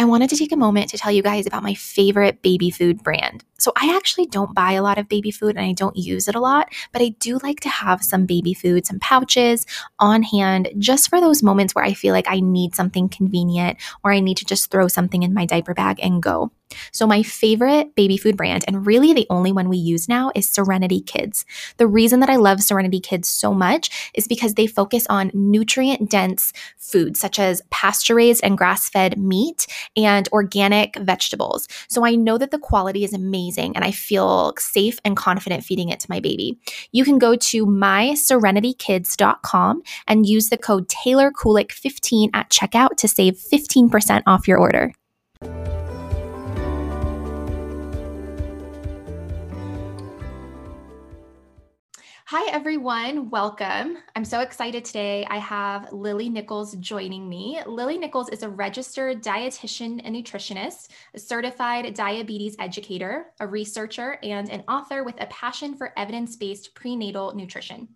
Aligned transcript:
I 0.00 0.04
wanted 0.04 0.30
to 0.30 0.36
take 0.36 0.52
a 0.52 0.56
moment 0.56 0.90
to 0.90 0.98
tell 0.98 1.10
you 1.10 1.24
guys 1.24 1.44
about 1.44 1.64
my 1.64 1.74
favorite 1.74 2.40
baby 2.40 2.70
food 2.70 3.02
brand. 3.02 3.44
So, 3.58 3.72
I 3.74 3.96
actually 3.96 4.26
don't 4.26 4.54
buy 4.54 4.72
a 4.72 4.82
lot 4.82 4.96
of 4.96 5.08
baby 5.08 5.32
food 5.32 5.56
and 5.56 5.64
I 5.64 5.72
don't 5.72 5.96
use 5.96 6.28
it 6.28 6.36
a 6.36 6.40
lot, 6.40 6.72
but 6.92 7.02
I 7.02 7.08
do 7.18 7.38
like 7.42 7.58
to 7.60 7.68
have 7.68 8.04
some 8.04 8.24
baby 8.24 8.54
food, 8.54 8.86
some 8.86 9.00
pouches 9.00 9.66
on 9.98 10.22
hand 10.22 10.68
just 10.78 11.10
for 11.10 11.20
those 11.20 11.42
moments 11.42 11.74
where 11.74 11.84
I 11.84 11.94
feel 11.94 12.14
like 12.14 12.28
I 12.28 12.38
need 12.38 12.76
something 12.76 13.08
convenient 13.08 13.78
or 14.04 14.12
I 14.12 14.20
need 14.20 14.36
to 14.36 14.44
just 14.44 14.70
throw 14.70 14.86
something 14.86 15.24
in 15.24 15.34
my 15.34 15.46
diaper 15.46 15.74
bag 15.74 15.98
and 16.00 16.22
go. 16.22 16.52
So, 16.92 17.06
my 17.06 17.22
favorite 17.22 17.94
baby 17.94 18.16
food 18.16 18.36
brand, 18.36 18.64
and 18.66 18.84
really 18.86 19.12
the 19.12 19.26
only 19.30 19.52
one 19.52 19.68
we 19.68 19.76
use 19.76 20.08
now, 20.08 20.32
is 20.34 20.48
Serenity 20.48 21.00
Kids. 21.00 21.44
The 21.76 21.86
reason 21.86 22.18
that 22.20 22.30
I 22.30 22.36
love 22.36 22.62
Serenity 22.62 23.00
Kids 23.00 23.28
so 23.28 23.52
much 23.54 24.10
is 24.14 24.28
because 24.28 24.54
they 24.54 24.66
focus 24.66 25.06
on 25.08 25.30
nutrient 25.34 26.10
dense 26.10 26.52
foods 26.76 27.20
such 27.20 27.38
as 27.38 27.62
pasture 27.70 28.14
raised 28.14 28.42
and 28.42 28.58
grass 28.58 28.88
fed 28.88 29.18
meat 29.18 29.66
and 29.96 30.28
organic 30.32 30.96
vegetables. 30.98 31.68
So, 31.88 32.04
I 32.04 32.14
know 32.14 32.38
that 32.38 32.50
the 32.50 32.58
quality 32.58 33.04
is 33.04 33.12
amazing 33.12 33.76
and 33.76 33.84
I 33.84 33.90
feel 33.90 34.54
safe 34.58 34.98
and 35.04 35.16
confident 35.16 35.64
feeding 35.64 35.88
it 35.88 36.00
to 36.00 36.10
my 36.10 36.20
baby. 36.20 36.58
You 36.92 37.04
can 37.04 37.18
go 37.18 37.36
to 37.36 37.66
myserenitykids.com 37.66 39.82
and 40.06 40.26
use 40.26 40.48
the 40.48 40.58
code 40.58 40.88
Taylor 40.88 41.30
Kulik 41.30 41.72
15 41.72 42.30
at 42.34 42.50
checkout 42.50 42.96
to 42.96 43.08
save 43.08 43.34
15% 43.34 44.22
off 44.26 44.48
your 44.48 44.58
order. 44.58 44.92
Hi, 52.30 52.46
everyone. 52.52 53.30
Welcome. 53.30 53.96
I'm 54.14 54.24
so 54.26 54.40
excited 54.40 54.84
today. 54.84 55.26
I 55.30 55.38
have 55.38 55.90
Lily 55.94 56.28
Nichols 56.28 56.74
joining 56.74 57.26
me. 57.26 57.58
Lily 57.64 57.96
Nichols 57.96 58.28
is 58.28 58.42
a 58.42 58.50
registered 58.50 59.22
dietitian 59.22 60.02
and 60.04 60.14
nutritionist, 60.14 60.88
a 61.14 61.18
certified 61.18 61.94
diabetes 61.94 62.54
educator, 62.58 63.28
a 63.40 63.46
researcher, 63.46 64.18
and 64.22 64.50
an 64.50 64.62
author 64.68 65.04
with 65.04 65.14
a 65.22 65.26
passion 65.28 65.74
for 65.74 65.98
evidence 65.98 66.36
based 66.36 66.74
prenatal 66.74 67.34
nutrition. 67.34 67.88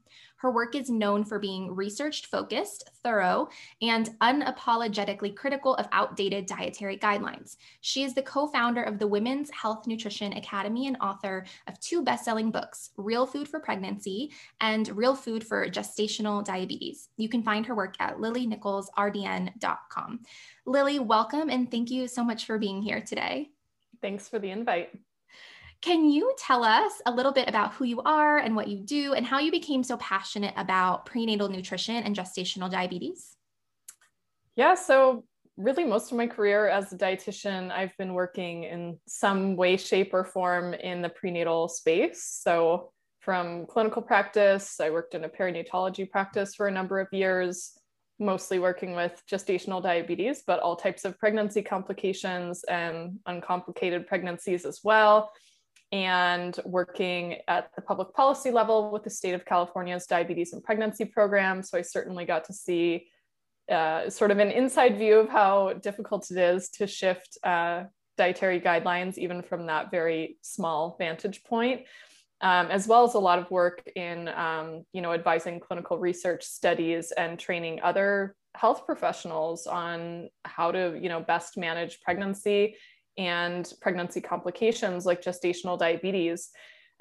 Her 0.43 0.51
work 0.51 0.75
is 0.75 0.91
known 0.91 1.25
for 1.25 1.39
being 1.39 1.73
research 1.73 2.27
focused, 2.27 2.91
thorough, 3.05 3.49
and 3.81 4.11
unapologetically 4.21 5.37
critical 5.37 5.77
of 5.77 5.87
outdated 5.93 6.47
dietary 6.47 6.99
guidelines. 6.99 7.57
She 7.81 8.03
is 8.03 8.13
the 8.13 8.23
co 8.23 8.49
founder 8.49 8.83
of 8.83 8.99
the 8.99 9.07
Women's 9.07 9.53
Health 9.53 9.87
Nutrition 9.87 10.33
Academy 10.33 10.89
and 10.89 10.97
author 11.01 11.47
of 11.69 11.79
two 11.79 12.03
best 12.03 12.25
selling 12.25 12.51
books 12.51 12.91
Real 12.97 13.25
Food 13.25 13.47
for 13.47 13.61
Pregnancy 13.61 14.33
and 14.61 14.89
Real 14.97 15.15
Food 15.15 15.47
for 15.47 15.69
Gestational 15.69 16.45
Diabetes. 16.45 17.11
You 17.17 17.29
can 17.29 17.45
find 17.45 17.65
her 17.65 17.77
work 17.77 17.95
at 18.01 18.17
lilynicholsrdn.com. 18.17 20.21
Lily, 20.67 20.99
welcome 20.99 21.51
and 21.51 21.71
thank 21.71 21.89
you 21.89 22.09
so 22.09 22.25
much 22.25 22.47
for 22.47 22.59
being 22.59 22.83
here 22.83 23.01
today. 23.01 23.51
Thanks 24.01 24.29
for 24.29 24.41
the 24.41 24.51
invite. 24.51 24.91
Can 25.83 26.09
you 26.09 26.33
tell 26.39 26.63
us 26.63 27.03
a 27.07 27.11
little 27.11 27.33
bit 27.33 27.49
about 27.49 27.75
who 27.75 27.85
you 27.85 28.01
are 28.03 28.39
and 28.39 28.55
what 28.55 28.69
you 28.69 28.79
do 28.79 29.15
and 29.15 29.27
how 29.27 29.41
you 29.41 29.51
became 29.51 29.83
so 29.83 29.97
passionate 29.97 30.55
about 30.57 31.07
prenatal 31.07 31.49
nutrition 31.49 31.97
and 31.97 32.15
gestational 32.15 32.71
diabetes? 32.71 33.37
Yeah, 34.55 34.77
so 34.77 35.25
really 35.57 35.85
most 35.85 36.13
of 36.13 36.17
my 36.17 36.29
career 36.29 36.69
as 36.69 36.93
a 36.93 36.97
dietitian, 36.97 37.73
I've 37.73 37.97
been 37.99 38.15
working 38.15 38.63
in 38.63 38.97
some 39.09 39.57
way, 39.57 39.77
shape, 39.77 40.15
or 40.15 40.23
form 40.23 40.73
in 40.73 41.03
the 41.03 41.09
prenatal 41.09 41.67
space. 41.67 42.23
So 42.25 42.93
from 43.19 43.67
clinical 43.67 44.03
practice, 44.03 44.79
I 44.81 44.91
worked 44.91 45.17
in 45.17 45.25
a 45.25 45.29
perinatology 45.29 46.09
practice 46.09 46.55
for 46.55 46.69
a 46.69 46.73
number 46.73 47.01
of 47.01 47.09
years, 47.11 47.73
mostly 48.21 48.61
working 48.61 48.95
with 48.95 49.21
gestational 49.29 49.83
diabetes, 49.83 50.45
but 50.47 50.61
all 50.61 50.77
types 50.77 51.05
of 51.05 51.19
pregnancy 51.19 51.61
complications 51.61 52.63
and 52.65 53.19
uncomplicated 53.27 54.07
pregnancies 54.07 54.65
as 54.65 54.81
well 54.85 55.33
and 55.93 56.59
working 56.65 57.37
at 57.49 57.71
the 57.77 57.83
public 57.83 58.15
policy 58.15 58.51
level 58.51 58.91
with 58.91 59.05
the 59.05 59.11
state 59.11 59.35
of 59.35 59.45
California's 59.45 60.07
diabetes 60.07 60.55
and 60.55 60.65
pregnancy 60.65 61.05
program. 61.05 61.63
So 61.63 61.77
I 61.77 61.83
certainly 61.83 62.25
got 62.25 62.45
to 62.47 62.55
see 62.55 63.09
uh, 63.71 64.09
sort 64.09 64.31
of 64.31 64.39
an 64.39 64.51
inside 64.51 64.97
view 64.97 65.19
of 65.19 65.29
how 65.29 65.75
difficult 65.75 66.31
it 66.31 66.39
is 66.39 66.71
to 66.71 66.87
shift 66.87 67.37
uh, 67.45 67.85
dietary 68.17 68.61
guidelines, 68.61 69.19
even 69.19 69.43
from 69.43 69.67
that 69.67 69.91
very 69.91 70.39
small 70.41 70.97
vantage 70.99 71.45
point. 71.45 71.83
Um, 72.41 72.67
as 72.73 72.89
well 72.89 73.05
as 73.05 73.15
a 73.15 73.21
lot 73.21 73.39
of 73.39 73.49
work 73.53 73.89
in, 73.95 74.27
um, 74.29 74.85
you 74.93 75.01
know, 75.01 75.13
advising 75.13 75.61
clinical 75.61 75.97
research 75.97 76.43
studies 76.43 77.13
and 77.13 77.39
training 77.39 77.81
other 77.85 78.35
health 78.57 78.85
professionals 78.85 79.69
on 79.69 80.29
how 80.45 80.73
to, 80.73 80.99
you 81.01 81.09
know, 81.09 81.21
best 81.21 81.57
manage 81.57 82.01
pregnancy 82.01 82.75
and 83.19 83.71
pregnancy 83.81 84.21
complications 84.21 85.07
like 85.07 85.23
gestational 85.23 85.79
diabetes. 85.79 86.51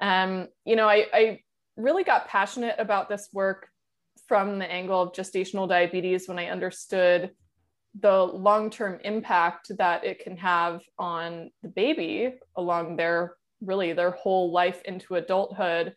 Um, 0.00 0.48
you 0.64 0.76
know, 0.76 0.88
I, 0.88 1.06
I 1.12 1.40
really 1.76 2.04
got 2.04 2.28
passionate 2.28 2.76
about 2.78 3.08
this 3.08 3.28
work 3.32 3.68
from 4.28 4.58
the 4.58 4.70
angle 4.70 5.00
of 5.00 5.12
gestational 5.12 5.68
diabetes 5.68 6.28
when 6.28 6.38
I 6.38 6.48
understood 6.48 7.30
the 8.00 8.22
long 8.22 8.70
term 8.70 8.98
impact 9.04 9.70
that 9.78 10.04
it 10.04 10.20
can 10.20 10.36
have 10.38 10.80
on 10.98 11.50
the 11.62 11.68
baby 11.68 12.34
along 12.56 12.96
their 12.96 13.36
really 13.60 13.92
their 13.92 14.12
whole 14.12 14.50
life 14.50 14.82
into 14.84 15.14
adulthood 15.14 15.94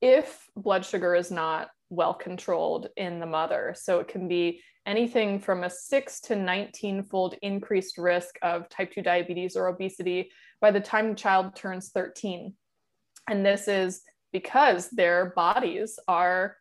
if 0.00 0.44
blood 0.56 0.84
sugar 0.84 1.14
is 1.14 1.30
not 1.30 1.68
well 1.90 2.14
controlled 2.14 2.88
in 2.96 3.20
the 3.20 3.26
mother. 3.26 3.74
So 3.76 4.00
it 4.00 4.08
can 4.08 4.28
be 4.28 4.60
anything 4.86 5.38
from 5.38 5.64
a 5.64 5.70
six 5.70 6.20
to 6.20 6.36
19 6.36 7.04
fold 7.04 7.34
increased 7.42 7.98
risk 7.98 8.36
of 8.42 8.68
type 8.68 8.92
2 8.92 9.02
diabetes 9.02 9.56
or 9.56 9.68
obesity 9.68 10.30
by 10.60 10.70
the 10.70 10.80
time 10.80 11.10
the 11.10 11.14
child 11.14 11.54
turns 11.54 11.90
13. 11.90 12.54
And 13.28 13.44
this 13.44 13.68
is 13.68 14.02
because 14.32 14.88
their 14.90 15.32
bodies 15.36 15.98
are 16.08 16.56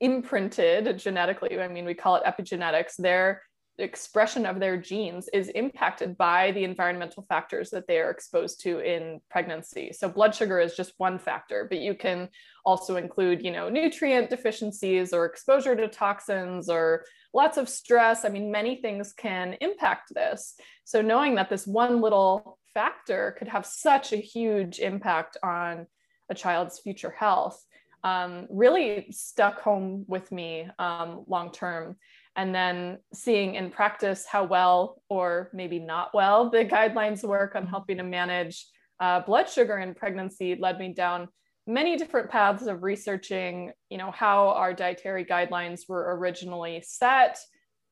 imprinted 0.00 0.98
genetically. 0.98 1.58
I 1.60 1.68
mean, 1.68 1.84
we 1.84 1.94
call 1.94 2.16
it 2.16 2.24
epigenetics. 2.24 2.94
They're 2.98 3.42
expression 3.78 4.44
of 4.44 4.58
their 4.58 4.76
genes 4.76 5.28
is 5.32 5.48
impacted 5.48 6.16
by 6.16 6.50
the 6.52 6.64
environmental 6.64 7.24
factors 7.28 7.70
that 7.70 7.86
they 7.86 7.98
are 7.98 8.10
exposed 8.10 8.60
to 8.62 8.80
in 8.80 9.20
pregnancy. 9.30 9.92
So 9.92 10.08
blood 10.08 10.34
sugar 10.34 10.58
is 10.58 10.74
just 10.74 10.94
one 10.98 11.18
factor, 11.18 11.66
but 11.68 11.78
you 11.78 11.94
can 11.94 12.28
also 12.64 12.96
include, 12.96 13.44
you 13.44 13.50
know, 13.50 13.68
nutrient 13.68 14.30
deficiencies 14.30 15.12
or 15.12 15.26
exposure 15.26 15.76
to 15.76 15.88
toxins 15.88 16.68
or 16.68 17.04
lots 17.32 17.56
of 17.56 17.68
stress. 17.68 18.24
I 18.24 18.28
mean, 18.30 18.50
many 18.50 18.76
things 18.76 19.12
can 19.12 19.56
impact 19.60 20.12
this. 20.14 20.54
So 20.84 21.00
knowing 21.00 21.36
that 21.36 21.48
this 21.48 21.66
one 21.66 22.00
little 22.00 22.58
factor 22.74 23.36
could 23.38 23.48
have 23.48 23.64
such 23.64 24.12
a 24.12 24.16
huge 24.16 24.80
impact 24.80 25.36
on 25.42 25.86
a 26.28 26.34
child's 26.34 26.80
future 26.80 27.14
health 27.16 27.64
um, 28.04 28.46
really 28.50 29.08
stuck 29.10 29.60
home 29.60 30.04
with 30.06 30.30
me 30.30 30.68
um, 30.78 31.24
long 31.26 31.50
term 31.52 31.96
and 32.38 32.54
then 32.54 32.98
seeing 33.12 33.56
in 33.56 33.70
practice 33.70 34.24
how 34.24 34.44
well 34.44 35.02
or 35.10 35.50
maybe 35.52 35.78
not 35.78 36.14
well 36.14 36.48
the 36.48 36.64
guidelines 36.64 37.22
work 37.22 37.54
on 37.54 37.66
helping 37.66 37.98
to 37.98 38.02
manage 38.02 38.66
uh, 39.00 39.20
blood 39.20 39.48
sugar 39.48 39.78
in 39.78 39.92
pregnancy 39.94 40.56
led 40.58 40.78
me 40.78 40.94
down 40.94 41.28
many 41.66 41.96
different 41.96 42.30
paths 42.30 42.66
of 42.66 42.82
researching 42.82 43.70
you 43.90 43.98
know 43.98 44.10
how 44.10 44.48
our 44.50 44.72
dietary 44.72 45.24
guidelines 45.24 45.82
were 45.88 46.16
originally 46.16 46.82
set 46.86 47.38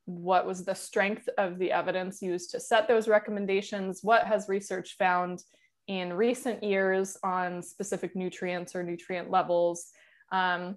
what 0.07 0.47
was 0.47 0.65
the 0.65 0.75
strength 0.75 1.29
of 1.37 1.59
the 1.59 1.73
evidence 1.73 2.23
used 2.23 2.51
to 2.53 2.61
set 2.61 2.89
those 2.89 3.09
recommendations 3.09 4.01
what 4.03 4.25
has 4.25 4.49
research 4.49 4.97
found 4.97 5.43
in 5.89 6.13
recent 6.13 6.63
years 6.63 7.17
on 7.23 7.63
specific 7.63 8.17
nutrients 8.17 8.75
or 8.75 8.83
nutrient 8.83 9.31
levels. 9.31 9.91
Um, 10.33 10.77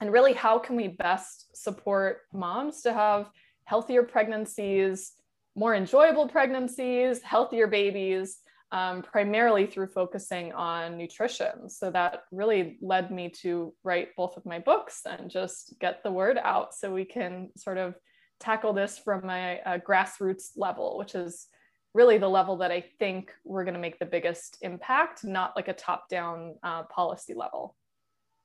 and 0.00 0.12
really 0.12 0.32
how 0.32 0.58
can 0.58 0.76
we 0.76 0.88
best 0.88 1.56
support 1.56 2.20
moms 2.32 2.82
to 2.82 2.92
have 2.92 3.30
healthier 3.64 4.02
pregnancies, 4.02 5.12
more 5.54 5.74
enjoyable 5.74 6.28
pregnancies, 6.28 7.22
healthier 7.22 7.66
babies, 7.66 8.38
um, 8.72 9.02
primarily 9.02 9.66
through 9.66 9.86
focusing 9.86 10.52
on 10.52 10.98
nutrition. 10.98 11.70
So 11.70 11.90
that 11.92 12.24
really 12.32 12.78
led 12.80 13.10
me 13.10 13.30
to 13.42 13.72
write 13.84 14.08
both 14.16 14.36
of 14.36 14.44
my 14.44 14.58
books 14.58 15.02
and 15.08 15.30
just 15.30 15.74
get 15.80 16.02
the 16.02 16.10
word 16.10 16.38
out 16.42 16.74
so 16.74 16.92
we 16.92 17.04
can 17.04 17.50
sort 17.56 17.78
of 17.78 17.94
tackle 18.40 18.72
this 18.72 18.98
from 18.98 19.30
a, 19.30 19.60
a 19.64 19.78
grassroots 19.78 20.50
level, 20.56 20.98
which 20.98 21.14
is 21.14 21.46
really 21.94 22.18
the 22.18 22.28
level 22.28 22.58
that 22.58 22.70
I 22.70 22.84
think 22.98 23.32
we're 23.44 23.64
going 23.64 23.74
to 23.74 23.80
make 23.80 23.98
the 23.98 24.04
biggest 24.04 24.58
impact, 24.60 25.24
not 25.24 25.56
like 25.56 25.68
a 25.68 25.72
top 25.72 26.08
down 26.08 26.56
uh, 26.62 26.82
policy 26.84 27.32
level. 27.34 27.74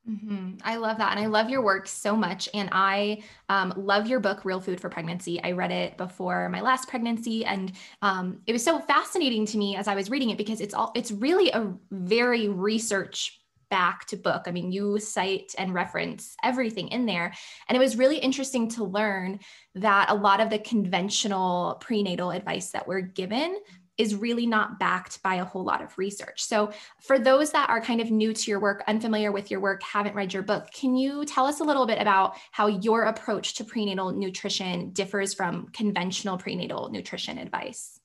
Mm-hmm. 0.09 0.55
I 0.63 0.77
love 0.77 0.97
that. 0.97 1.11
And 1.11 1.19
I 1.19 1.27
love 1.27 1.49
your 1.49 1.61
work 1.61 1.87
so 1.87 2.15
much. 2.15 2.49
And 2.53 2.69
I 2.71 3.23
um, 3.49 3.73
love 3.77 4.07
your 4.07 4.19
book, 4.19 4.43
Real 4.45 4.59
Food 4.59 4.81
for 4.81 4.89
Pregnancy. 4.89 5.41
I 5.43 5.51
read 5.51 5.71
it 5.71 5.95
before 5.97 6.49
my 6.49 6.61
last 6.61 6.89
pregnancy. 6.89 7.45
And 7.45 7.71
um, 8.01 8.39
it 8.47 8.53
was 8.53 8.63
so 8.63 8.79
fascinating 8.79 9.45
to 9.47 9.57
me 9.57 9.75
as 9.75 9.87
I 9.87 9.93
was 9.93 10.09
reading 10.09 10.31
it 10.31 10.39
because 10.39 10.59
it's 10.59 10.73
all, 10.73 10.91
it's 10.95 11.11
really 11.11 11.51
a 11.51 11.71
very 11.91 12.47
research 12.47 13.41
backed 13.69 14.21
book. 14.21 14.43
I 14.47 14.51
mean, 14.51 14.71
you 14.71 14.99
cite 14.99 15.55
and 15.57 15.73
reference 15.73 16.35
everything 16.43 16.89
in 16.89 17.05
there. 17.05 17.33
And 17.69 17.75
it 17.75 17.79
was 17.79 17.95
really 17.95 18.17
interesting 18.17 18.69
to 18.71 18.83
learn 18.83 19.39
that 19.75 20.09
a 20.09 20.15
lot 20.15 20.41
of 20.41 20.49
the 20.49 20.59
conventional 20.59 21.77
prenatal 21.79 22.31
advice 22.31 22.71
that 22.71 22.87
we're 22.87 23.01
given 23.01 23.57
is 24.01 24.15
really 24.15 24.47
not 24.47 24.79
backed 24.79 25.21
by 25.21 25.35
a 25.35 25.45
whole 25.45 25.63
lot 25.63 25.83
of 25.83 25.95
research. 25.95 26.41
So, 26.43 26.71
for 26.99 27.19
those 27.19 27.51
that 27.51 27.69
are 27.69 27.79
kind 27.79 28.01
of 28.01 28.09
new 28.09 28.33
to 28.33 28.51
your 28.51 28.59
work, 28.59 28.83
unfamiliar 28.87 29.31
with 29.31 29.51
your 29.51 29.59
work, 29.59 29.83
haven't 29.83 30.15
read 30.15 30.33
your 30.33 30.41
book, 30.41 30.71
can 30.73 30.95
you 30.95 31.23
tell 31.23 31.45
us 31.45 31.59
a 31.59 31.63
little 31.63 31.85
bit 31.85 32.01
about 32.01 32.35
how 32.51 32.65
your 32.65 33.03
approach 33.03 33.53
to 33.55 33.63
prenatal 33.63 34.11
nutrition 34.11 34.89
differs 34.89 35.35
from 35.35 35.67
conventional 35.67 36.37
prenatal 36.37 36.89
nutrition 36.89 37.37
advice? 37.37 37.99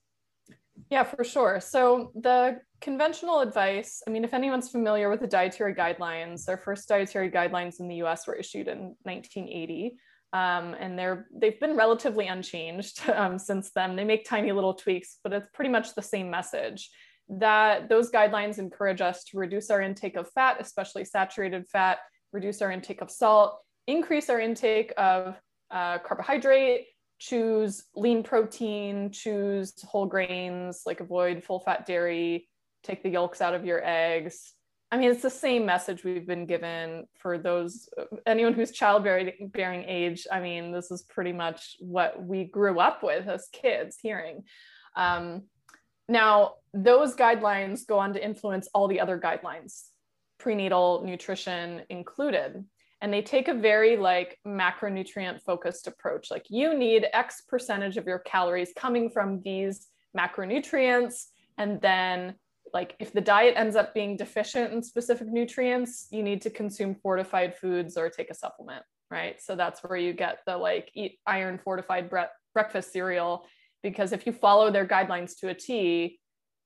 Yeah, 0.91 1.03
for 1.03 1.25
sure. 1.25 1.61
So, 1.61 2.13
the 2.15 2.61
conventional 2.83 3.41
advice 3.41 4.03
I 4.07 4.11
mean, 4.11 4.23
if 4.23 4.35
anyone's 4.35 4.69
familiar 4.69 5.09
with 5.09 5.21
the 5.21 5.27
dietary 5.27 5.75
guidelines, 5.75 6.45
their 6.45 6.59
first 6.59 6.89
dietary 6.89 7.31
guidelines 7.31 7.81
in 7.81 7.89
the 7.89 7.97
US 8.05 8.27
were 8.27 8.35
issued 8.35 8.69
in 8.69 8.95
1980 9.05 9.97
um, 10.33 10.75
and 10.79 10.99
they're 10.99 11.27
they've 11.35 11.59
been 11.61 11.77
relatively 11.77 12.27
unchanged 12.27 13.09
um, 13.15 13.39
since 13.39 13.71
then. 13.75 13.97
They 13.97 14.05
make 14.05 14.25
tiny 14.25 14.53
little 14.53 14.75
tweaks, 14.75 15.19
but 15.23 15.33
it's 15.33 15.49
pretty 15.55 15.71
much 15.71 15.95
the 15.95 16.03
same 16.03 16.31
message. 16.31 16.91
That 17.29 17.89
those 17.89 18.11
guidelines 18.11 18.59
encourage 18.59 19.01
us 19.01 19.25
to 19.25 19.39
reduce 19.39 19.71
our 19.71 19.83
intake 19.83 20.17
of 20.17 20.31
fat, 20.31 20.59
especially 20.61 21.05
saturated 21.05 21.67
fat, 21.67 21.99
reduce 22.33 22.63
our 22.63 22.71
intake 22.71 23.03
of 23.03 23.11
salt, 23.11 23.59
increase 23.87 24.31
our 24.31 24.41
intake 24.41 24.93
of 24.97 25.37
uh, 25.71 25.99
carbohydrate, 25.99 26.87
choose 27.19 27.85
lean 27.95 28.23
protein, 28.23 29.11
choose 29.11 29.73
whole 29.83 30.07
grains, 30.07 30.83
like 30.87 31.01
avoid 31.01 31.43
full 31.43 31.61
fat 31.61 31.87
dairy, 31.87 32.49
take 32.85 33.03
the 33.03 33.11
yolks 33.11 33.41
out 33.41 33.55
of 33.55 33.65
your 33.65 33.81
eggs, 33.85 34.53
I 34.97 34.99
mean, 34.99 35.11
it's 35.11 35.21
the 35.21 35.29
same 35.29 35.67
message 35.67 36.05
we've 36.05 36.27
been 36.27 36.47
given 36.47 37.05
for 37.19 37.37
those 37.37 37.87
anyone 38.25 38.55
who's 38.55 38.71
childbearing 38.71 39.51
bearing 39.53 39.85
age. 39.87 40.27
I 40.33 40.41
mean, 40.41 40.73
this 40.73 40.91
is 40.91 41.03
pretty 41.03 41.35
much 41.35 41.77
what 41.81 42.25
we 42.25 42.45
grew 42.45 42.81
up 42.81 43.03
with 43.03 43.29
as 43.29 43.47
kids 43.53 43.99
hearing. 44.01 44.45
Um, 44.97 45.43
now, 46.09 46.55
those 46.73 47.15
guidelines 47.15 47.87
go 47.87 47.99
on 47.99 48.15
to 48.15 48.25
influence 48.25 48.71
all 48.73 48.89
the 48.89 48.99
other 48.99 49.21
guidelines, 49.21 49.83
prenatal 50.39 51.03
nutrition 51.05 51.83
included. 51.91 52.65
And 53.03 53.13
they 53.13 53.21
take 53.21 53.49
a 53.49 53.55
very 53.55 53.99
like 53.99 54.39
macronutrient 54.47 55.43
focused 55.43 55.89
approach. 55.89 56.31
Like 56.31 56.47
you 56.49 56.73
need 56.73 57.05
X 57.13 57.43
percentage 57.47 57.99
of 57.99 58.07
your 58.07 58.21
calories 58.21 58.73
coming 58.75 59.11
from 59.11 59.43
these 59.43 59.89
macronutrients, 60.17 61.27
and 61.59 61.83
then 61.83 62.37
like 62.77 62.95
if 62.99 63.11
the 63.15 63.23
diet 63.23 63.55
ends 63.57 63.75
up 63.75 63.95
being 63.95 64.19
deficient 64.19 64.71
in 64.75 64.83
specific 64.83 65.29
nutrients, 65.29 66.09
you 66.11 66.23
need 66.23 66.43
to 66.43 66.51
consume 66.51 66.95
fortified 66.95 67.57
foods 67.57 67.97
or 67.97 68.11
take 68.11 68.29
a 68.29 68.35
supplement, 68.35 68.85
right? 69.11 69.41
So 69.41 69.57
that's 69.57 69.83
where 69.83 69.97
you 69.97 70.13
get 70.13 70.41
the 70.45 70.59
like 70.59 70.91
eat 70.93 71.19
iron 71.27 71.59
fortified 71.65 72.11
bre- 72.11 72.35
breakfast 72.53 72.93
cereal 72.93 73.47
because 73.83 74.13
if 74.13 74.27
you 74.27 74.33
follow 74.35 74.71
their 74.71 74.87
guidelines 74.87 75.39
to 75.39 75.49
a 75.49 75.55
T, 75.55 76.21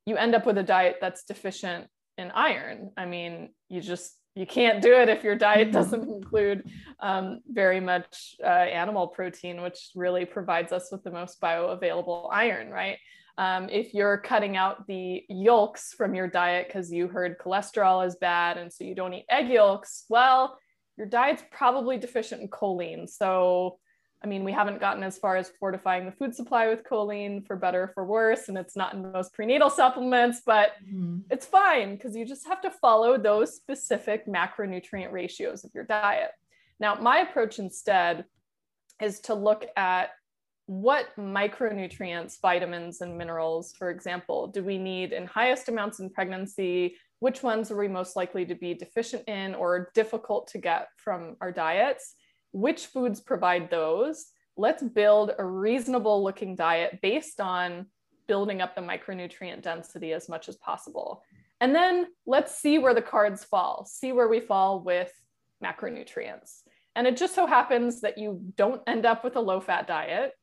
you 0.05 0.17
end 0.17 0.35
up 0.35 0.47
with 0.47 0.59
a 0.59 0.65
diet 0.65 0.97
that's 1.01 1.23
deficient 1.23 1.87
in 2.19 2.33
iron. 2.33 2.91
I 2.97 3.07
mean, 3.07 3.51
you 3.69 3.81
just 3.81 4.17
you 4.35 4.47
can't 4.47 4.83
do 4.83 4.93
it 4.95 5.09
if 5.09 5.23
your 5.23 5.37
diet 5.37 5.69
mm-hmm. 5.69 5.79
doesn't 5.79 6.09
include 6.09 6.69
um, 6.99 7.39
very 7.47 7.79
much 7.79 8.35
uh, 8.43 8.67
animal 8.83 9.07
protein, 9.07 9.63
which 9.63 9.91
really 9.95 10.25
provides 10.25 10.73
us 10.73 10.89
with 10.91 11.05
the 11.05 11.13
most 11.13 11.41
bioavailable 11.41 12.31
iron, 12.33 12.69
right? 12.69 12.99
Um, 13.41 13.71
if 13.71 13.95
you're 13.95 14.19
cutting 14.19 14.59
out 14.59 14.87
the 14.87 15.25
yolks 15.31 15.95
from 15.95 16.15
your 16.15 16.29
diet 16.29 16.67
because 16.67 16.93
you 16.93 17.09
heard 17.09 17.39
cholesterol 17.39 18.07
is 18.07 18.17
bad 18.17 18.59
and 18.59 18.71
so 18.71 18.85
you 18.85 18.95
don't 18.95 19.15
eat 19.15 19.25
egg 19.31 19.49
yolks, 19.49 20.05
well, 20.11 20.59
your 20.99 21.07
diet's 21.07 21.43
probably 21.51 21.97
deficient 21.97 22.43
in 22.43 22.49
choline. 22.49 23.09
So, 23.09 23.79
I 24.23 24.27
mean, 24.27 24.45
we 24.45 24.53
haven't 24.53 24.79
gotten 24.79 25.03
as 25.03 25.17
far 25.17 25.37
as 25.37 25.51
fortifying 25.59 26.05
the 26.05 26.13
food 26.13 26.35
supply 26.35 26.69
with 26.69 26.85
choline 26.85 27.47
for 27.47 27.57
better 27.57 27.85
or 27.85 27.93
for 27.95 28.05
worse, 28.05 28.49
and 28.49 28.59
it's 28.59 28.77
not 28.77 28.93
in 28.93 29.11
most 29.11 29.33
prenatal 29.33 29.71
supplements, 29.71 30.43
but 30.45 30.73
mm-hmm. 30.87 31.21
it's 31.31 31.47
fine 31.47 31.97
because 31.97 32.15
you 32.15 32.27
just 32.27 32.47
have 32.47 32.61
to 32.61 32.71
follow 32.71 33.17
those 33.17 33.57
specific 33.57 34.27
macronutrient 34.27 35.13
ratios 35.13 35.65
of 35.65 35.71
your 35.75 35.85
diet. 35.85 36.33
Now, 36.79 36.97
my 36.97 37.21
approach 37.21 37.59
instead 37.59 38.27
is 39.01 39.21
to 39.21 39.35
look 39.35 39.65
at 39.79 40.11
what 40.71 41.09
micronutrients, 41.19 42.41
vitamins, 42.41 43.01
and 43.01 43.19
minerals, 43.19 43.73
for 43.77 43.91
example, 43.91 44.47
do 44.47 44.63
we 44.63 44.79
need 44.79 45.13
in 45.13 45.27
highest 45.27 45.69
amounts 45.69 45.99
in 45.99 46.09
pregnancy? 46.09 46.95
Which 47.19 47.43
ones 47.43 47.73
are 47.73 47.77
we 47.77 47.89
most 47.89 48.15
likely 48.15 48.47
to 48.47 48.55
be 48.55 48.75
deficient 48.75 49.29
in 49.29 49.57
or 49.57 49.91
difficult 49.97 50.47
to 50.53 50.59
get 50.59 50.87
from 50.97 51.37
our 51.41 51.51
diets? 51.51 52.15
Which 52.53 52.87
foods 52.87 53.21
provide 53.21 53.69
those? 53.69 54.27
Let's 54.57 54.81
build 54.81 55.33
a 55.37 55.45
reasonable 55.45 56.23
looking 56.23 56.55
diet 56.55 57.01
based 57.03 57.41
on 57.41 57.87
building 58.29 58.63
up 58.63 58.77
the 58.77 58.81
micronutrient 58.81 59.63
density 59.63 60.13
as 60.13 60.29
much 60.29 60.49
as 60.49 60.55
possible. 60.55 61.25
And 61.61 61.75
then 61.75 62.07
let's 62.27 62.55
see 62.55 62.79
where 62.79 62.95
the 62.95 63.03
cards 63.03 63.43
fall, 63.43 63.87
see 63.87 64.13
where 64.13 64.29
we 64.29 64.39
fall 64.39 64.85
with 64.85 65.13
macronutrients. 65.65 66.61
And 66.95 67.09
it 67.09 67.17
just 67.17 67.35
so 67.35 67.49
happens 67.49 68.03
that 68.03 68.19
you 68.19 68.41
don't 68.57 68.83
end 68.87 69.05
up 69.05 69.25
with 69.25 69.35
a 69.35 69.41
low 69.41 69.61
fat 69.61 69.89
diet 69.89 70.35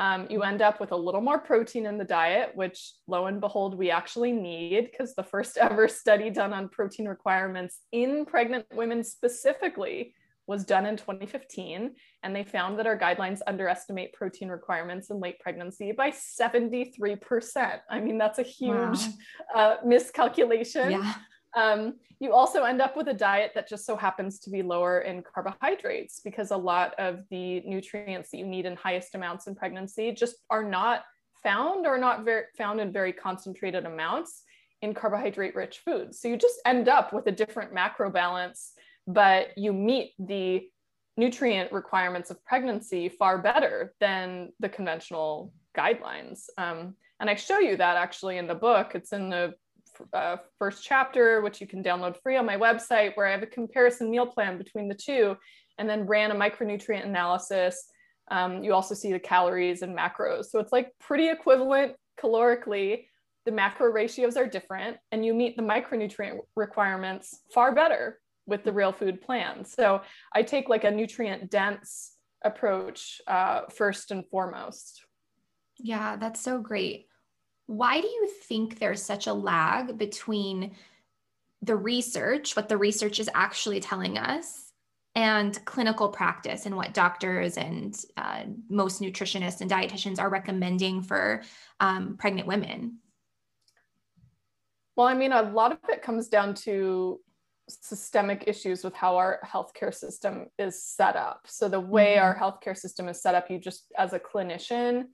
um, 0.00 0.26
you 0.30 0.42
end 0.42 0.62
up 0.62 0.80
with 0.80 0.92
a 0.92 0.96
little 0.96 1.20
more 1.20 1.38
protein 1.38 1.84
in 1.84 1.98
the 1.98 2.04
diet, 2.04 2.52
which 2.54 2.94
lo 3.06 3.26
and 3.26 3.38
behold, 3.38 3.76
we 3.76 3.90
actually 3.90 4.32
need 4.32 4.90
because 4.90 5.14
the 5.14 5.22
first 5.22 5.56
ever 5.58 5.88
study 5.88 6.30
done 6.30 6.54
on 6.54 6.70
protein 6.70 7.06
requirements 7.06 7.80
in 7.92 8.24
pregnant 8.24 8.64
women 8.72 9.04
specifically 9.04 10.14
was 10.46 10.64
done 10.64 10.86
in 10.86 10.96
2015. 10.96 11.94
And 12.22 12.34
they 12.34 12.44
found 12.44 12.78
that 12.78 12.86
our 12.86 12.98
guidelines 12.98 13.40
underestimate 13.46 14.14
protein 14.14 14.48
requirements 14.48 15.10
in 15.10 15.20
late 15.20 15.38
pregnancy 15.38 15.92
by 15.92 16.12
73%. 16.12 17.80
I 17.90 18.00
mean, 18.00 18.16
that's 18.16 18.38
a 18.38 18.42
huge 18.42 18.72
wow. 18.74 18.96
uh, 19.54 19.76
miscalculation. 19.84 20.92
Yeah. 20.92 21.14
Um, 21.56 21.94
you 22.20 22.32
also 22.32 22.64
end 22.64 22.80
up 22.80 22.96
with 22.96 23.08
a 23.08 23.14
diet 23.14 23.52
that 23.54 23.68
just 23.68 23.84
so 23.84 23.96
happens 23.96 24.38
to 24.40 24.50
be 24.50 24.62
lower 24.62 25.00
in 25.00 25.22
carbohydrates 25.22 26.20
because 26.20 26.50
a 26.50 26.56
lot 26.56 26.94
of 26.98 27.20
the 27.30 27.60
nutrients 27.60 28.30
that 28.30 28.38
you 28.38 28.46
need 28.46 28.66
in 28.66 28.76
highest 28.76 29.14
amounts 29.14 29.46
in 29.46 29.54
pregnancy 29.54 30.12
just 30.12 30.36
are 30.48 30.64
not 30.64 31.04
found 31.42 31.86
or 31.86 31.98
not 31.98 32.24
very 32.24 32.44
found 32.56 32.80
in 32.80 32.92
very 32.92 33.12
concentrated 33.12 33.86
amounts 33.86 34.42
in 34.82 34.94
carbohydrate 34.94 35.54
rich 35.54 35.80
foods. 35.84 36.20
So 36.20 36.28
you 36.28 36.36
just 36.36 36.60
end 36.64 36.88
up 36.88 37.12
with 37.12 37.26
a 37.26 37.32
different 37.32 37.72
macro 37.72 38.10
balance, 38.10 38.72
but 39.06 39.56
you 39.56 39.72
meet 39.72 40.12
the 40.18 40.68
nutrient 41.16 41.72
requirements 41.72 42.30
of 42.30 42.42
pregnancy 42.44 43.08
far 43.08 43.38
better 43.38 43.94
than 44.00 44.52
the 44.60 44.68
conventional 44.68 45.52
guidelines. 45.76 46.44
Um, 46.56 46.94
and 47.18 47.28
I 47.28 47.34
show 47.34 47.58
you 47.58 47.76
that 47.76 47.96
actually 47.96 48.38
in 48.38 48.46
the 48.46 48.54
book. 48.54 48.92
It's 48.94 49.12
in 49.12 49.28
the 49.28 49.54
uh, 50.12 50.36
first 50.58 50.84
chapter, 50.84 51.40
which 51.40 51.60
you 51.60 51.66
can 51.66 51.82
download 51.82 52.16
free 52.22 52.36
on 52.36 52.46
my 52.46 52.56
website, 52.56 53.16
where 53.16 53.26
I 53.26 53.30
have 53.32 53.42
a 53.42 53.46
comparison 53.46 54.10
meal 54.10 54.26
plan 54.26 54.58
between 54.58 54.88
the 54.88 54.94
two 54.94 55.36
and 55.78 55.88
then 55.88 56.06
ran 56.06 56.30
a 56.30 56.34
micronutrient 56.34 57.06
analysis. 57.06 57.86
Um, 58.30 58.62
you 58.62 58.74
also 58.74 58.94
see 58.94 59.12
the 59.12 59.18
calories 59.18 59.82
and 59.82 59.96
macros. 59.96 60.46
So 60.46 60.60
it's 60.60 60.72
like 60.72 60.92
pretty 61.00 61.28
equivalent 61.28 61.94
calorically. 62.22 63.06
The 63.46 63.52
macro 63.52 63.90
ratios 63.90 64.36
are 64.36 64.46
different, 64.46 64.98
and 65.10 65.24
you 65.24 65.32
meet 65.32 65.56
the 65.56 65.62
micronutrient 65.62 66.38
requirements 66.54 67.40
far 67.52 67.74
better 67.74 68.20
with 68.46 68.64
the 68.64 68.72
real 68.72 68.92
food 68.92 69.22
plan. 69.22 69.64
So 69.64 70.02
I 70.34 70.42
take 70.42 70.68
like 70.68 70.84
a 70.84 70.90
nutrient 70.90 71.50
dense 71.50 72.12
approach 72.44 73.20
uh, 73.26 73.62
first 73.70 74.10
and 74.10 74.24
foremost. 74.30 75.02
Yeah, 75.78 76.16
that's 76.16 76.40
so 76.40 76.60
great. 76.60 77.06
Why 77.70 78.00
do 78.00 78.08
you 78.08 78.26
think 78.26 78.80
there's 78.80 79.00
such 79.00 79.28
a 79.28 79.32
lag 79.32 79.96
between 79.96 80.72
the 81.62 81.76
research, 81.76 82.56
what 82.56 82.68
the 82.68 82.76
research 82.76 83.20
is 83.20 83.30
actually 83.32 83.78
telling 83.78 84.18
us, 84.18 84.72
and 85.14 85.56
clinical 85.66 86.08
practice 86.08 86.66
and 86.66 86.76
what 86.76 86.94
doctors 86.94 87.56
and 87.56 87.96
uh, 88.16 88.42
most 88.68 89.00
nutritionists 89.00 89.60
and 89.60 89.70
dietitians 89.70 90.18
are 90.18 90.28
recommending 90.28 91.00
for 91.00 91.42
um, 91.78 92.16
pregnant 92.16 92.48
women? 92.48 92.98
Well, 94.96 95.06
I 95.06 95.14
mean, 95.14 95.30
a 95.30 95.42
lot 95.42 95.70
of 95.70 95.78
it 95.90 96.02
comes 96.02 96.26
down 96.26 96.54
to 96.66 97.20
systemic 97.68 98.48
issues 98.48 98.82
with 98.82 98.94
how 98.94 99.16
our 99.16 99.38
healthcare 99.46 99.94
system 99.94 100.46
is 100.58 100.82
set 100.82 101.14
up. 101.14 101.42
So, 101.46 101.68
the 101.68 101.78
way 101.78 102.16
mm-hmm. 102.16 102.24
our 102.24 102.36
healthcare 102.36 102.76
system 102.76 103.06
is 103.06 103.22
set 103.22 103.36
up, 103.36 103.48
you 103.48 103.60
just, 103.60 103.84
as 103.96 104.12
a 104.12 104.18
clinician, 104.18 105.04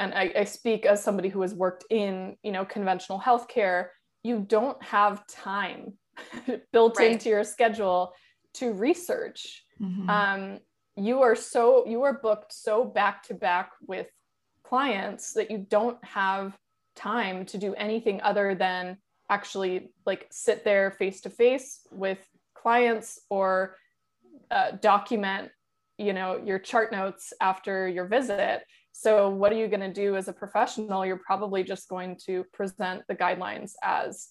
and 0.00 0.14
I, 0.14 0.32
I 0.36 0.44
speak 0.44 0.86
as 0.86 1.02
somebody 1.02 1.28
who 1.28 1.42
has 1.42 1.54
worked 1.54 1.84
in, 1.90 2.36
you 2.42 2.52
know, 2.52 2.64
conventional 2.64 3.20
healthcare, 3.20 3.88
you 4.22 4.40
don't 4.40 4.82
have 4.82 5.26
time 5.26 5.94
built 6.72 6.98
right. 6.98 7.12
into 7.12 7.28
your 7.28 7.44
schedule 7.44 8.12
to 8.54 8.72
research. 8.72 9.64
Mm-hmm. 9.80 10.08
Um, 10.08 10.58
you 10.96 11.20
are 11.22 11.36
so 11.36 11.86
you 11.86 12.02
are 12.02 12.14
booked 12.14 12.52
so 12.52 12.84
back 12.84 13.22
to 13.24 13.34
back 13.34 13.70
with 13.86 14.06
clients 14.64 15.34
that 15.34 15.50
you 15.50 15.58
don't 15.58 16.02
have 16.04 16.56
time 16.96 17.44
to 17.44 17.58
do 17.58 17.74
anything 17.74 18.20
other 18.22 18.54
than 18.54 18.96
actually 19.28 19.90
like 20.06 20.26
sit 20.30 20.64
there 20.64 20.90
face 20.90 21.20
to 21.20 21.30
face 21.30 21.86
with 21.92 22.18
clients 22.54 23.20
or 23.28 23.76
uh, 24.50 24.70
document 24.80 25.50
you 25.98 26.14
know 26.14 26.40
your 26.44 26.58
chart 26.58 26.90
notes 26.92 27.32
after 27.40 27.86
your 27.86 28.06
visit 28.06 28.62
so 28.98 29.28
what 29.28 29.52
are 29.52 29.56
you 29.56 29.68
going 29.68 29.80
to 29.80 29.92
do 29.92 30.16
as 30.16 30.28
a 30.28 30.32
professional 30.32 31.04
you're 31.04 31.20
probably 31.24 31.62
just 31.62 31.88
going 31.88 32.16
to 32.26 32.44
present 32.52 33.02
the 33.08 33.14
guidelines 33.14 33.72
as 33.82 34.28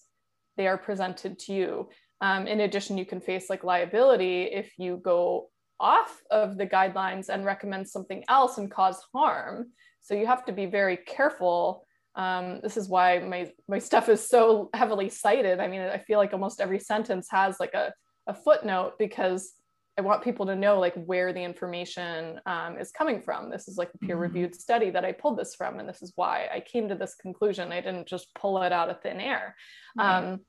they 0.58 0.68
are 0.68 0.78
presented 0.78 1.38
to 1.38 1.54
you 1.54 1.88
um, 2.22 2.48
in 2.48 2.62
addition, 2.62 2.98
you 2.98 3.06
can 3.06 3.20
face 3.20 3.50
like 3.50 3.64
liability 3.64 4.44
if 4.44 4.72
you 4.78 4.98
go 5.04 5.50
off 5.80 6.22
of 6.32 6.58
the 6.58 6.66
guidelines 6.66 7.30
and 7.30 7.46
recommend 7.46 7.88
something 7.88 8.24
else 8.30 8.58
and 8.58 8.72
cause 8.72 9.02
harm. 9.14 9.68
So 10.02 10.14
you 10.14 10.26
have 10.26 10.46
to 10.46 10.54
be 10.54 10.66
very 10.66 10.98
careful. 10.98 11.86
Um, 12.16 12.62
this 12.64 12.78
is 12.78 12.88
why 12.88 13.20
my, 13.20 13.52
my 13.68 13.80
stuff 13.80 14.08
is 14.08 14.28
so 14.28 14.70
heavily 14.74 15.10
cited. 15.10 15.60
I 15.60 15.68
mean, 15.68 15.82
I 15.82 15.98
feel 15.98 16.18
like 16.18 16.32
almost 16.32 16.62
every 16.62 16.80
sentence 16.80 17.28
has 17.32 17.60
like 17.60 17.74
a, 17.74 17.92
a 18.28 18.34
footnote 18.34 18.94
because 18.98 19.52
I 19.98 20.02
want 20.02 20.24
people 20.24 20.46
to 20.48 20.56
know 20.56 20.80
like 20.80 20.94
where 21.06 21.32
the 21.32 21.42
information 21.42 22.40
um, 22.46 22.78
is 22.78 22.92
coming 22.92 23.22
from. 23.22 23.50
This 23.50 23.68
is 23.68 23.78
like 23.78 23.92
a 23.94 23.98
peer 24.06 24.18
reviewed 24.18 24.52
mm-hmm. 24.52 24.60
study 24.60 24.90
that 24.90 25.06
I 25.06 25.14
pulled 25.14 25.40
this 25.40 25.56
from, 25.56 25.80
and 25.80 25.88
this 25.88 26.02
is 26.02 26.12
why 26.16 26.48
I 26.54 26.60
came 26.60 26.90
to 26.90 26.96
this 26.96 27.16
conclusion. 27.16 27.72
I 27.72 27.82
didn't 27.82 28.08
just 28.08 28.34
pull 28.36 28.62
it 28.64 28.74
out 28.74 28.90
of 28.90 29.02
thin 29.02 29.22
air. 29.22 29.56
Um, 29.98 30.42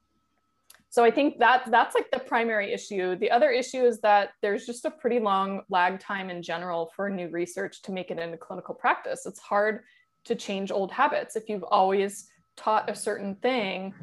so 0.89 1.05
I 1.05 1.11
think 1.11 1.39
that 1.39 1.71
that's 1.71 1.95
like 1.95 2.11
the 2.11 2.19
primary 2.19 2.73
issue. 2.73 3.17
The 3.17 3.31
other 3.31 3.51
issue 3.51 3.85
is 3.85 4.01
that 4.01 4.31
there's 4.41 4.67
just 4.67 4.85
a 4.85 4.91
pretty 4.91 5.21
long 5.21 5.63
lag 5.69 6.01
time 6.01 6.31
in 6.31 6.43
general 6.43 6.91
for 6.97 7.11
new 7.11 7.29
research 7.29 7.83
to 7.83 7.93
make 7.93 8.11
it 8.11 8.19
into 8.19 8.39
clinical 8.39 8.75
practice. 8.75 9.27
It's 9.27 9.39
hard 9.39 9.85
to 10.25 10.35
change 10.35 10.71
old 10.71 10.91
habits. 10.91 11.37
If 11.37 11.49
you've 11.49 11.65
always 11.65 12.29
taught 12.57 12.89
a 12.91 12.95
certain 12.95 13.37
thing, 13.37 13.95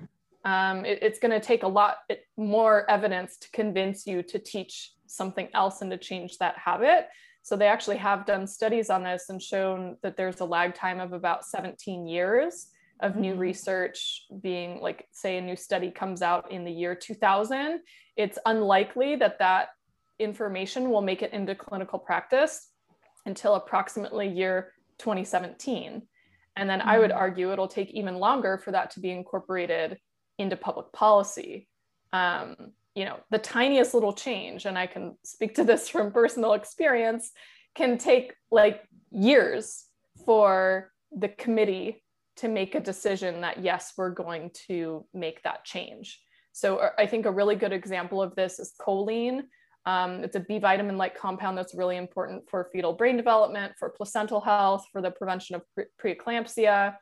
um, 0.45 0.85
it, 0.85 0.99
it's 1.01 1.19
going 1.19 1.31
to 1.31 1.39
take 1.39 1.63
a 1.63 1.67
lot 1.67 1.97
more 2.37 2.89
evidence 2.89 3.37
to 3.37 3.49
convince 3.51 4.05
you 4.05 4.21
to 4.23 4.37
teach 4.37 4.91
something 5.13 5.47
else 5.53 5.81
and 5.81 5.91
to 5.91 5.97
change 5.97 6.37
that 6.37 6.57
habit. 6.57 7.07
So 7.43 7.55
they 7.55 7.67
actually 7.67 7.97
have 7.97 8.25
done 8.25 8.47
studies 8.47 8.89
on 8.89 9.03
this 9.03 9.25
and 9.29 9.41
shown 9.41 9.97
that 10.01 10.15
there's 10.15 10.39
a 10.39 10.45
lag 10.45 10.73
time 10.73 10.99
of 10.99 11.13
about 11.13 11.45
17 11.45 12.07
years 12.07 12.67
of 13.01 13.15
new 13.15 13.31
mm-hmm. 13.31 13.39
research 13.39 14.23
being 14.41 14.79
like 14.79 15.07
say 15.11 15.37
a 15.37 15.41
new 15.41 15.55
study 15.55 15.91
comes 15.91 16.21
out 16.21 16.51
in 16.51 16.63
the 16.63 16.71
year 16.71 16.95
2000 16.95 17.81
it's 18.15 18.37
unlikely 18.45 19.15
that 19.15 19.39
that 19.39 19.69
information 20.19 20.89
will 20.89 21.01
make 21.01 21.21
it 21.21 21.33
into 21.33 21.55
clinical 21.55 21.99
practice 21.99 22.69
until 23.25 23.55
approximately 23.55 24.27
year 24.27 24.73
2017 24.99 26.03
and 26.55 26.69
then 26.69 26.79
mm-hmm. 26.79 26.89
i 26.89 26.99
would 26.99 27.09
mm-hmm. 27.09 27.19
argue 27.19 27.51
it'll 27.51 27.67
take 27.67 27.89
even 27.91 28.15
longer 28.15 28.57
for 28.57 28.71
that 28.71 28.91
to 28.91 28.99
be 28.99 29.09
incorporated 29.09 29.97
into 30.37 30.55
public 30.55 30.91
policy 30.93 31.67
um, 32.13 32.55
you 32.95 33.05
know 33.05 33.17
the 33.31 33.39
tiniest 33.39 33.93
little 33.93 34.13
change 34.13 34.65
and 34.65 34.77
i 34.77 34.85
can 34.85 35.15
speak 35.23 35.55
to 35.55 35.63
this 35.63 35.89
from 35.93 36.11
personal 36.11 36.53
experience 36.53 37.31
can 37.75 37.97
take 37.97 38.33
like 38.51 38.83
years 39.11 39.85
for 40.25 40.91
the 41.11 41.29
committee 41.29 42.03
to 42.35 42.47
make 42.47 42.75
a 42.75 42.79
decision 42.79 43.41
that 43.41 43.63
yes, 43.63 43.93
we're 43.97 44.09
going 44.09 44.51
to 44.67 45.05
make 45.13 45.41
that 45.43 45.63
change. 45.63 46.19
So 46.51 46.77
uh, 46.77 46.89
I 46.97 47.05
think 47.05 47.25
a 47.25 47.31
really 47.31 47.55
good 47.55 47.73
example 47.73 48.21
of 48.21 48.35
this 48.35 48.59
is 48.59 48.73
choline. 48.79 49.43
Um, 49.85 50.23
it's 50.23 50.35
a 50.35 50.39
B 50.39 50.59
vitamin 50.59 50.97
like 50.97 51.17
compound 51.17 51.57
that's 51.57 51.75
really 51.75 51.97
important 51.97 52.49
for 52.49 52.69
fetal 52.71 52.93
brain 52.93 53.17
development, 53.17 53.73
for 53.77 53.89
placental 53.89 54.41
health, 54.41 54.85
for 54.91 55.01
the 55.01 55.11
prevention 55.11 55.55
of 55.55 55.63
pre- 55.75 56.15
preeclampsia. 56.15 56.95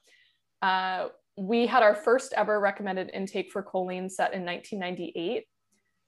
Uh, 0.61 1.07
we 1.37 1.65
had 1.65 1.83
our 1.83 1.95
first 1.95 2.33
ever 2.33 2.59
recommended 2.59 3.09
intake 3.13 3.51
for 3.51 3.63
choline 3.63 4.11
set 4.11 4.33
in 4.33 4.43
1998. 4.45 5.45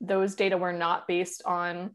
Those 0.03 0.35
data 0.35 0.57
were 0.57 0.73
not 0.73 1.07
based 1.07 1.41
on 1.45 1.91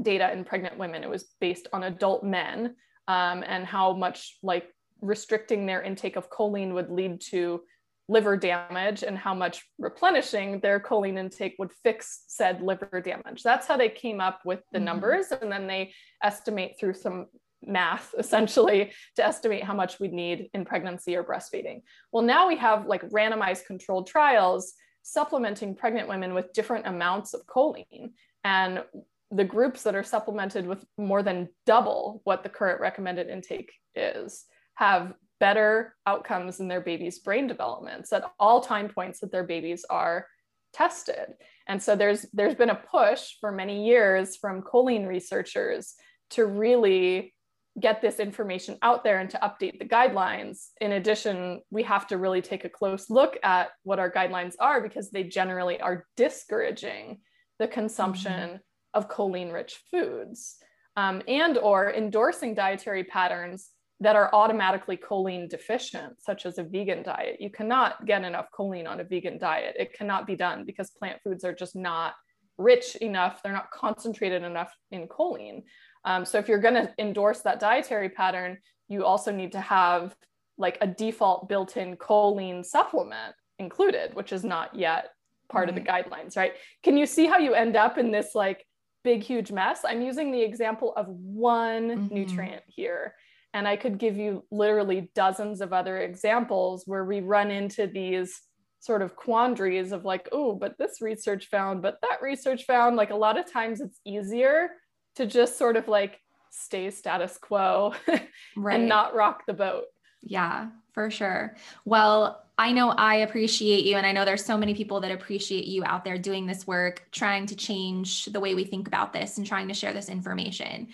data 0.00 0.32
in 0.32 0.44
pregnant 0.44 0.78
women, 0.78 1.02
it 1.02 1.10
was 1.10 1.34
based 1.40 1.66
on 1.72 1.82
adult 1.82 2.22
men 2.22 2.76
um, 3.08 3.42
and 3.44 3.66
how 3.66 3.94
much 3.94 4.38
like 4.42 4.68
restricting 5.00 5.66
their 5.66 5.82
intake 5.82 6.16
of 6.16 6.30
choline 6.30 6.74
would 6.74 6.90
lead 6.90 7.20
to 7.20 7.62
liver 8.08 8.36
damage 8.36 9.02
and 9.02 9.18
how 9.18 9.34
much 9.34 9.64
replenishing 9.78 10.60
their 10.60 10.80
choline 10.80 11.18
intake 11.18 11.54
would 11.58 11.72
fix 11.82 12.24
said 12.26 12.62
liver 12.62 13.02
damage. 13.04 13.42
That's 13.42 13.66
how 13.66 13.76
they 13.76 13.90
came 13.90 14.20
up 14.20 14.40
with 14.44 14.60
the 14.72 14.78
mm-hmm. 14.78 14.86
numbers. 14.86 15.26
And 15.30 15.52
then 15.52 15.66
they 15.66 15.92
estimate 16.22 16.76
through 16.78 16.94
some 16.94 17.26
math 17.62 18.14
essentially 18.18 18.92
to 19.16 19.26
estimate 19.26 19.64
how 19.64 19.74
much 19.74 20.00
we'd 20.00 20.12
need 20.12 20.48
in 20.54 20.64
pregnancy 20.64 21.16
or 21.16 21.24
breastfeeding. 21.24 21.82
Well, 22.12 22.22
now 22.22 22.48
we 22.48 22.56
have 22.56 22.86
like 22.86 23.08
randomized 23.10 23.66
controlled 23.66 24.06
trials 24.06 24.72
supplementing 25.08 25.74
pregnant 25.74 26.08
women 26.08 26.34
with 26.34 26.52
different 26.52 26.86
amounts 26.86 27.32
of 27.32 27.46
choline. 27.46 28.12
And 28.44 28.84
the 29.30 29.44
groups 29.44 29.82
that 29.82 29.94
are 29.94 30.02
supplemented 30.02 30.66
with 30.66 30.84
more 30.96 31.22
than 31.22 31.48
double 31.66 32.20
what 32.24 32.42
the 32.42 32.48
current 32.48 32.80
recommended 32.80 33.28
intake 33.28 33.72
is 33.94 34.44
have 34.74 35.14
better 35.40 35.94
outcomes 36.06 36.60
in 36.60 36.68
their 36.68 36.80
baby's 36.80 37.18
brain 37.20 37.46
developments 37.46 38.12
at 38.12 38.30
all 38.38 38.60
time 38.60 38.88
points 38.88 39.20
that 39.20 39.32
their 39.32 39.44
babies 39.44 39.84
are 39.88 40.26
tested. 40.72 41.34
And 41.66 41.82
so 41.82 41.96
there's 41.96 42.26
there's 42.32 42.54
been 42.54 42.70
a 42.70 42.74
push 42.74 43.34
for 43.40 43.50
many 43.50 43.86
years 43.86 44.36
from 44.36 44.62
choline 44.62 45.06
researchers 45.06 45.94
to 46.30 46.44
really 46.44 47.34
get 47.80 48.00
this 48.00 48.18
information 48.18 48.78
out 48.82 49.04
there 49.04 49.20
and 49.20 49.30
to 49.30 49.38
update 49.38 49.78
the 49.78 49.84
guidelines. 49.84 50.68
In 50.80 50.92
addition, 50.92 51.60
we 51.70 51.82
have 51.84 52.06
to 52.08 52.18
really 52.18 52.42
take 52.42 52.64
a 52.64 52.68
close 52.68 53.10
look 53.10 53.36
at 53.42 53.70
what 53.82 53.98
our 53.98 54.10
guidelines 54.10 54.54
are 54.60 54.80
because 54.80 55.10
they 55.10 55.24
generally 55.24 55.80
are 55.80 56.06
discouraging 56.16 57.20
the 57.58 57.68
consumption 57.68 58.32
mm-hmm. 58.32 58.56
of 58.94 59.08
choline 59.08 59.52
rich 59.52 59.80
foods 59.90 60.56
um, 60.96 61.22
and 61.28 61.58
or 61.58 61.92
endorsing 61.92 62.54
dietary 62.54 63.04
patterns 63.04 63.70
that 64.00 64.16
are 64.16 64.30
automatically 64.32 64.96
choline 64.96 65.48
deficient, 65.48 66.20
such 66.20 66.46
as 66.46 66.58
a 66.58 66.62
vegan 66.62 67.02
diet. 67.02 67.40
You 67.40 67.50
cannot 67.50 68.06
get 68.06 68.24
enough 68.24 68.46
choline 68.56 68.88
on 68.88 69.00
a 69.00 69.04
vegan 69.04 69.38
diet. 69.38 69.74
It 69.78 69.92
cannot 69.92 70.26
be 70.26 70.36
done 70.36 70.64
because 70.64 70.90
plant 70.90 71.20
foods 71.24 71.44
are 71.44 71.54
just 71.54 71.74
not 71.74 72.14
rich 72.58 72.96
enough, 72.96 73.40
they're 73.42 73.52
not 73.52 73.70
concentrated 73.70 74.42
enough 74.42 74.74
in 74.90 75.06
choline. 75.06 75.62
Um, 76.08 76.24
so 76.24 76.38
if 76.38 76.48
you're 76.48 76.58
going 76.58 76.72
to 76.74 76.90
endorse 76.98 77.42
that 77.42 77.60
dietary 77.60 78.08
pattern, 78.08 78.56
you 78.88 79.04
also 79.04 79.30
need 79.30 79.52
to 79.52 79.60
have 79.60 80.16
like 80.56 80.78
a 80.80 80.86
default 80.86 81.50
built-in 81.50 81.96
choline 81.96 82.64
supplement 82.64 83.34
included, 83.58 84.14
which 84.14 84.32
is 84.32 84.42
not 84.42 84.74
yet 84.74 85.10
part 85.50 85.68
of 85.68 85.74
the 85.74 85.82
guidelines, 85.82 86.34
right? 86.34 86.54
Can 86.82 86.96
you 86.96 87.04
see 87.04 87.26
how 87.26 87.36
you 87.36 87.52
end 87.52 87.76
up 87.76 87.98
in 87.98 88.10
this 88.10 88.34
like 88.34 88.64
big, 89.04 89.22
huge 89.22 89.52
mess? 89.52 89.80
I'm 89.84 90.00
using 90.00 90.32
the 90.32 90.40
example 90.40 90.94
of 90.96 91.08
one 91.08 91.90
mm-hmm. 91.90 92.14
nutrient 92.14 92.62
here. 92.66 93.14
And 93.52 93.68
I 93.68 93.76
could 93.76 93.98
give 93.98 94.16
you 94.16 94.44
literally 94.50 95.10
dozens 95.14 95.60
of 95.60 95.74
other 95.74 95.98
examples 95.98 96.84
where 96.86 97.04
we 97.04 97.20
run 97.20 97.50
into 97.50 97.86
these 97.86 98.40
sort 98.80 99.02
of 99.02 99.14
quandaries 99.14 99.92
of 99.92 100.06
like, 100.06 100.26
oh, 100.32 100.54
but 100.54 100.78
this 100.78 101.02
research 101.02 101.48
found, 101.50 101.82
but 101.82 101.98
that 102.00 102.22
research 102.22 102.64
found. 102.64 102.96
Like 102.96 103.10
a 103.10 103.16
lot 103.16 103.38
of 103.38 103.50
times 103.50 103.82
it's 103.82 104.00
easier 104.06 104.70
to 105.18 105.26
just 105.26 105.58
sort 105.58 105.76
of 105.76 105.88
like 105.88 106.20
stay 106.50 106.90
status 106.90 107.38
quo 107.38 107.92
right. 108.56 108.80
and 108.80 108.88
not 108.88 109.14
rock 109.14 109.44
the 109.46 109.52
boat. 109.52 109.84
Yeah, 110.22 110.68
for 110.92 111.10
sure. 111.10 111.56
Well, 111.84 112.44
I 112.56 112.72
know 112.72 112.90
I 112.90 113.16
appreciate 113.16 113.84
you, 113.84 113.96
and 113.96 114.06
I 114.06 114.12
know 114.12 114.24
there's 114.24 114.44
so 114.44 114.56
many 114.56 114.74
people 114.74 115.00
that 115.00 115.10
appreciate 115.10 115.66
you 115.66 115.84
out 115.84 116.04
there 116.04 116.18
doing 116.18 116.46
this 116.46 116.66
work, 116.66 117.06
trying 117.10 117.46
to 117.46 117.56
change 117.56 118.26
the 118.26 118.40
way 118.40 118.54
we 118.54 118.64
think 118.64 118.86
about 118.86 119.12
this 119.12 119.38
and 119.38 119.46
trying 119.46 119.68
to 119.68 119.74
share 119.74 119.92
this 119.92 120.08
information. 120.08 120.88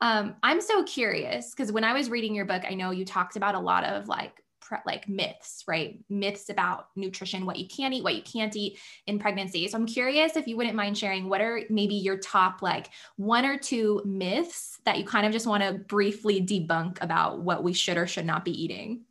Um, 0.00 0.36
I'm 0.42 0.60
so 0.60 0.82
curious 0.84 1.50
because 1.50 1.70
when 1.70 1.84
I 1.84 1.92
was 1.92 2.10
reading 2.10 2.34
your 2.34 2.44
book, 2.44 2.62
I 2.68 2.74
know 2.74 2.90
you 2.90 3.04
talked 3.04 3.36
about 3.36 3.54
a 3.54 3.60
lot 3.60 3.84
of 3.84 4.08
like 4.08 4.42
pre- 4.66 4.78
like 4.84 5.08
myths, 5.08 5.64
right? 5.68 5.98
Myths 6.08 6.50
about 6.50 6.88
nutrition, 6.96 7.46
what 7.46 7.58
you 7.58 7.68
can 7.68 7.92
eat, 7.92 8.02
what 8.02 8.14
you 8.14 8.22
can't 8.22 8.54
eat 8.56 8.78
in 9.06 9.18
pregnancy. 9.18 9.68
So 9.68 9.78
I'm 9.78 9.86
curious 9.86 10.36
if 10.36 10.46
you 10.46 10.56
wouldn't 10.56 10.74
mind 10.74 10.98
sharing 10.98 11.28
what 11.28 11.40
are 11.40 11.62
maybe 11.70 11.94
your 11.94 12.18
top 12.18 12.62
like 12.62 12.90
one 13.16 13.44
or 13.44 13.56
two 13.56 14.02
myths 14.04 14.78
that 14.84 14.98
you 14.98 15.04
kind 15.04 15.26
of 15.26 15.32
just 15.32 15.46
want 15.46 15.62
to 15.62 15.74
briefly 15.74 16.40
debunk 16.40 16.98
about 17.00 17.40
what 17.40 17.62
we 17.62 17.72
should 17.72 17.96
or 17.96 18.06
should 18.06 18.26
not 18.26 18.44
be 18.44 18.62
eating. 18.62 19.02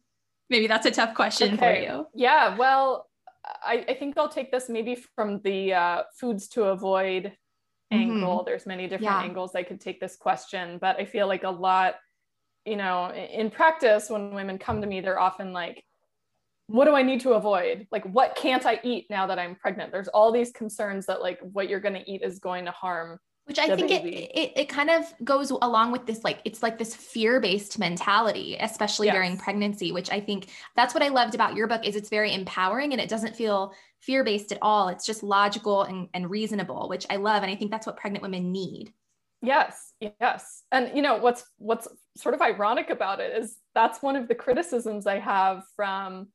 Maybe 0.50 0.67
that's 0.67 0.85
a 0.85 0.91
tough 0.91 1.15
question 1.15 1.55
okay. 1.55 1.57
for 1.57 1.81
you. 1.81 2.07
Yeah, 2.13 2.55
well, 2.57 3.07
I, 3.63 3.85
I, 3.88 3.93
think 3.95 4.17
I'll 4.17 4.29
take 4.29 4.51
this 4.51 4.69
maybe 4.69 4.95
from 5.15 5.39
the 5.43 5.74
uh, 5.74 6.03
foods 6.19 6.47
to 6.50 6.65
avoid 6.65 7.33
angle. 7.91 8.38
Mm-hmm. 8.38 8.45
There's 8.45 8.65
many 8.65 8.83
different 8.83 9.03
yeah. 9.03 9.24
angles 9.24 9.55
I 9.55 9.63
could 9.63 9.79
take 9.79 10.00
this 10.00 10.15
question, 10.15 10.77
but 10.79 11.00
I 11.00 11.05
feel 11.05 11.27
like 11.27 11.43
a 11.43 11.50
lot, 11.50 11.95
you 12.65 12.75
know, 12.75 13.12
in 13.13 13.50
practice, 13.50 14.10
when 14.10 14.34
women 14.34 14.57
come 14.57 14.81
to 14.81 14.88
me, 14.88 15.01
they're 15.01 15.19
often 15.19 15.53
like, 15.53 15.84
what 16.67 16.86
do 16.86 16.95
I 16.95 17.03
need 17.03 17.22
to 17.22 17.34
avoid? 17.34 17.88
Like, 17.91 18.03
what 18.05 18.36
can't 18.36 18.65
I 18.65 18.79
eat 18.84 19.05
now 19.10 19.27
that 19.27 19.38
I'm 19.38 19.55
pregnant? 19.55 19.91
There's 19.91 20.07
all 20.07 20.31
these 20.31 20.51
concerns 20.51 21.05
that 21.05 21.22
like 21.22 21.39
what 21.39 21.69
you're 21.69 21.79
going 21.79 21.93
to 21.93 22.12
eat 22.12 22.24
is 22.24 22.39
going 22.39 22.65
to 22.65 22.72
harm 22.72 23.19
which 23.45 23.60
i 23.60 23.74
think 23.75 23.89
it, 23.89 24.03
it, 24.05 24.53
it 24.55 24.69
kind 24.69 24.89
of 24.89 25.05
goes 25.24 25.51
along 25.51 25.91
with 25.91 26.05
this 26.05 26.24
like 26.24 26.39
it's 26.45 26.62
like 26.62 26.77
this 26.77 26.95
fear-based 26.95 27.79
mentality 27.79 28.57
especially 28.60 29.07
yes. 29.07 29.15
during 29.15 29.38
pregnancy 29.38 29.91
which 29.91 30.12
i 30.12 30.19
think 30.19 30.50
that's 30.75 30.93
what 30.93 31.03
i 31.03 31.07
loved 31.07 31.36
about 31.36 31.55
your 31.55 31.67
book 31.67 31.86
is 31.86 31.95
it's 31.95 32.10
very 32.10 32.34
empowering 32.34 32.91
and 32.91 33.01
it 33.01 33.10
doesn't 33.10 33.36
feel 33.36 33.74
fear-based 34.01 34.51
at 34.51 34.57
all 34.62 34.89
it's 34.89 35.05
just 35.05 35.24
logical 35.24 35.84
and, 35.84 36.10
and 36.13 36.29
reasonable 36.29 36.89
which 36.89 37.05
i 37.10 37.15
love 37.15 37.43
and 37.43 37.51
i 37.51 37.55
think 37.55 37.72
that's 37.72 37.88
what 37.88 37.98
pregnant 37.98 38.24
women 38.24 38.51
need 38.51 38.91
yes 39.41 39.85
yes. 40.00 40.64
And 40.72 40.96
you 40.96 41.02
know 41.02 41.18
what's 41.18 41.44
what's 41.58 41.88
sort 42.18 42.36
of 42.36 42.42
ironic 42.42 42.90
about 42.90 43.20
it 43.20 43.38
is 43.38 43.58
that's 43.74 44.02
one 44.02 44.16
of 44.16 44.28
the 44.28 44.36
criticisms 44.36 45.06
i 45.06 45.20
have 45.20 45.64
from 45.75 46.28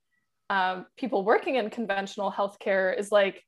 um, 0.51 0.87
people 0.97 1.25
working 1.25 1.57
in 1.57 1.71
conventional 1.71 2.31
healthcare 2.31 2.97
is 2.97 3.11
like 3.11 3.43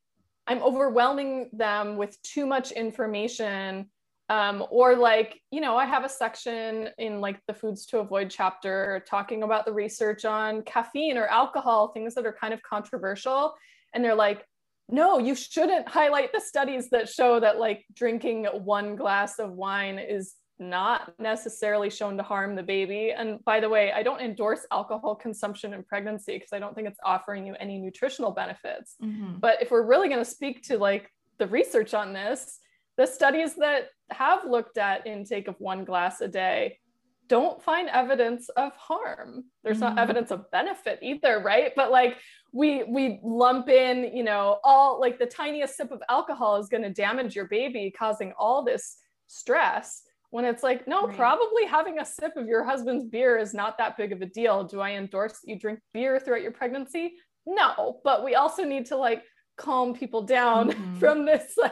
i'm 0.47 0.61
overwhelming 0.63 1.49
them 1.53 1.97
with 1.97 2.19
too 2.23 2.45
much 2.45 2.71
information 2.71 3.89
um, 4.29 4.65
or 4.71 4.95
like 4.95 5.39
you 5.51 5.61
know 5.61 5.77
i 5.77 5.85
have 5.85 6.03
a 6.05 6.09
section 6.09 6.89
in 6.97 7.21
like 7.21 7.39
the 7.47 7.53
foods 7.53 7.85
to 7.85 7.99
avoid 7.99 8.29
chapter 8.29 9.03
talking 9.07 9.43
about 9.43 9.65
the 9.65 9.73
research 9.73 10.25
on 10.25 10.63
caffeine 10.63 11.17
or 11.17 11.27
alcohol 11.27 11.89
things 11.89 12.15
that 12.15 12.25
are 12.25 12.33
kind 12.33 12.53
of 12.53 12.61
controversial. 12.63 13.53
And 13.93 14.03
they're 14.03 14.15
like 14.15 14.43
no 14.89 15.17
you 15.17 15.35
shouldn't 15.35 15.87
highlight 15.87 16.31
the 16.33 16.41
studies 16.41 16.89
that 16.89 17.07
show 17.09 17.39
that 17.39 17.59
like 17.59 17.85
drinking 17.93 18.45
one 18.45 18.95
glass 18.95 19.39
of 19.39 19.51
wine 19.53 19.97
is 19.97 20.35
not 20.59 21.13
necessarily 21.19 21.89
shown 21.89 22.17
to 22.17 22.23
harm 22.23 22.55
the 22.55 22.63
baby. 22.63 23.11
And 23.11 23.43
by 23.43 23.59
the 23.59 23.69
way, 23.69 23.91
I 23.91 24.03
don't 24.03 24.21
endorse 24.21 24.65
alcohol 24.71 25.15
consumption 25.15 25.73
in 25.73 25.83
pregnancy 25.83 26.33
because 26.33 26.53
I 26.53 26.59
don't 26.59 26.75
think 26.75 26.87
it's 26.87 26.99
offering 27.03 27.45
you 27.45 27.55
any 27.59 27.79
nutritional 27.79 28.31
benefits. 28.31 28.95
Mm-hmm. 29.01 29.39
But 29.39 29.61
if 29.61 29.71
we're 29.71 29.85
really 29.85 30.09
going 30.09 30.23
to 30.23 30.29
speak 30.29 30.63
to 30.63 30.77
like 30.77 31.11
the 31.37 31.47
research 31.47 31.93
on 31.93 32.13
this, 32.13 32.59
the 32.97 33.05
studies 33.05 33.55
that 33.55 33.89
have 34.11 34.45
looked 34.45 34.77
at 34.77 35.07
intake 35.07 35.47
of 35.47 35.55
one 35.59 35.83
glass 35.83 36.21
a 36.21 36.27
day 36.27 36.79
don't 37.27 37.61
find 37.63 37.89
evidence 37.89 38.49
of 38.49 38.73
harm. 38.75 39.45
There's 39.63 39.79
mm-hmm. 39.79 39.95
not 39.95 39.99
evidence 39.99 40.29
of 40.29 40.51
benefit 40.51 40.99
either, 41.01 41.39
right? 41.39 41.71
But 41.75 41.89
like 41.89 42.17
we 42.53 42.83
we 42.83 43.19
lump 43.23 43.67
in, 43.67 44.15
you 44.15 44.23
know, 44.23 44.59
all 44.63 44.99
like 45.01 45.19
the 45.19 45.25
tiniest 45.25 45.75
sip 45.75 45.91
of 45.91 46.01
alcohol 46.07 46.55
is 46.57 46.69
going 46.69 46.83
to 46.83 46.91
damage 46.91 47.35
your 47.35 47.47
baby, 47.47 47.93
causing 47.97 48.31
all 48.37 48.63
this 48.63 48.97
stress 49.27 50.03
when 50.33 50.45
it's 50.45 50.63
like 50.63 50.87
no 50.87 51.05
right. 51.05 51.15
probably 51.15 51.63
having 51.67 51.99
a 51.99 52.05
sip 52.05 52.35
of 52.37 52.47
your 52.47 52.63
husband's 52.63 53.05
beer 53.05 53.37
is 53.37 53.53
not 53.53 53.77
that 53.77 53.95
big 53.97 54.11
of 54.11 54.21
a 54.23 54.25
deal 54.25 54.63
do 54.63 54.79
i 54.79 54.91
endorse 54.91 55.33
that 55.33 55.47
you 55.47 55.59
drink 55.59 55.79
beer 55.93 56.19
throughout 56.19 56.41
your 56.41 56.51
pregnancy 56.51 57.13
no 57.45 57.99
but 58.03 58.23
we 58.23 58.33
also 58.33 58.63
need 58.63 58.85
to 58.87 58.95
like 58.95 59.23
calm 59.57 59.93
people 59.93 60.23
down 60.23 60.69
mm-hmm. 60.71 60.95
from 60.95 61.23
this 61.23 61.53
like 61.55 61.71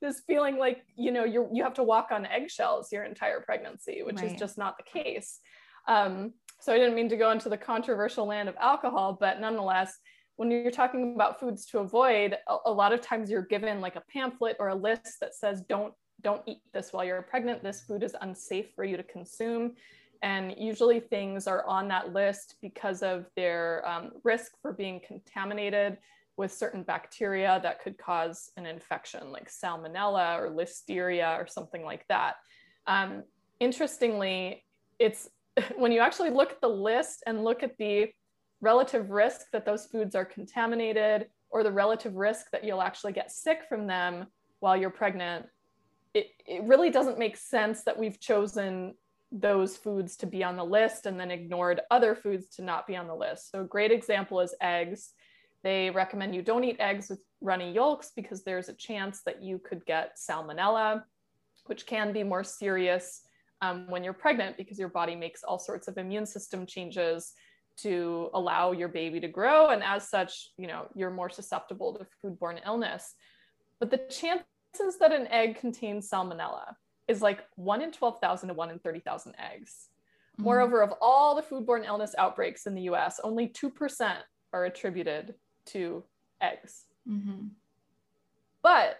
this 0.00 0.22
feeling 0.26 0.56
like 0.56 0.82
you 0.96 1.12
know 1.12 1.24
you 1.24 1.48
you 1.52 1.62
have 1.62 1.74
to 1.74 1.82
walk 1.82 2.08
on 2.10 2.24
eggshells 2.24 2.90
your 2.90 3.04
entire 3.04 3.40
pregnancy 3.40 4.02
which 4.02 4.16
right. 4.16 4.32
is 4.32 4.38
just 4.38 4.56
not 4.56 4.76
the 4.78 5.00
case 5.00 5.38
um, 5.86 6.32
so 6.60 6.72
i 6.72 6.78
didn't 6.78 6.94
mean 6.94 7.10
to 7.10 7.16
go 7.16 7.30
into 7.30 7.50
the 7.50 7.58
controversial 7.58 8.26
land 8.26 8.48
of 8.48 8.56
alcohol 8.58 9.18
but 9.20 9.38
nonetheless 9.38 9.98
when 10.36 10.50
you're 10.50 10.70
talking 10.70 11.14
about 11.14 11.38
foods 11.38 11.66
to 11.66 11.78
avoid 11.78 12.36
a, 12.48 12.56
a 12.66 12.72
lot 12.72 12.92
of 12.92 13.00
times 13.00 13.30
you're 13.30 13.42
given 13.42 13.80
like 13.80 13.96
a 13.96 14.02
pamphlet 14.12 14.56
or 14.58 14.68
a 14.68 14.74
list 14.74 15.20
that 15.20 15.34
says 15.34 15.62
don't 15.68 15.94
don't 16.22 16.42
eat 16.46 16.60
this 16.72 16.92
while 16.92 17.04
you're 17.04 17.20
pregnant. 17.22 17.62
This 17.62 17.80
food 17.80 18.02
is 18.02 18.14
unsafe 18.20 18.72
for 18.74 18.84
you 18.84 18.96
to 18.96 19.02
consume. 19.02 19.72
And 20.22 20.54
usually 20.56 21.00
things 21.00 21.48
are 21.48 21.66
on 21.66 21.88
that 21.88 22.12
list 22.12 22.54
because 22.62 23.02
of 23.02 23.26
their 23.34 23.82
um, 23.88 24.12
risk 24.22 24.52
for 24.62 24.72
being 24.72 25.00
contaminated 25.04 25.98
with 26.36 26.52
certain 26.52 26.82
bacteria 26.82 27.60
that 27.62 27.82
could 27.82 27.98
cause 27.98 28.50
an 28.56 28.64
infection 28.64 29.32
like 29.32 29.50
salmonella 29.50 30.38
or 30.38 30.50
listeria 30.50 31.38
or 31.38 31.46
something 31.46 31.84
like 31.84 32.06
that. 32.08 32.36
Um, 32.86 33.24
interestingly, 33.60 34.64
it's 34.98 35.28
when 35.76 35.92
you 35.92 36.00
actually 36.00 36.30
look 36.30 36.52
at 36.52 36.60
the 36.60 36.68
list 36.68 37.24
and 37.26 37.44
look 37.44 37.62
at 37.62 37.76
the 37.78 38.08
relative 38.62 39.10
risk 39.10 39.50
that 39.52 39.66
those 39.66 39.86
foods 39.86 40.14
are 40.14 40.24
contaminated 40.24 41.26
or 41.50 41.62
the 41.62 41.70
relative 41.70 42.14
risk 42.16 42.46
that 42.52 42.64
you'll 42.64 42.80
actually 42.80 43.12
get 43.12 43.30
sick 43.30 43.64
from 43.68 43.86
them 43.86 44.26
while 44.60 44.76
you're 44.76 44.90
pregnant, 44.90 45.44
it, 46.14 46.28
it 46.46 46.62
really 46.64 46.88
doesn't 46.88 47.18
make 47.18 47.36
sense 47.36 47.82
that 47.82 47.98
we've 47.98 48.20
chosen 48.20 48.94
those 49.32 49.76
foods 49.76 50.16
to 50.16 50.26
be 50.26 50.44
on 50.44 50.56
the 50.56 50.64
list 50.64 51.06
and 51.06 51.18
then 51.18 51.30
ignored 51.30 51.80
other 51.90 52.14
foods 52.14 52.48
to 52.50 52.62
not 52.62 52.86
be 52.86 52.96
on 52.96 53.06
the 53.06 53.14
list. 53.14 53.50
So, 53.50 53.62
a 53.62 53.64
great 53.64 53.90
example 53.90 54.40
is 54.40 54.54
eggs. 54.60 55.12
They 55.64 55.90
recommend 55.90 56.34
you 56.34 56.42
don't 56.42 56.64
eat 56.64 56.76
eggs 56.80 57.08
with 57.08 57.20
runny 57.40 57.72
yolks 57.72 58.12
because 58.14 58.44
there's 58.44 58.68
a 58.68 58.74
chance 58.74 59.22
that 59.24 59.42
you 59.42 59.58
could 59.58 59.84
get 59.86 60.16
salmonella, 60.16 61.02
which 61.66 61.86
can 61.86 62.12
be 62.12 62.22
more 62.22 62.44
serious 62.44 63.22
um, 63.62 63.86
when 63.88 64.04
you're 64.04 64.12
pregnant 64.12 64.56
because 64.56 64.78
your 64.78 64.88
body 64.88 65.16
makes 65.16 65.42
all 65.42 65.58
sorts 65.58 65.88
of 65.88 65.96
immune 65.96 66.26
system 66.26 66.66
changes 66.66 67.32
to 67.78 68.30
allow 68.34 68.72
your 68.72 68.88
baby 68.88 69.20
to 69.20 69.28
grow. 69.28 69.68
And 69.68 69.82
as 69.82 70.08
such, 70.08 70.50
you 70.56 70.66
know, 70.66 70.86
you're 70.94 71.10
more 71.10 71.30
susceptible 71.30 71.94
to 71.94 72.06
foodborne 72.24 72.60
illness. 72.66 73.14
But 73.80 73.90
the 73.90 73.98
chances 73.98 74.98
that 75.00 75.12
an 75.12 75.26
egg 75.28 75.58
contains 75.58 76.08
salmonella 76.08 76.74
is 77.08 77.22
like 77.22 77.40
1 77.56 77.82
in 77.82 77.92
12,000 77.92 78.48
to 78.48 78.54
1 78.54 78.70
in 78.70 78.78
30,000 78.78 79.34
eggs. 79.38 79.88
Mm-hmm. 80.34 80.44
Moreover, 80.44 80.82
of 80.82 80.94
all 81.00 81.34
the 81.34 81.42
foodborne 81.42 81.86
illness 81.86 82.14
outbreaks 82.16 82.66
in 82.66 82.74
the 82.74 82.82
US, 82.82 83.20
only 83.22 83.48
2% 83.48 84.16
are 84.52 84.64
attributed 84.64 85.34
to 85.66 86.04
eggs. 86.40 86.84
Mm-hmm. 87.08 87.48
But 88.62 88.98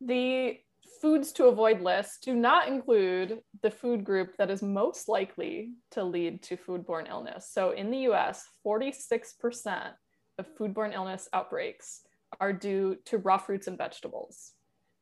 the 0.00 0.58
foods 1.00 1.32
to 1.32 1.46
avoid 1.46 1.80
list 1.80 2.22
do 2.22 2.34
not 2.34 2.68
include 2.68 3.40
the 3.62 3.70
food 3.70 4.04
group 4.04 4.36
that 4.36 4.50
is 4.50 4.62
most 4.62 5.08
likely 5.08 5.72
to 5.92 6.04
lead 6.04 6.42
to 6.44 6.56
foodborne 6.56 7.08
illness. 7.08 7.50
So 7.52 7.70
in 7.70 7.90
the 7.90 8.10
US, 8.10 8.44
46% 8.66 9.92
of 10.38 10.56
foodborne 10.56 10.94
illness 10.94 11.28
outbreaks 11.32 12.02
are 12.40 12.52
due 12.52 12.96
to 13.06 13.18
raw 13.18 13.38
fruits 13.38 13.66
and 13.66 13.78
vegetables. 13.78 14.52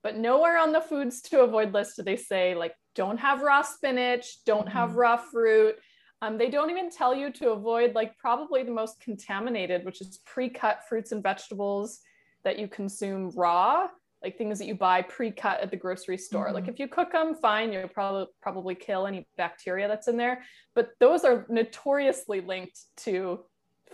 But 0.02 0.16
nowhere 0.16 0.58
on 0.58 0.72
the 0.72 0.80
foods 0.80 1.20
to 1.22 1.40
avoid 1.40 1.74
list 1.74 1.96
do 1.96 2.02
they 2.02 2.16
say, 2.16 2.54
like, 2.54 2.74
don't 2.94 3.18
have 3.18 3.42
raw 3.42 3.62
spinach, 3.62 4.44
don't 4.44 4.68
have 4.68 4.90
mm-hmm. 4.90 4.98
raw 4.98 5.16
fruit. 5.16 5.76
Um, 6.22 6.38
they 6.38 6.48
don't 6.48 6.70
even 6.70 6.90
tell 6.90 7.14
you 7.14 7.32
to 7.32 7.50
avoid, 7.50 7.94
like, 7.94 8.16
probably 8.16 8.62
the 8.62 8.70
most 8.70 9.00
contaminated, 9.00 9.84
which 9.84 10.00
is 10.00 10.20
pre 10.24 10.48
cut 10.48 10.88
fruits 10.88 11.12
and 11.12 11.22
vegetables 11.22 12.00
that 12.44 12.58
you 12.58 12.68
consume 12.68 13.30
raw, 13.34 13.88
like 14.22 14.38
things 14.38 14.58
that 14.58 14.66
you 14.66 14.74
buy 14.74 15.02
pre 15.02 15.30
cut 15.30 15.60
at 15.60 15.70
the 15.70 15.76
grocery 15.76 16.18
store. 16.18 16.46
Mm-hmm. 16.46 16.54
Like, 16.54 16.68
if 16.68 16.78
you 16.78 16.88
cook 16.88 17.12
them, 17.12 17.34
fine, 17.34 17.72
you'll 17.72 17.88
probably, 17.88 18.26
probably 18.42 18.74
kill 18.74 19.06
any 19.06 19.26
bacteria 19.36 19.88
that's 19.88 20.08
in 20.08 20.16
there. 20.16 20.42
But 20.74 20.90
those 21.00 21.24
are 21.24 21.46
notoriously 21.48 22.40
linked 22.40 22.78
to 22.98 23.40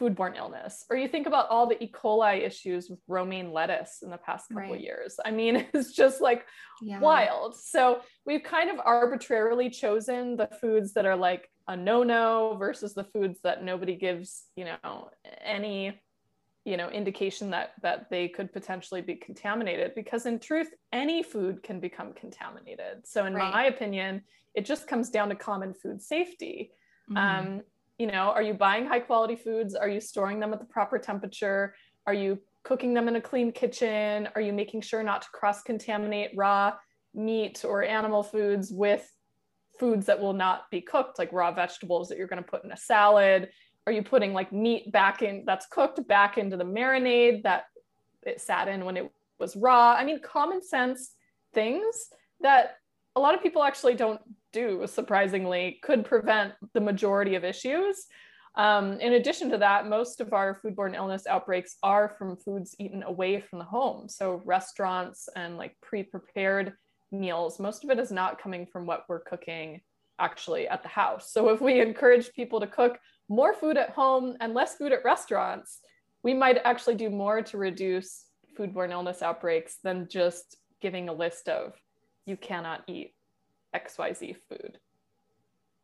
foodborne 0.00 0.36
illness 0.36 0.84
or 0.90 0.96
you 0.96 1.06
think 1.06 1.26
about 1.26 1.48
all 1.50 1.66
the 1.66 1.82
e 1.82 1.90
coli 1.92 2.42
issues 2.44 2.88
with 2.88 2.98
romaine 3.08 3.52
lettuce 3.52 3.98
in 4.02 4.10
the 4.10 4.16
past 4.16 4.48
couple 4.48 4.62
right. 4.62 4.74
of 4.76 4.80
years 4.80 5.16
i 5.24 5.30
mean 5.30 5.66
it's 5.74 5.92
just 5.92 6.20
like 6.20 6.46
yeah. 6.80 6.98
wild 6.98 7.54
so 7.54 8.00
we've 8.24 8.42
kind 8.42 8.70
of 8.70 8.80
arbitrarily 8.84 9.68
chosen 9.68 10.36
the 10.36 10.48
foods 10.60 10.94
that 10.94 11.04
are 11.04 11.16
like 11.16 11.48
a 11.68 11.76
no-no 11.76 12.56
versus 12.58 12.94
the 12.94 13.04
foods 13.04 13.38
that 13.44 13.62
nobody 13.62 13.94
gives 13.94 14.44
you 14.56 14.64
know 14.64 15.10
any 15.44 16.00
you 16.64 16.76
know 16.76 16.88
indication 16.90 17.50
that 17.50 17.72
that 17.82 18.08
they 18.10 18.28
could 18.28 18.52
potentially 18.52 19.00
be 19.00 19.16
contaminated 19.16 19.94
because 19.94 20.26
in 20.26 20.38
truth 20.38 20.68
any 20.92 21.22
food 21.22 21.62
can 21.62 21.80
become 21.80 22.12
contaminated. 22.12 23.04
So 23.04 23.26
in 23.26 23.34
right. 23.34 23.52
my 23.52 23.64
opinion 23.66 24.22
it 24.54 24.64
just 24.64 24.86
comes 24.86 25.10
down 25.10 25.28
to 25.30 25.34
common 25.34 25.74
food 25.74 26.02
safety. 26.02 26.72
Mm-hmm. 27.10 27.16
um, 27.16 27.62
you 27.98 28.06
know 28.06 28.30
are 28.30 28.42
you 28.42 28.54
buying 28.54 28.86
high 28.86 29.00
quality 29.00 29.36
foods? 29.36 29.74
Are 29.74 29.88
you 29.88 30.00
storing 30.00 30.38
them 30.40 30.52
at 30.52 30.60
the 30.60 30.66
proper 30.66 30.98
temperature? 30.98 31.74
Are 32.06 32.14
you 32.14 32.38
cooking 32.64 32.94
them 32.94 33.08
in 33.08 33.16
a 33.16 33.20
clean 33.20 33.50
kitchen? 33.50 34.28
Are 34.34 34.40
you 34.40 34.52
making 34.52 34.82
sure 34.82 35.02
not 35.02 35.22
to 35.22 35.28
cross 35.30 35.62
contaminate 35.62 36.30
raw 36.36 36.74
meat 37.14 37.64
or 37.64 37.82
animal 37.82 38.22
foods 38.22 38.70
with 38.72 39.10
foods 39.78 40.06
that 40.06 40.20
will 40.20 40.32
not 40.32 40.70
be 40.70 40.80
cooked 40.80 41.18
like 41.18 41.32
raw 41.32 41.52
vegetables 41.52 42.08
that 42.08 42.18
you're 42.18 42.28
going 42.28 42.42
to 42.42 42.48
put 42.48 42.64
in 42.64 42.72
a 42.72 42.76
salad 42.76 43.48
Are 43.86 43.92
you 43.92 44.02
putting 44.02 44.32
like 44.32 44.52
meat 44.52 44.92
back 44.92 45.22
in 45.22 45.44
that's 45.46 45.66
cooked 45.66 46.06
back 46.06 46.38
into 46.38 46.56
the 46.56 46.64
marinade 46.64 47.42
that 47.42 47.64
it 48.22 48.40
sat 48.40 48.68
in 48.68 48.84
when 48.84 48.96
it 48.96 49.10
was 49.38 49.56
raw? 49.56 49.94
I 49.94 50.04
mean, 50.04 50.20
common 50.20 50.62
sense 50.62 51.12
things 51.52 52.08
that 52.40 52.76
a 53.16 53.20
lot 53.20 53.34
of 53.34 53.42
people 53.42 53.62
actually 53.62 53.94
don't 53.94 54.20
do, 54.52 54.86
surprisingly, 54.86 55.78
could 55.82 56.04
prevent 56.04 56.54
the 56.74 56.80
majority 56.80 57.34
of 57.34 57.44
issues. 57.44 58.06
Um, 58.54 59.00
in 59.00 59.14
addition 59.14 59.50
to 59.50 59.58
that, 59.58 59.86
most 59.86 60.20
of 60.20 60.32
our 60.32 60.60
foodborne 60.60 60.94
illness 60.94 61.26
outbreaks 61.26 61.76
are 61.82 62.14
from 62.18 62.36
foods 62.36 62.76
eaten 62.78 63.02
away 63.02 63.40
from 63.40 63.58
the 63.58 63.64
home. 63.64 64.08
So, 64.08 64.42
restaurants 64.44 65.28
and 65.36 65.56
like 65.56 65.74
pre 65.80 66.02
prepared 66.02 66.74
meals, 67.10 67.58
most 67.58 67.84
of 67.84 67.90
it 67.90 67.98
is 67.98 68.12
not 68.12 68.40
coming 68.40 68.66
from 68.66 68.86
what 68.86 69.04
we're 69.08 69.20
cooking 69.20 69.80
actually 70.18 70.68
at 70.68 70.82
the 70.82 70.88
house. 70.88 71.32
So, 71.32 71.48
if 71.48 71.62
we 71.62 71.80
encourage 71.80 72.32
people 72.34 72.60
to 72.60 72.66
cook 72.66 72.98
more 73.32 73.54
food 73.54 73.78
at 73.78 73.90
home 73.90 74.36
and 74.40 74.52
less 74.52 74.76
food 74.76 74.92
at 74.92 75.04
restaurants, 75.04 75.80
we 76.22 76.34
might 76.34 76.58
actually 76.64 76.94
do 76.94 77.08
more 77.08 77.40
to 77.42 77.56
reduce 77.56 78.26
foodborne 78.58 78.90
illness 78.90 79.22
outbreaks 79.22 79.78
than 79.82 80.06
just 80.08 80.56
giving 80.82 81.08
a 81.08 81.12
list 81.12 81.48
of 81.48 81.72
you 82.26 82.36
cannot 82.36 82.82
eat 82.86 83.14
XYZ 83.74 84.36
food. 84.48 84.78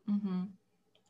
Mm-hmm. 0.08 0.42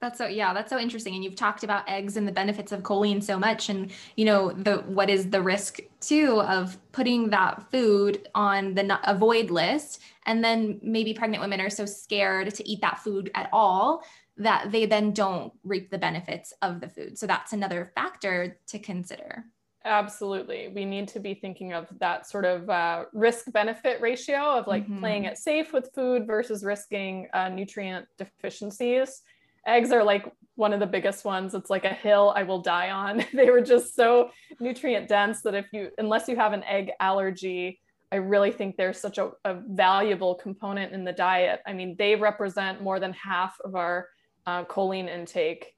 That's 0.00 0.16
so 0.16 0.28
yeah, 0.28 0.54
that's 0.54 0.70
so 0.70 0.78
interesting. 0.78 1.16
And 1.16 1.24
you've 1.24 1.34
talked 1.34 1.64
about 1.64 1.88
eggs 1.88 2.16
and 2.16 2.26
the 2.26 2.30
benefits 2.30 2.70
of 2.70 2.84
choline 2.84 3.20
so 3.20 3.36
much. 3.36 3.68
And 3.68 3.90
you 4.14 4.24
know, 4.24 4.52
the 4.52 4.76
what 4.86 5.10
is 5.10 5.28
the 5.28 5.42
risk 5.42 5.80
too 6.00 6.40
of 6.42 6.78
putting 6.92 7.30
that 7.30 7.68
food 7.72 8.28
on 8.32 8.74
the 8.74 9.00
avoid 9.10 9.50
list 9.50 10.00
and 10.24 10.44
then 10.44 10.78
maybe 10.82 11.14
pregnant 11.14 11.42
women 11.42 11.60
are 11.60 11.70
so 11.70 11.84
scared 11.84 12.54
to 12.54 12.68
eat 12.68 12.80
that 12.80 13.00
food 13.00 13.32
at 13.34 13.48
all 13.52 14.04
that 14.38 14.70
they 14.70 14.86
then 14.86 15.12
don't 15.12 15.52
reap 15.64 15.90
the 15.90 15.98
benefits 15.98 16.52
of 16.62 16.80
the 16.80 16.88
food. 16.88 17.18
So 17.18 17.26
that's 17.26 17.52
another 17.52 17.92
factor 17.94 18.58
to 18.68 18.78
consider. 18.78 19.44
Absolutely. 19.84 20.68
We 20.68 20.84
need 20.84 21.08
to 21.08 21.20
be 21.20 21.34
thinking 21.34 21.72
of 21.72 21.86
that 21.98 22.28
sort 22.28 22.44
of 22.44 22.68
uh, 22.68 23.04
risk 23.12 23.50
benefit 23.52 24.00
ratio 24.00 24.58
of 24.58 24.66
like 24.66 24.84
mm-hmm. 24.84 25.00
playing 25.00 25.24
it 25.24 25.38
safe 25.38 25.72
with 25.72 25.90
food 25.94 26.26
versus 26.26 26.64
risking 26.64 27.28
uh, 27.32 27.48
nutrient 27.48 28.06
deficiencies. 28.16 29.22
Eggs 29.66 29.92
are 29.92 30.02
like 30.02 30.30
one 30.56 30.72
of 30.72 30.80
the 30.80 30.86
biggest 30.86 31.24
ones. 31.24 31.54
It's 31.54 31.70
like 31.70 31.84
a 31.84 31.92
hill 31.92 32.32
I 32.34 32.42
will 32.42 32.60
die 32.60 32.90
on. 32.90 33.24
they 33.32 33.50
were 33.50 33.60
just 33.60 33.94
so 33.94 34.30
nutrient 34.60 35.08
dense 35.08 35.42
that 35.42 35.54
if 35.54 35.66
you, 35.72 35.90
unless 35.98 36.28
you 36.28 36.36
have 36.36 36.52
an 36.52 36.64
egg 36.64 36.90
allergy, 37.00 37.80
I 38.10 38.16
really 38.16 38.50
think 38.50 38.76
they're 38.76 38.92
such 38.92 39.18
a, 39.18 39.30
a 39.44 39.60
valuable 39.68 40.34
component 40.34 40.92
in 40.92 41.04
the 41.04 41.12
diet. 41.12 41.60
I 41.66 41.72
mean, 41.72 41.94
they 41.98 42.16
represent 42.16 42.82
more 42.82 42.98
than 42.98 43.12
half 43.12 43.56
of 43.64 43.74
our 43.74 44.08
uh, 44.48 44.64
choline 44.64 45.08
intake 45.08 45.74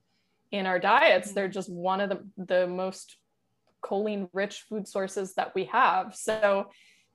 in 0.53 0.65
our 0.67 0.79
diets. 0.79 1.29
Mm-hmm. 1.29 1.35
They're 1.35 1.49
just 1.49 1.71
one 1.71 2.01
of 2.01 2.09
the, 2.11 2.21
the 2.53 2.67
most 2.67 3.17
choline 3.83 4.29
rich 4.33 4.65
food 4.69 4.87
sources 4.87 5.35
that 5.35 5.55
we 5.57 5.65
have. 5.65 6.15
So 6.15 6.67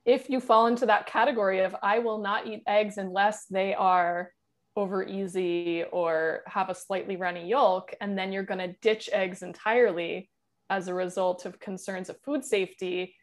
if 0.05 0.29
you 0.29 0.39
fall 0.39 0.67
into 0.67 0.85
that 0.87 1.07
category 1.07 1.59
of 1.61 1.75
I 1.81 1.99
will 1.99 2.19
not 2.19 2.47
eat 2.47 2.63
eggs 2.67 2.97
unless 2.97 3.45
they 3.45 3.73
are 3.73 4.31
over 4.75 5.03
easy 5.03 5.85
or 5.99 6.41
have 6.47 6.69
a 6.69 6.75
slightly 6.75 7.15
runny 7.15 7.47
yolk, 7.47 7.93
and 8.01 8.17
then 8.17 8.33
you're 8.33 8.43
going 8.51 8.59
to 8.59 8.75
ditch 8.81 9.09
eggs 9.13 9.41
entirely 9.41 10.29
as 10.69 10.87
a 10.87 10.93
result 10.93 11.45
of 11.45 11.59
concerns 11.59 12.09
of 12.09 12.19
food 12.25 12.43
safety, 12.43 13.15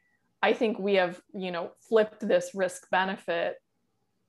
I 0.42 0.54
think 0.54 0.78
we 0.78 0.94
have, 0.94 1.20
you 1.34 1.50
know, 1.50 1.72
flipped 1.88 2.26
this 2.26 2.52
risk 2.54 2.88
benefit 2.90 3.56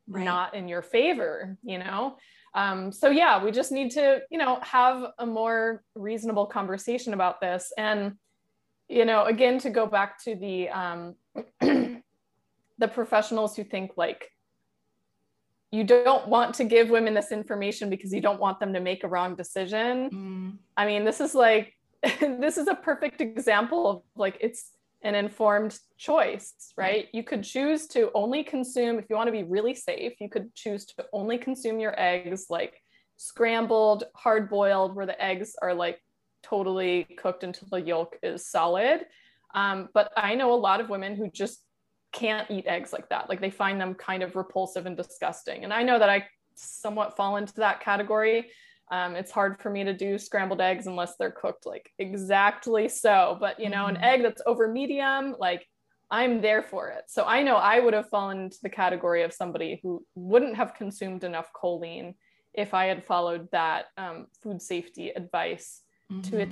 right. 0.08 0.26
not 0.26 0.54
in 0.56 0.68
your 0.68 0.82
favor, 0.82 1.58
you 1.64 1.80
know? 1.80 2.18
Um, 2.56 2.92
so 2.92 3.10
yeah, 3.10 3.44
we 3.44 3.52
just 3.52 3.72
need 3.72 3.92
to, 3.92 4.22
you 4.30 4.38
know, 4.38 4.60
have 4.62 5.06
a 5.18 5.26
more 5.26 5.84
reasonable 5.96 6.46
conversation 6.46 7.14
about 7.14 7.42
this. 7.42 7.72
And 7.78 8.14
you 8.90 9.06
know, 9.06 9.26
again, 9.26 9.58
to 9.60 9.70
go 9.70 9.88
back 9.88 10.24
to 10.24 10.36
the 10.36 10.70
um, 10.70 11.16
the 11.62 12.88
professionals 12.88 13.56
who 13.56 13.64
think 13.64 13.92
like 13.98 14.30
you 15.72 15.84
don't 15.84 16.28
want 16.28 16.54
to 16.56 16.64
give 16.64 16.90
women 16.90 17.16
this 17.16 17.32
information 17.32 17.90
because 17.90 18.14
you 18.14 18.22
don't 18.22 18.40
want 18.40 18.60
them 18.60 18.74
to 18.74 18.80
make 18.80 19.04
a 19.04 19.08
wrong 19.08 19.36
decision. 19.36 20.10
Mm. 20.12 20.58
I 20.78 20.86
mean, 20.86 21.06
this 21.06 21.20
is 21.20 21.34
like 21.34 21.74
this 22.20 22.58
is 22.58 22.68
a 22.68 22.76
perfect 22.76 23.22
example 23.22 23.90
of 23.90 24.02
like 24.16 24.38
it's 24.42 24.70
an 25.04 25.16
informed 25.16 25.78
choice, 25.98 26.54
right? 26.78 27.08
You 27.14 27.24
could 27.24 27.44
choose 27.44 27.88
to 27.88 28.10
only 28.14 28.44
consume 28.44 28.98
if 28.98 29.06
you 29.10 29.16
want 29.16 29.28
to 29.28 29.32
be 29.32 29.44
really 29.44 29.76
safe, 29.76 30.14
you 30.20 30.30
could 30.30 30.54
choose 30.56 30.86
to 30.86 31.06
only 31.12 31.38
consume 31.38 31.80
your 31.80 31.94
eggs 32.00 32.46
like 32.50 32.82
scrambled, 33.18 34.06
hard 34.16 34.50
boiled 34.50 34.96
where 34.96 35.06
the 35.06 35.22
eggs 35.22 35.56
are 35.62 35.74
like 35.74 36.00
totally 36.42 37.08
cooked 37.18 37.44
until 37.44 37.68
the 37.72 37.82
yolk 37.82 38.18
is 38.24 38.48
solid. 38.48 39.06
Um, 39.54 39.90
but 39.94 40.12
I 40.18 40.36
know 40.36 40.54
a 40.54 40.56
lot 40.56 40.82
of 40.82 40.90
women 40.90 41.16
who 41.16 41.30
just 41.30 41.60
can't 42.12 42.50
eat 42.50 42.66
eggs 42.68 42.94
like 42.94 43.10
that. 43.10 43.30
Like 43.30 43.42
they 43.42 43.50
find 43.50 43.80
them 43.80 43.94
kind 43.96 44.24
of 44.24 44.36
repulsive 44.36 44.86
and 44.86 44.96
disgusting. 44.96 45.64
And 45.64 45.74
I 45.74 45.84
know 45.84 46.00
that 46.00 46.10
I 46.10 46.26
somewhat 46.56 47.18
fall 47.18 47.38
into 47.38 47.54
that 47.56 47.82
category. 47.82 48.50
Um, 48.92 49.16
it's 49.16 49.32
hard 49.32 49.60
for 49.60 49.70
me 49.70 49.84
to 49.84 49.94
do 49.94 50.18
scrambled 50.18 50.62
eggs 50.62 50.88
unless 50.88 51.16
they're 51.16 51.32
cooked 51.32 51.66
like 51.66 51.92
exactly 52.00 52.88
so. 52.90 53.38
But 53.40 53.60
you 53.60 53.70
know, 53.70 53.86
mm-hmm. 53.86 53.96
an 53.96 54.04
egg 54.04 54.24
that's 54.24 54.42
over 54.46 54.68
medium, 54.68 55.36
like 55.40 55.68
I'm 56.12 56.42
there 56.42 56.62
for 56.62 56.90
it. 56.90 57.06
So 57.08 57.26
I 57.26 57.42
know 57.42 57.56
I 57.56 57.80
would 57.80 57.94
have 57.94 58.10
fallen 58.10 58.40
into 58.40 58.58
the 58.62 58.70
category 58.70 59.24
of 59.24 59.34
somebody 59.34 59.80
who 59.82 60.06
wouldn't 60.16 60.56
have 60.56 60.76
consumed 60.76 61.24
enough 61.24 61.52
choline 61.54 62.14
if 62.54 62.74
I 62.74 62.86
had 62.86 63.04
followed 63.04 63.50
that 63.52 63.86
um, 63.98 64.28
food 64.42 64.62
safety 64.62 65.10
advice 65.10 65.82
mm-hmm. 66.12 66.22
to 66.22 66.38
a 66.38 66.46
mm-hmm. 66.46 66.50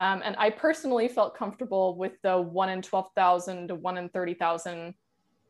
Um, 0.00 0.22
and 0.24 0.34
I 0.38 0.50
personally 0.50 1.08
felt 1.08 1.36
comfortable 1.36 1.96
with 1.96 2.12
the 2.22 2.40
one 2.40 2.70
in 2.70 2.82
12,000 2.82 3.68
to 3.68 3.74
one 3.74 3.98
in 3.98 4.08
30,000 4.08 4.94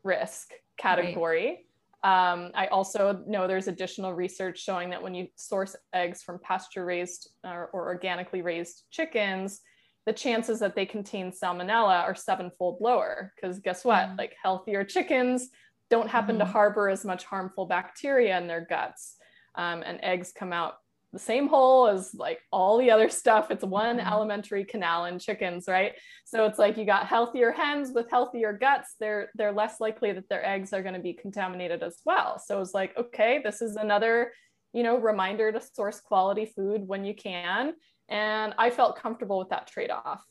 risk 0.03 0.51
category. 0.77 1.45
Right. 1.45 1.65
Um, 2.05 2.51
I 2.53 2.67
also 2.67 3.23
know 3.25 3.47
there's 3.47 3.67
additional 3.67 4.13
research 4.13 4.59
showing 4.59 4.91
that 4.91 5.01
when 5.01 5.15
you 5.15 5.27
source 5.37 5.75
eggs 5.91 6.21
from 6.21 6.37
pasture 6.37 6.85
raised 6.85 7.31
or, 7.43 7.71
or 7.73 7.87
organically 7.87 8.43
raised 8.43 8.83
chickens, 8.91 9.61
the 10.05 10.13
chances 10.13 10.59
that 10.59 10.75
they 10.75 10.85
contain 10.85 11.31
salmonella 11.31 12.03
are 12.03 12.13
sevenfold 12.13 12.77
lower. 12.79 13.33
Because 13.35 13.57
guess 13.57 13.83
what? 13.83 14.09
Mm. 14.09 14.19
Like 14.19 14.35
healthier 14.39 14.83
chickens 14.83 15.49
don't 15.89 16.07
happen 16.07 16.35
mm. 16.35 16.39
to 16.39 16.45
harbor 16.45 16.89
as 16.89 17.05
much 17.05 17.23
harmful 17.23 17.65
bacteria 17.65 18.37
in 18.37 18.45
their 18.45 18.67
guts. 18.69 19.15
Um, 19.55 19.81
and 19.83 19.99
eggs 20.03 20.31
come 20.31 20.53
out 20.53 20.75
the 21.15 21.19
same 21.19 21.47
hole 21.47 21.87
as 21.87 22.13
like 22.13 22.41
all 22.51 22.77
the 22.77 22.91
other 22.91 23.07
stuff. 23.07 23.49
It's 23.49 23.63
one 23.63 23.99
mm-hmm. 23.99 24.05
alimentary 24.05 24.65
canal 24.65 25.05
in 25.05 25.17
chickens, 25.17 25.63
right? 25.65 25.93
So 26.25 26.45
it's 26.45 26.59
like 26.59 26.75
you 26.75 26.83
got 26.85 27.07
healthier 27.07 27.53
hens 27.53 27.93
with 27.95 28.09
healthier 28.11 28.51
guts. 28.51 28.95
They're 28.99 29.29
they're 29.33 29.53
less 29.53 29.79
likely 29.79 30.11
that 30.11 30.27
their 30.27 30.45
eggs 30.45 30.73
are 30.73 30.81
going 30.81 30.93
to 30.93 30.99
be 30.99 31.13
contaminated 31.13 31.81
as 31.83 32.01
well. 32.03 32.37
So 32.37 32.59
it's 32.59 32.73
like, 32.73 32.97
okay, 32.97 33.39
this 33.41 33.61
is 33.61 33.77
another, 33.77 34.33
you 34.73 34.83
know, 34.83 34.97
reminder 34.97 35.53
to 35.53 35.61
source 35.61 36.01
quality 36.01 36.47
food 36.53 36.85
when 36.85 37.05
you 37.05 37.15
can. 37.15 37.75
And 38.09 38.53
I 38.57 38.69
felt 38.69 38.99
comfortable 38.99 39.39
with 39.39 39.49
that 39.49 39.67
trade-off. 39.67 40.21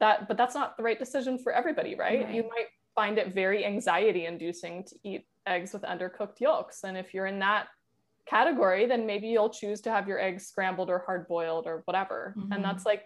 That, 0.00 0.28
but 0.28 0.36
that's 0.36 0.54
not 0.54 0.76
the 0.76 0.82
right 0.82 0.98
decision 0.98 1.38
for 1.38 1.52
everybody, 1.52 1.94
right? 1.94 2.24
right. 2.24 2.34
You 2.34 2.42
might 2.42 2.66
find 2.94 3.16
it 3.16 3.32
very 3.32 3.64
anxiety 3.64 4.26
inducing 4.26 4.84
to 4.84 4.94
eat 5.02 5.26
eggs 5.46 5.72
with 5.72 5.82
undercooked 5.82 6.38
yolks. 6.40 6.84
And 6.84 6.98
if 6.98 7.14
you're 7.14 7.26
in 7.26 7.38
that 7.38 7.68
category, 8.26 8.86
then 8.86 9.06
maybe 9.06 9.28
you'll 9.28 9.50
choose 9.50 9.80
to 9.82 9.90
have 9.90 10.08
your 10.08 10.20
eggs 10.20 10.46
scrambled 10.46 10.90
or 10.90 11.00
hard 11.00 11.28
boiled 11.28 11.66
or 11.66 11.82
whatever. 11.84 12.34
Mm-hmm. 12.36 12.52
And 12.52 12.64
that's 12.64 12.86
like, 12.86 13.04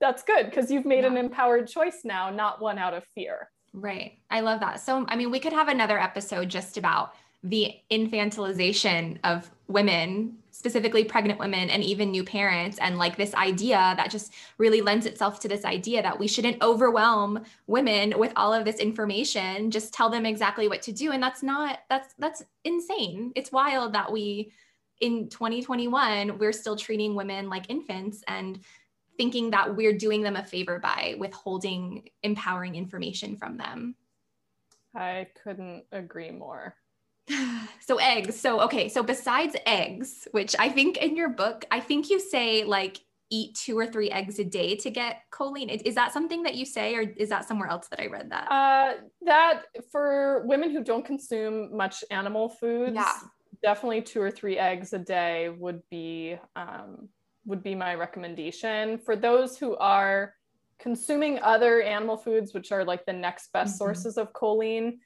that's 0.00 0.22
good 0.22 0.46
because 0.46 0.70
you've 0.70 0.84
made 0.84 1.04
yeah. 1.04 1.10
an 1.10 1.16
empowered 1.16 1.68
choice 1.68 2.00
now, 2.04 2.30
not 2.30 2.60
one 2.60 2.78
out 2.78 2.94
of 2.94 3.04
fear. 3.14 3.50
Right. 3.72 4.18
I 4.30 4.40
love 4.40 4.60
that. 4.60 4.80
So, 4.80 5.04
I 5.08 5.16
mean, 5.16 5.30
we 5.30 5.40
could 5.40 5.52
have 5.52 5.68
another 5.68 5.98
episode 5.98 6.48
just 6.48 6.76
about 6.76 7.14
the 7.42 7.74
infantilization 7.90 9.18
of 9.24 9.50
women 9.68 10.36
specifically 10.64 11.04
pregnant 11.04 11.38
women 11.38 11.68
and 11.68 11.84
even 11.84 12.10
new 12.10 12.24
parents. 12.24 12.78
And 12.78 12.96
like 12.96 13.18
this 13.18 13.34
idea 13.34 13.92
that 13.98 14.10
just 14.10 14.32
really 14.56 14.80
lends 14.80 15.04
itself 15.04 15.38
to 15.40 15.48
this 15.48 15.62
idea 15.62 16.00
that 16.00 16.18
we 16.18 16.26
shouldn't 16.26 16.62
overwhelm 16.62 17.44
women 17.66 18.14
with 18.16 18.32
all 18.34 18.54
of 18.54 18.64
this 18.64 18.76
information. 18.76 19.70
Just 19.70 19.92
tell 19.92 20.08
them 20.08 20.24
exactly 20.24 20.66
what 20.66 20.80
to 20.80 20.92
do. 20.92 21.12
And 21.12 21.22
that's 21.22 21.42
not 21.42 21.80
that's 21.90 22.14
that's 22.18 22.42
insane. 22.64 23.30
It's 23.36 23.52
wild 23.52 23.92
that 23.92 24.10
we 24.10 24.52
in 25.02 25.28
2021 25.28 26.38
we're 26.38 26.52
still 26.52 26.76
treating 26.76 27.14
women 27.14 27.50
like 27.50 27.68
infants 27.68 28.22
and 28.26 28.60
thinking 29.18 29.50
that 29.50 29.76
we're 29.76 29.98
doing 29.98 30.22
them 30.22 30.36
a 30.36 30.44
favor 30.44 30.78
by 30.78 31.14
withholding 31.18 32.08
empowering 32.22 32.74
information 32.74 33.36
from 33.36 33.58
them. 33.58 33.96
I 34.94 35.26
couldn't 35.42 35.84
agree 35.92 36.30
more 36.30 36.74
so 37.80 37.96
eggs. 37.96 38.38
So 38.38 38.60
okay, 38.62 38.88
so 38.88 39.02
besides 39.02 39.56
eggs, 39.66 40.28
which 40.32 40.54
I 40.58 40.68
think 40.68 40.98
in 40.98 41.16
your 41.16 41.30
book, 41.30 41.64
I 41.70 41.80
think 41.80 42.10
you 42.10 42.20
say 42.20 42.64
like 42.64 43.00
eat 43.30 43.54
two 43.54 43.76
or 43.78 43.86
three 43.86 44.10
eggs 44.10 44.38
a 44.38 44.44
day 44.44 44.76
to 44.76 44.90
get 44.90 45.22
choline. 45.32 45.82
Is 45.84 45.94
that 45.94 46.12
something 46.12 46.42
that 46.44 46.54
you 46.54 46.64
say, 46.64 46.94
or 46.94 47.00
is 47.02 47.28
that 47.30 47.46
somewhere 47.48 47.68
else 47.68 47.88
that 47.88 48.00
I 48.00 48.06
read 48.06 48.30
that? 48.30 48.50
Uh, 48.50 49.00
that 49.22 49.62
for 49.90 50.44
women 50.46 50.70
who 50.70 50.84
don't 50.84 51.04
consume 51.04 51.74
much 51.76 52.04
animal 52.10 52.48
foods, 52.48 52.94
yeah. 52.94 53.12
definitely 53.62 54.02
two 54.02 54.20
or 54.20 54.30
three 54.30 54.58
eggs 54.58 54.92
a 54.92 54.98
day 54.98 55.48
would 55.48 55.82
be 55.90 56.36
um, 56.54 57.08
would 57.46 57.62
be 57.62 57.74
my 57.74 57.94
recommendation. 57.94 58.98
For 58.98 59.16
those 59.16 59.58
who 59.58 59.76
are 59.76 60.34
consuming 60.78 61.38
other 61.40 61.82
animal 61.82 62.16
foods, 62.16 62.52
which 62.52 62.72
are 62.72 62.84
like 62.84 63.04
the 63.06 63.12
next 63.12 63.52
best 63.52 63.74
mm-hmm. 63.74 63.78
sources 63.78 64.18
of 64.18 64.32
choline, 64.32 64.98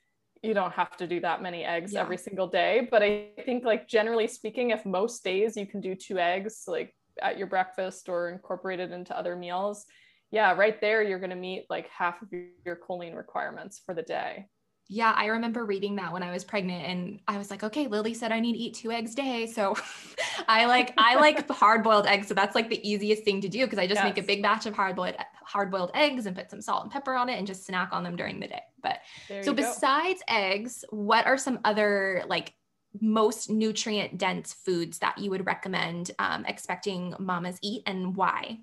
you 0.42 0.54
don't 0.54 0.72
have 0.72 0.96
to 0.98 1.06
do 1.06 1.20
that 1.20 1.42
many 1.42 1.64
eggs 1.64 1.92
yeah. 1.92 2.00
every 2.00 2.18
single 2.18 2.46
day. 2.46 2.88
But 2.90 3.02
I 3.02 3.28
think, 3.44 3.64
like, 3.64 3.88
generally 3.88 4.26
speaking, 4.26 4.70
if 4.70 4.84
most 4.86 5.24
days 5.24 5.56
you 5.56 5.66
can 5.66 5.80
do 5.80 5.94
two 5.94 6.18
eggs, 6.18 6.64
like 6.66 6.94
at 7.20 7.38
your 7.38 7.46
breakfast 7.46 8.08
or 8.08 8.30
incorporated 8.30 8.92
into 8.92 9.16
other 9.16 9.36
meals, 9.36 9.86
yeah, 10.30 10.52
right 10.52 10.80
there, 10.80 11.02
you're 11.02 11.18
going 11.18 11.30
to 11.30 11.36
meet 11.36 11.66
like 11.70 11.88
half 11.88 12.20
of 12.22 12.28
your 12.32 12.76
choline 12.76 13.16
requirements 13.16 13.80
for 13.84 13.94
the 13.94 14.02
day. 14.02 14.46
Yeah, 14.90 15.12
I 15.14 15.26
remember 15.26 15.66
reading 15.66 15.96
that 15.96 16.14
when 16.14 16.22
I 16.22 16.30
was 16.30 16.44
pregnant 16.44 16.86
and 16.86 17.20
I 17.28 17.36
was 17.36 17.50
like, 17.50 17.62
okay, 17.62 17.86
Lily 17.88 18.14
said 18.14 18.32
I 18.32 18.40
need 18.40 18.54
to 18.54 18.58
eat 18.58 18.74
two 18.74 18.90
eggs 18.90 19.12
a 19.12 19.16
day. 19.16 19.46
So 19.46 19.76
I 20.48 20.64
like 20.64 20.94
I 20.96 21.16
like 21.16 21.48
hard 21.50 21.84
boiled 21.84 22.06
eggs. 22.06 22.26
So 22.26 22.34
that's 22.34 22.54
like 22.54 22.70
the 22.70 22.88
easiest 22.88 23.22
thing 23.22 23.42
to 23.42 23.48
do 23.48 23.66
because 23.66 23.78
I 23.78 23.86
just 23.86 23.98
yes. 23.98 24.04
make 24.04 24.18
a 24.18 24.26
big 24.26 24.42
batch 24.42 24.64
of 24.64 24.74
hard 24.74 24.96
boiled 24.96 25.16
hard 25.42 25.70
boiled 25.70 25.90
eggs 25.94 26.24
and 26.24 26.34
put 26.34 26.50
some 26.50 26.62
salt 26.62 26.84
and 26.84 26.92
pepper 26.92 27.14
on 27.14 27.28
it 27.28 27.38
and 27.38 27.46
just 27.46 27.66
snack 27.66 27.90
on 27.92 28.02
them 28.02 28.16
during 28.16 28.40
the 28.40 28.48
day. 28.48 28.62
But 28.82 29.00
so 29.42 29.52
besides 29.52 30.22
go. 30.26 30.34
eggs, 30.34 30.84
what 30.88 31.26
are 31.26 31.36
some 31.36 31.60
other 31.64 32.24
like 32.26 32.54
most 32.98 33.50
nutrient 33.50 34.16
dense 34.16 34.54
foods 34.54 35.00
that 35.00 35.18
you 35.18 35.28
would 35.30 35.44
recommend 35.44 36.12
um, 36.18 36.46
expecting 36.46 37.14
mamas 37.18 37.58
eat 37.62 37.82
and 37.84 38.16
why? 38.16 38.60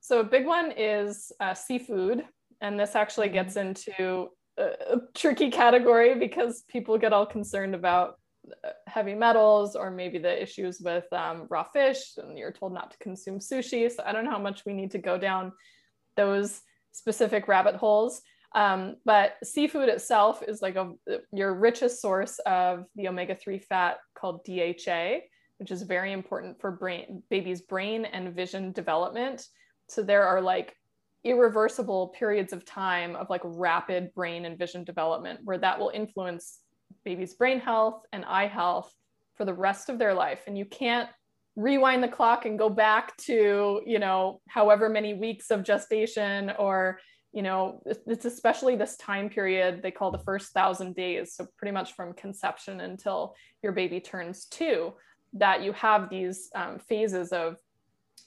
So 0.00 0.20
a 0.20 0.24
big 0.24 0.46
one 0.46 0.72
is 0.72 1.30
uh, 1.40 1.52
seafood. 1.52 2.24
And 2.62 2.78
this 2.78 2.94
actually 2.94 3.28
gets 3.28 3.56
mm-hmm. 3.56 3.68
into 3.68 4.28
a 4.58 4.98
tricky 5.14 5.50
category 5.50 6.14
because 6.14 6.62
people 6.68 6.98
get 6.98 7.12
all 7.12 7.26
concerned 7.26 7.74
about 7.74 8.18
uh, 8.64 8.70
heavy 8.86 9.14
metals 9.14 9.76
or 9.76 9.90
maybe 9.90 10.18
the 10.18 10.42
issues 10.42 10.80
with 10.80 11.04
um, 11.12 11.46
raw 11.48 11.62
fish 11.62 12.16
and 12.18 12.36
you're 12.36 12.52
told 12.52 12.74
not 12.74 12.90
to 12.90 12.98
consume 12.98 13.38
sushi. 13.38 13.90
So 13.90 14.02
i 14.04 14.12
don't 14.12 14.24
know 14.24 14.30
how 14.30 14.38
much 14.38 14.64
we 14.66 14.72
need 14.72 14.90
to 14.90 14.98
go 14.98 15.16
down 15.16 15.52
those 16.16 16.60
specific 16.92 17.48
rabbit 17.48 17.76
holes. 17.76 18.20
Um, 18.54 18.96
but 19.06 19.36
seafood 19.42 19.88
itself 19.88 20.42
is 20.46 20.60
like 20.60 20.76
a, 20.76 20.92
your 21.32 21.54
richest 21.54 22.02
source 22.02 22.38
of 22.40 22.84
the 22.96 23.08
omega-3 23.08 23.64
fat 23.64 23.96
called 24.14 24.44
dha 24.44 25.20
which 25.58 25.70
is 25.70 25.82
very 25.82 26.12
important 26.12 26.60
for 26.60 26.72
brain 26.72 27.22
baby's 27.30 27.62
brain 27.62 28.04
and 28.04 28.34
vision 28.34 28.72
development. 28.72 29.46
So 29.88 30.02
there 30.02 30.26
are 30.26 30.40
like 30.40 30.76
irreversible 31.24 32.08
periods 32.08 32.52
of 32.52 32.64
time 32.64 33.14
of 33.14 33.30
like 33.30 33.42
rapid 33.44 34.12
brain 34.14 34.44
and 34.44 34.58
vision 34.58 34.84
development 34.84 35.40
where 35.44 35.58
that 35.58 35.78
will 35.78 35.90
influence 35.94 36.58
baby's 37.04 37.34
brain 37.34 37.60
health 37.60 38.02
and 38.12 38.24
eye 38.24 38.46
health 38.46 38.92
for 39.36 39.44
the 39.44 39.54
rest 39.54 39.88
of 39.88 39.98
their 39.98 40.14
life. 40.14 40.42
And 40.46 40.58
you 40.58 40.64
can't 40.64 41.08
rewind 41.56 42.02
the 42.02 42.08
clock 42.08 42.46
and 42.46 42.58
go 42.58 42.70
back 42.70 43.14
to 43.18 43.82
you 43.84 43.98
know 43.98 44.40
however 44.48 44.88
many 44.88 45.12
weeks 45.12 45.50
of 45.50 45.62
gestation 45.62 46.50
or 46.58 46.98
you 47.32 47.42
know 47.42 47.82
it's 48.06 48.24
especially 48.24 48.74
this 48.74 48.96
time 48.96 49.28
period 49.28 49.82
they 49.82 49.90
call 49.90 50.10
the 50.10 50.18
first 50.18 50.52
thousand 50.52 50.94
days. 50.94 51.34
So 51.34 51.46
pretty 51.56 51.72
much 51.72 51.94
from 51.94 52.14
conception 52.14 52.80
until 52.80 53.34
your 53.62 53.72
baby 53.72 54.00
turns 54.00 54.46
two 54.46 54.94
that 55.34 55.62
you 55.62 55.72
have 55.72 56.10
these 56.10 56.50
um, 56.54 56.78
phases 56.78 57.32
of 57.32 57.56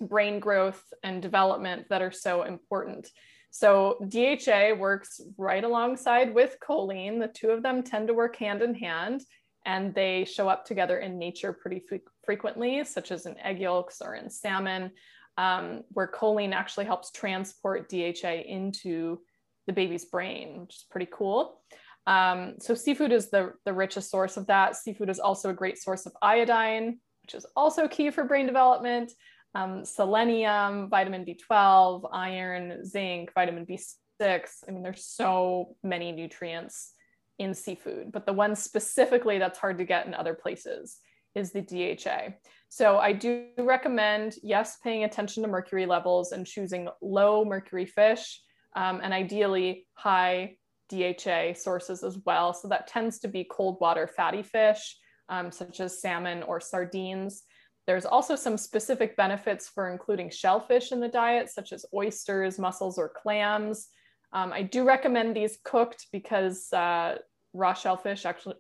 brain 0.02 0.40
growth 0.40 0.84
and 1.04 1.22
development 1.22 1.88
that 1.90 2.02
are 2.02 2.12
so 2.12 2.44
important. 2.44 3.10
So 3.52 3.98
DHA 4.10 4.76
works 4.78 5.22
right 5.38 5.64
alongside 5.64 6.34
with 6.34 6.58
choline. 6.62 7.22
The 7.22 7.30
two 7.30 7.52
of 7.52 7.64
them 7.64 7.84
tend 7.84 8.10
to 8.10 8.14
work 8.14 8.36
hand 8.36 8.62
in 8.62 8.76
hand 8.76 9.22
and 9.66 9.96
they 9.96 10.26
show 10.26 10.50
up 10.50 10.66
together 10.66 11.00
in 11.00 11.18
nature 11.18 11.54
pretty 11.54 11.82
frequently, 12.24 12.84
such 12.84 13.12
as 13.12 13.26
in 13.26 13.40
egg 13.40 13.60
yolks 13.60 14.02
or 14.02 14.16
in 14.16 14.30
salmon, 14.30 14.92
um, 15.38 15.84
where 15.90 16.12
choline 16.12 16.54
actually 16.54 16.86
helps 16.86 17.12
transport 17.12 17.90
DHA 17.90 18.44
into 18.46 19.20
the 19.68 19.74
baby's 19.74 20.06
brain, 20.06 20.62
which 20.62 20.76
is 20.76 20.86
pretty 20.90 21.08
cool. 21.12 21.62
Um, 22.08 22.56
so 22.60 22.76
seafood 22.76 23.12
is 23.12 23.32
the, 23.32 23.54
the 23.66 23.74
richest 23.74 24.12
source 24.12 24.38
of 24.38 24.48
that. 24.48 24.76
Seafood 24.76 25.10
is 25.10 25.20
also 25.20 25.50
a 25.50 25.54
great 25.54 25.78
source 25.78 26.06
of 26.06 26.14
iodine, 26.22 27.00
which 27.24 27.34
is 27.34 27.46
also 27.56 27.88
key 27.88 28.12
for 28.12 28.26
brain 28.26 28.46
development 28.46 29.12
um, 29.56 29.86
selenium, 29.86 30.90
vitamin 30.90 31.26
B12, 31.26 32.10
iron, 32.12 32.86
zinc, 32.86 33.34
vitamin 33.34 33.66
B6. 33.66 33.96
I 34.22 34.72
mean, 34.72 34.84
there's 34.84 35.06
so 35.06 35.76
many 35.82 36.12
nutrients 36.12 36.92
in 37.40 37.54
seafood, 37.54 38.12
but 38.12 38.26
the 38.26 38.34
one 38.34 38.56
specifically 38.56 39.40
that's 39.40 39.58
hard 39.58 39.78
to 39.78 39.86
get 39.86 40.06
in 40.06 40.14
other 40.14 40.34
places 40.34 40.98
is 41.36 41.52
the 41.52 41.62
DHA. 41.62 42.34
So 42.70 42.98
I 42.98 43.14
do 43.14 43.48
recommend, 43.58 44.36
yes, 44.44 44.78
paying 44.84 45.04
attention 45.04 45.44
to 45.44 45.50
mercury 45.50 45.86
levels 45.86 46.32
and 46.32 46.46
choosing 46.46 46.88
low 47.02 47.44
mercury 47.46 47.86
fish 47.86 48.42
um, 48.76 49.00
and 49.04 49.14
ideally 49.14 49.88
high 49.94 50.58
DHA 50.90 51.54
sources 51.56 52.04
as 52.04 52.18
well. 52.26 52.54
So 52.54 52.68
that 52.70 52.88
tends 52.88 53.20
to 53.20 53.28
be 53.28 53.48
cold 53.50 53.78
water 53.82 54.08
fatty 54.08 54.44
fish, 54.44 54.98
um, 55.30 55.52
such 55.52 55.80
as 55.80 56.02
salmon 56.02 56.44
or 56.44 56.60
sardines. 56.60 57.44
There's 57.88 58.06
also 58.06 58.36
some 58.36 58.58
specific 58.58 59.16
benefits 59.16 59.70
for 59.70 59.92
including 59.92 60.30
shellfish 60.30 60.92
in 60.92 61.00
the 61.00 61.08
diet, 61.08 61.50
such 61.50 61.72
as 61.72 61.86
oysters, 61.94 62.58
mussels, 62.58 62.98
or 62.98 63.10
clams. 63.10 63.90
Um, 64.34 64.52
I 64.52 64.64
do 64.64 64.84
recommend 64.84 65.36
these 65.36 65.60
cooked 65.64 66.08
because 66.12 66.72
uh, 66.74 67.18
raw 67.54 67.74
shellfish, 67.74 68.26
actually, 68.26 68.56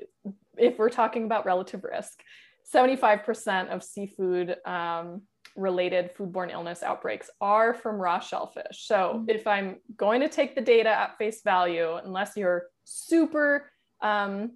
if 0.57 0.77
we're 0.77 0.89
talking 0.89 1.25
about 1.25 1.45
relative 1.45 1.83
risk, 1.83 2.21
75% 2.73 3.69
of 3.69 3.83
seafood 3.83 4.57
um, 4.65 5.23
related 5.55 6.13
foodborne 6.15 6.51
illness 6.51 6.83
outbreaks 6.83 7.29
are 7.39 7.73
from 7.73 7.95
raw 7.95 8.19
shellfish. 8.19 8.87
So 8.87 8.95
mm-hmm. 8.95 9.29
if 9.29 9.47
I'm 9.47 9.77
going 9.97 10.21
to 10.21 10.29
take 10.29 10.55
the 10.55 10.61
data 10.61 10.89
at 10.89 11.17
face 11.17 11.41
value, 11.43 11.95
unless 11.95 12.35
you're 12.35 12.67
super, 12.83 13.71
um, 14.01 14.51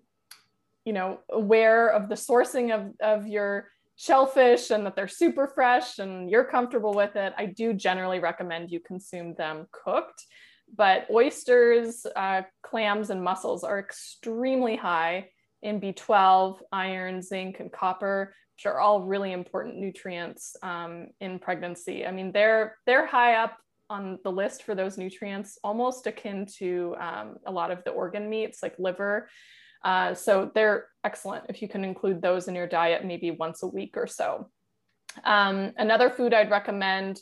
you 0.86 0.94
know, 0.94 1.20
aware 1.30 1.90
of 1.90 2.10
the 2.10 2.16
sourcing 2.16 2.74
of, 2.74 2.94
of 3.00 3.28
your 3.28 3.70
shellfish 4.00 4.72
and 4.72 4.86
that 4.86 4.96
they're 4.96 5.10
super 5.10 5.46
fresh 5.46 6.00
and 6.00 6.30
you're 6.30 6.46
comfortable 6.46 6.94
with 6.94 7.18
it, 7.18 7.34
I 7.38 7.48
do 7.48 7.74
generally 7.74 8.20
recommend 8.20 8.72
you 8.72 8.80
consume 8.80 9.36
them 9.36 9.68
cooked. 9.74 10.26
But 10.74 11.08
oysters, 11.12 12.06
uh, 12.16 12.44
clams, 12.64 13.10
and 13.10 13.22
mussels 13.22 13.66
are 13.66 13.78
extremely 13.78 14.78
high 14.78 15.30
in 15.64 15.82
B12, 15.82 16.60
iron, 16.72 17.22
zinc, 17.22 17.60
and 17.60 17.72
copper, 17.72 18.34
which 18.56 18.66
are 18.66 18.80
all 18.80 19.02
really 19.04 19.34
important 19.34 19.78
nutrients 19.78 20.56
um, 20.64 21.08
in 21.20 21.38
pregnancy. 21.38 22.06
I 22.06 22.12
mean, 22.12 22.32
they're 22.32 22.78
they're 22.86 23.08
high 23.08 23.34
up 23.36 23.58
on 23.90 24.20
the 24.24 24.32
list 24.32 24.64
for 24.64 24.76
those 24.76 24.98
nutrients, 24.98 25.58
almost 25.64 26.08
akin 26.08 26.46
to 26.60 26.96
um, 27.00 27.38
a 27.46 27.52
lot 27.52 27.72
of 27.72 27.84
the 27.84 27.92
organ 27.92 28.30
meats 28.30 28.64
like 28.64 28.76
liver. 28.80 29.28
Uh, 29.84 30.14
so 30.14 30.52
they're 30.54 30.88
excellent 31.04 31.46
if 31.50 31.62
you 31.62 31.68
can 31.68 31.84
include 31.84 32.22
those 32.22 32.48
in 32.48 32.56
your 32.56 32.68
diet 32.68 33.06
maybe 33.06 33.32
once 33.32 33.64
a 33.64 33.68
week 33.68 33.96
or 33.96 34.08
so. 34.08 34.50
Um, 35.24 35.72
another 35.78 36.10
food 36.10 36.34
I'd 36.34 36.52
recommend 36.52 37.22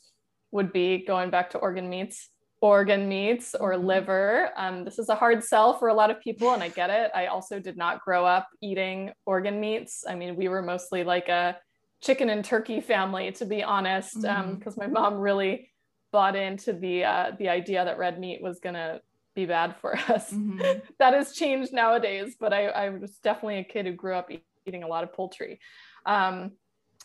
would 0.51 0.73
be 0.73 1.05
going 1.05 1.29
back 1.29 1.51
to 1.51 1.57
organ 1.57 1.89
meats, 1.89 2.29
organ 2.61 3.07
meats 3.07 3.55
or 3.55 3.73
mm-hmm. 3.73 3.85
liver. 3.85 4.49
Um, 4.57 4.83
this 4.83 4.99
is 4.99 5.09
a 5.09 5.15
hard 5.15 5.43
sell 5.43 5.77
for 5.77 5.89
a 5.89 5.93
lot 5.93 6.11
of 6.11 6.19
people, 6.21 6.51
and 6.51 6.63
I 6.63 6.69
get 6.69 6.89
it. 6.89 7.11
I 7.13 7.27
also 7.27 7.59
did 7.59 7.77
not 7.77 8.01
grow 8.01 8.25
up 8.25 8.47
eating 8.61 9.11
organ 9.25 9.59
meats. 9.59 10.03
I 10.07 10.15
mean, 10.15 10.35
we 10.35 10.47
were 10.47 10.61
mostly 10.61 11.03
like 11.03 11.29
a 11.29 11.57
chicken 12.01 12.29
and 12.29 12.43
turkey 12.43 12.81
family, 12.81 13.31
to 13.33 13.45
be 13.45 13.63
honest, 13.63 14.15
because 14.15 14.43
um, 14.43 14.57
mm-hmm. 14.57 14.79
my 14.79 14.87
mom 14.87 15.15
really 15.15 15.69
bought 16.11 16.35
into 16.35 16.73
the 16.73 17.03
uh, 17.03 17.31
the 17.37 17.49
idea 17.49 17.83
that 17.83 17.97
red 17.97 18.19
meat 18.19 18.41
was 18.41 18.59
gonna 18.59 19.01
be 19.37 19.45
bad 19.45 19.75
for 19.79 19.95
us. 20.09 20.33
Mm-hmm. 20.33 20.79
that 20.99 21.13
has 21.13 21.31
changed 21.31 21.71
nowadays, 21.71 22.35
but 22.37 22.51
I, 22.51 22.65
I, 22.65 22.89
was 22.89 23.19
definitely 23.23 23.59
a 23.59 23.63
kid 23.63 23.85
who 23.85 23.93
grew 23.93 24.15
up 24.15 24.29
eating 24.65 24.83
a 24.83 24.87
lot 24.87 25.03
of 25.03 25.13
poultry. 25.13 25.59
Um, 26.05 26.53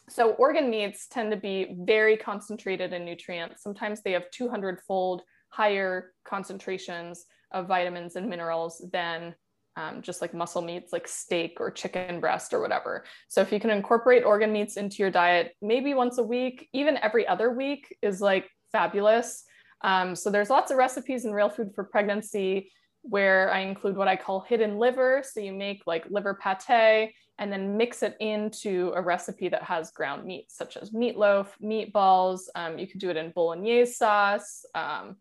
so 0.09 0.33
organ 0.33 0.69
meats 0.71 1.07
tend 1.07 1.31
to 1.31 1.37
be 1.37 1.77
very 1.79 2.17
concentrated 2.17 2.93
in 2.93 3.05
nutrients. 3.05 3.63
Sometimes 3.63 4.03
they 4.03 4.13
have 4.13 4.31
200 4.33 4.81
fold 4.81 5.23
higher 5.51 6.13
concentrations 6.25 7.27
of 7.53 7.69
vitamins 7.69 8.17
and 8.17 8.29
minerals 8.29 8.85
than 8.91 9.35
um, 9.77 10.03
just 10.03 10.21
like 10.21 10.35
muscle 10.35 10.63
meats 10.63 10.93
like 10.93 11.07
steak 11.07 11.59
or 11.61 11.71
chicken 11.71 12.21
breast 12.21 12.53
or 12.53 12.61
whatever. 12.61 13.05
So 13.29 13.43
if 13.43 13.53
you 13.53 13.61
can 13.61 13.71
incorporate 13.71 14.25
organ 14.25 14.53
meats 14.53 14.77
into 14.77 14.97
your 14.97 15.11
diet, 15.11 15.55
maybe 15.61 15.95
once 15.95 16.19
a 16.19 16.23
week, 16.23 16.69
even 16.73 16.97
every 16.97 17.27
other 17.29 17.51
week 17.51 17.95
is 18.03 18.21
like 18.21 18.49
fabulous. 18.73 19.45
Um, 19.83 20.15
so 20.15 20.31
there's 20.31 20.51
lots 20.51 20.71
of 20.71 20.77
recipes 20.77 21.25
in 21.25 21.33
Real 21.33 21.51
Food 21.51 21.73
for 21.75 21.85
Pregnancy 21.85 22.71
where 23.03 23.53
I 23.53 23.61
include 23.61 23.97
what 23.97 24.09
I 24.09 24.17
call 24.17 24.41
hidden 24.41 24.79
liver. 24.79 25.23
So 25.29 25.41
you 25.41 25.53
make 25.53 25.83
like 25.87 26.07
liver 26.09 26.39
pate 26.41 27.13
and 27.39 27.53
then 27.53 27.77
mix 27.77 28.03
it 28.03 28.17
into 28.21 28.93
a 28.95 29.03
recipe 29.03 29.49
that 29.49 29.65
has 29.65 29.91
ground 29.91 30.25
meat, 30.25 30.47
such 30.49 30.77
as 30.77 30.91
meatloaf, 30.91 31.49
meatballs. 31.63 32.43
Um, 32.55 32.79
you 32.79 32.87
could 32.87 33.01
do 33.01 33.11
it 33.11 33.17
in 33.17 33.33
bolognese 33.33 33.93
sauce, 33.93 34.65
um, 34.75 35.17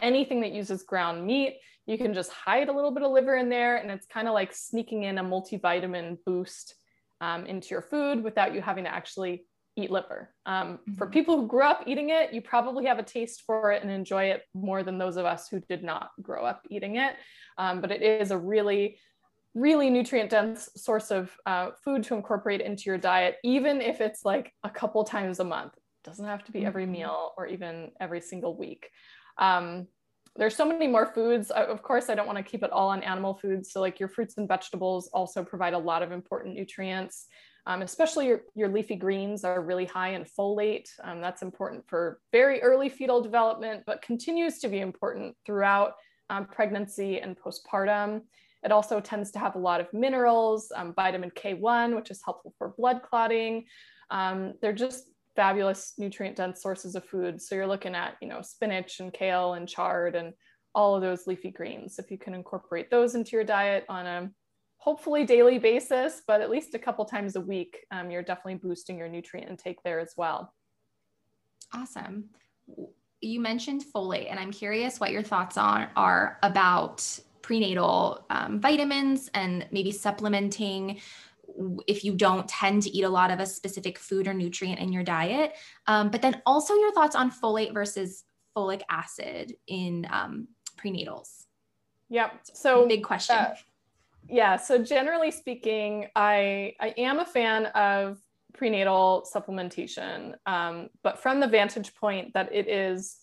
anything 0.00 0.40
that 0.40 0.52
uses 0.52 0.82
ground 0.82 1.24
meat. 1.24 1.58
You 1.86 1.98
can 1.98 2.14
just 2.14 2.32
hide 2.32 2.68
a 2.68 2.72
little 2.72 2.92
bit 2.92 3.02
of 3.02 3.12
liver 3.12 3.36
in 3.36 3.48
there, 3.48 3.76
and 3.76 3.90
it's 3.90 4.06
kind 4.06 4.28
of 4.28 4.34
like 4.34 4.52
sneaking 4.52 5.04
in 5.04 5.18
a 5.18 5.24
multivitamin 5.24 6.18
boost 6.24 6.74
um, 7.20 7.46
into 7.46 7.68
your 7.70 7.82
food 7.82 8.22
without 8.22 8.54
you 8.54 8.60
having 8.60 8.84
to 8.84 8.92
actually 8.92 9.44
eat 9.76 9.90
liver. 9.90 10.30
Um, 10.46 10.78
mm-hmm. 10.78 10.94
For 10.94 11.06
people 11.06 11.36
who 11.36 11.46
grew 11.46 11.64
up 11.64 11.84
eating 11.86 12.10
it, 12.10 12.32
you 12.32 12.42
probably 12.42 12.86
have 12.86 12.98
a 12.98 13.02
taste 13.02 13.42
for 13.46 13.72
it 13.72 13.82
and 13.82 13.90
enjoy 13.90 14.24
it 14.24 14.42
more 14.54 14.82
than 14.82 14.98
those 14.98 15.16
of 15.16 15.24
us 15.24 15.48
who 15.48 15.60
did 15.60 15.82
not 15.82 16.10
grow 16.20 16.44
up 16.44 16.62
eating 16.70 16.96
it. 16.96 17.14
Um, 17.58 17.80
but 17.80 17.90
it 17.90 18.02
is 18.02 18.30
a 18.30 18.38
really, 18.38 18.98
really 19.54 19.90
nutrient 19.90 20.30
dense 20.30 20.68
source 20.76 21.10
of 21.10 21.34
uh, 21.46 21.70
food 21.84 22.02
to 22.04 22.14
incorporate 22.14 22.60
into 22.60 22.84
your 22.84 22.98
diet, 22.98 23.36
even 23.44 23.80
if 23.80 24.00
it's 24.00 24.24
like 24.24 24.52
a 24.62 24.70
couple 24.70 25.04
times 25.04 25.40
a 25.40 25.44
month. 25.44 25.72
It 25.74 26.08
doesn't 26.08 26.26
have 26.26 26.44
to 26.44 26.52
be 26.52 26.64
every 26.64 26.84
mm-hmm. 26.84 26.92
meal 26.92 27.32
or 27.36 27.46
even 27.46 27.92
every 28.00 28.20
single 28.20 28.56
week. 28.56 28.88
Um, 29.38 29.86
there's 30.36 30.56
so 30.56 30.64
many 30.64 30.86
more 30.86 31.06
foods. 31.06 31.50
Of 31.50 31.82
course, 31.82 32.08
I 32.08 32.14
don't 32.14 32.26
want 32.26 32.38
to 32.38 32.44
keep 32.44 32.62
it 32.62 32.72
all 32.72 32.88
on 32.88 33.02
animal 33.02 33.34
foods. 33.34 33.70
So, 33.70 33.80
like 33.80 34.00
your 34.00 34.08
fruits 34.08 34.38
and 34.38 34.48
vegetables 34.48 35.08
also 35.12 35.44
provide 35.44 35.74
a 35.74 35.78
lot 35.78 36.02
of 36.02 36.10
important 36.10 36.54
nutrients. 36.54 37.26
Um, 37.66 37.82
especially 37.82 38.26
your, 38.26 38.42
your 38.54 38.68
leafy 38.68 38.96
greens 38.96 39.44
are 39.44 39.62
really 39.62 39.84
high 39.84 40.10
in 40.14 40.24
folate. 40.24 40.88
Um, 41.04 41.20
that's 41.20 41.42
important 41.42 41.84
for 41.88 42.18
very 42.32 42.60
early 42.60 42.88
fetal 42.88 43.22
development, 43.22 43.84
but 43.86 44.02
continues 44.02 44.58
to 44.58 44.68
be 44.68 44.80
important 44.80 45.36
throughout 45.46 45.94
um, 46.28 46.46
pregnancy 46.46 47.20
and 47.20 47.36
postpartum. 47.38 48.22
It 48.64 48.72
also 48.72 49.00
tends 49.00 49.30
to 49.32 49.38
have 49.38 49.54
a 49.54 49.60
lot 49.60 49.80
of 49.80 49.92
minerals, 49.92 50.72
um, 50.74 50.92
vitamin 50.94 51.30
K1, 51.30 51.94
which 51.94 52.10
is 52.10 52.20
helpful 52.24 52.54
for 52.58 52.74
blood 52.76 53.02
clotting. 53.02 53.64
Um, 54.10 54.54
they're 54.60 54.72
just 54.72 55.08
fabulous 55.34 55.94
nutrient 55.98 56.36
dense 56.36 56.62
sources 56.62 56.94
of 56.94 57.04
food. 57.04 57.40
So 57.40 57.54
you're 57.54 57.66
looking 57.66 57.94
at, 57.94 58.16
you 58.20 58.28
know, 58.28 58.42
spinach 58.42 59.00
and 59.00 59.12
kale 59.12 59.54
and 59.54 59.68
chard 59.68 60.14
and 60.14 60.32
all 60.74 60.94
of 60.94 61.02
those 61.02 61.26
leafy 61.26 61.50
greens. 61.50 61.98
If 61.98 62.10
you 62.10 62.18
can 62.18 62.34
incorporate 62.34 62.90
those 62.90 63.14
into 63.14 63.32
your 63.32 63.44
diet 63.44 63.84
on 63.88 64.06
a 64.06 64.30
hopefully 64.82 65.24
daily 65.24 65.60
basis, 65.60 66.22
but 66.26 66.40
at 66.40 66.50
least 66.50 66.74
a 66.74 66.78
couple 66.78 67.04
times 67.04 67.36
a 67.36 67.40
week, 67.40 67.86
um, 67.92 68.10
you're 68.10 68.20
definitely 68.20 68.56
boosting 68.56 68.98
your 68.98 69.06
nutrient 69.08 69.48
intake 69.48 69.80
there 69.84 70.00
as 70.00 70.14
well. 70.16 70.52
Awesome. 71.72 72.30
You 73.20 73.40
mentioned 73.40 73.84
folate, 73.94 74.28
and 74.28 74.40
I'm 74.40 74.50
curious 74.50 74.98
what 74.98 75.12
your 75.12 75.22
thoughts 75.22 75.56
on 75.56 75.86
are 75.94 76.36
about 76.42 77.06
prenatal 77.42 78.26
um, 78.28 78.58
vitamins 78.58 79.30
and 79.34 79.68
maybe 79.70 79.92
supplementing 79.92 81.00
if 81.86 82.02
you 82.02 82.14
don't 82.14 82.48
tend 82.48 82.82
to 82.82 82.90
eat 82.90 83.04
a 83.04 83.08
lot 83.08 83.30
of 83.30 83.38
a 83.38 83.46
specific 83.46 84.00
food 84.00 84.26
or 84.26 84.34
nutrient 84.34 84.80
in 84.80 84.92
your 84.92 85.04
diet. 85.04 85.52
Um, 85.86 86.10
but 86.10 86.22
then 86.22 86.42
also 86.44 86.74
your 86.74 86.92
thoughts 86.92 87.14
on 87.14 87.30
folate 87.30 87.72
versus 87.72 88.24
folic 88.56 88.82
acid 88.90 89.54
in 89.68 90.08
um, 90.10 90.48
prenatals. 90.76 91.44
Yep. 92.08 92.32
So 92.52 92.88
big 92.88 93.04
question. 93.04 93.36
Uh, 93.36 93.54
yeah 94.28 94.56
so 94.56 94.82
generally 94.82 95.30
speaking 95.30 96.06
i 96.16 96.72
i 96.80 96.94
am 96.96 97.18
a 97.18 97.24
fan 97.24 97.66
of 97.66 98.18
prenatal 98.54 99.26
supplementation 99.34 100.34
um, 100.46 100.88
but 101.02 101.18
from 101.18 101.40
the 101.40 101.46
vantage 101.46 101.94
point 101.94 102.32
that 102.34 102.52
it 102.54 102.68
is 102.68 103.20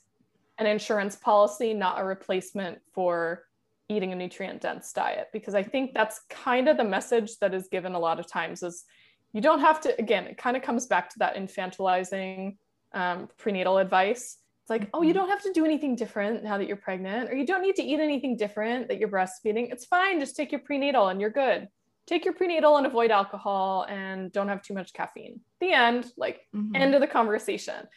an 0.58 0.66
insurance 0.66 1.16
policy 1.16 1.74
not 1.74 2.00
a 2.00 2.04
replacement 2.04 2.80
for 2.94 3.44
eating 3.88 4.12
a 4.12 4.16
nutrient 4.16 4.62
dense 4.62 4.92
diet 4.94 5.28
because 5.32 5.56
i 5.56 5.64
think 5.64 5.94
that's 5.94 6.22
kind 6.30 6.68
of 6.68 6.78
the 6.78 6.84
message 6.84 7.38
that 7.40 7.54
is 7.54 7.68
given 7.68 7.94
a 7.94 8.00
lot 8.00 8.20
of 8.20 8.28
times 8.28 8.64
is 8.64 8.86
you 9.34 9.42
don't 9.42 9.62
have 9.62 9.80
to 9.80 9.98
again 10.00 10.26
it 10.26 10.38
kind 10.38 10.58
of 10.58 10.64
comes 10.64 10.88
back 10.88 11.10
to 11.10 11.20
that 11.20 11.36
infantilizing 11.36 12.58
um, 12.94 13.30
prenatal 13.38 13.78
advice 13.78 14.38
it's 14.70 14.82
like, 14.82 14.90
oh, 14.94 15.02
you 15.02 15.10
mm-hmm. 15.10 15.20
don't 15.22 15.30
have 15.30 15.42
to 15.44 15.52
do 15.52 15.66
anything 15.66 15.96
different 15.96 16.44
now 16.44 16.60
that 16.60 16.68
you're 16.68 16.78
pregnant, 16.78 17.30
or 17.30 17.36
you 17.36 17.46
don't 17.46 17.64
need 17.64 17.76
to 17.78 17.84
eat 17.84 18.00
anything 18.00 18.38
different 18.38 18.88
that 18.88 19.00
you're 19.00 19.10
breastfeeding. 19.10 19.72
It's 19.72 19.86
fine. 19.86 20.20
Just 20.20 20.36
take 20.36 20.52
your 20.52 20.62
prenatal 20.62 21.08
and 21.08 21.20
you're 21.20 21.32
good. 21.32 21.68
Take 22.06 22.24
your 22.24 22.36
prenatal 22.36 22.78
and 22.78 22.86
avoid 22.86 23.10
alcohol 23.10 23.88
and 23.90 24.32
don't 24.32 24.48
have 24.48 24.62
too 24.62 24.76
much 24.76 24.94
caffeine. 24.94 25.40
The 25.60 25.74
end, 25.74 26.12
like, 26.18 26.42
mm-hmm. 26.56 26.76
end 26.76 26.94
of 26.94 27.02
the 27.02 27.08
conversation. 27.08 27.88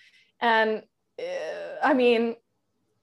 And 0.41 0.83
uh, 1.19 1.77
I 1.83 1.93
mean, 1.93 2.37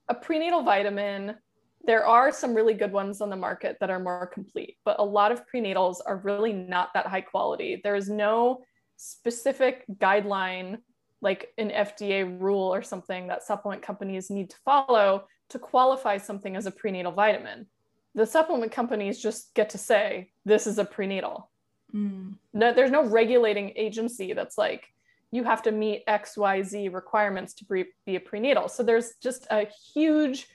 a 0.07 0.15
prenatal 0.15 0.63
vitamin, 0.63 1.35
there 1.83 2.07
are 2.07 2.31
some 2.31 2.55
really 2.55 2.73
good 2.73 2.91
ones 2.91 3.21
on 3.21 3.29
the 3.29 3.35
market 3.35 3.77
that 3.81 3.91
are 3.91 3.99
more 3.99 4.25
complete, 4.25 4.77
but 4.83 4.99
a 4.99 5.05
lot 5.05 5.31
of 5.31 5.43
prenatals 5.47 5.97
are 6.07 6.17
really 6.17 6.53
not 6.53 6.89
that 6.95 7.05
high 7.05 7.21
quality. 7.21 7.81
There 7.83 7.95
is 7.95 8.09
no 8.09 8.63
specific 8.97 9.85
guideline 9.99 10.79
like 11.21 11.53
an 11.57 11.69
FDA 11.69 12.39
rule 12.39 12.73
or 12.73 12.81
something 12.81 13.27
that 13.27 13.43
supplement 13.43 13.81
companies 13.81 14.29
need 14.29 14.49
to 14.49 14.57
follow 14.63 15.25
to 15.49 15.59
qualify 15.59 16.17
something 16.17 16.55
as 16.55 16.65
a 16.65 16.71
prenatal 16.71 17.11
vitamin. 17.11 17.67
The 18.15 18.25
supplement 18.25 18.71
companies 18.71 19.21
just 19.21 19.53
get 19.53 19.69
to 19.71 19.77
say, 19.77 20.31
this 20.45 20.67
is 20.67 20.77
a 20.77 20.85
prenatal. 20.85 21.49
Mm. 21.93 22.35
No, 22.53 22.73
there's 22.73 22.91
no 22.91 23.05
regulating 23.05 23.73
agency 23.75 24.33
that's 24.33 24.57
like, 24.57 24.87
you 25.31 25.43
have 25.43 25.61
to 25.63 25.71
meet 25.71 26.05
XYZ 26.07 26.93
requirements 26.93 27.53
to 27.55 27.65
be 27.65 28.15
a 28.15 28.19
prenatal. 28.19 28.67
So 28.67 28.81
there's 28.81 29.13
just 29.21 29.45
a 29.51 29.67
huge 29.93 30.47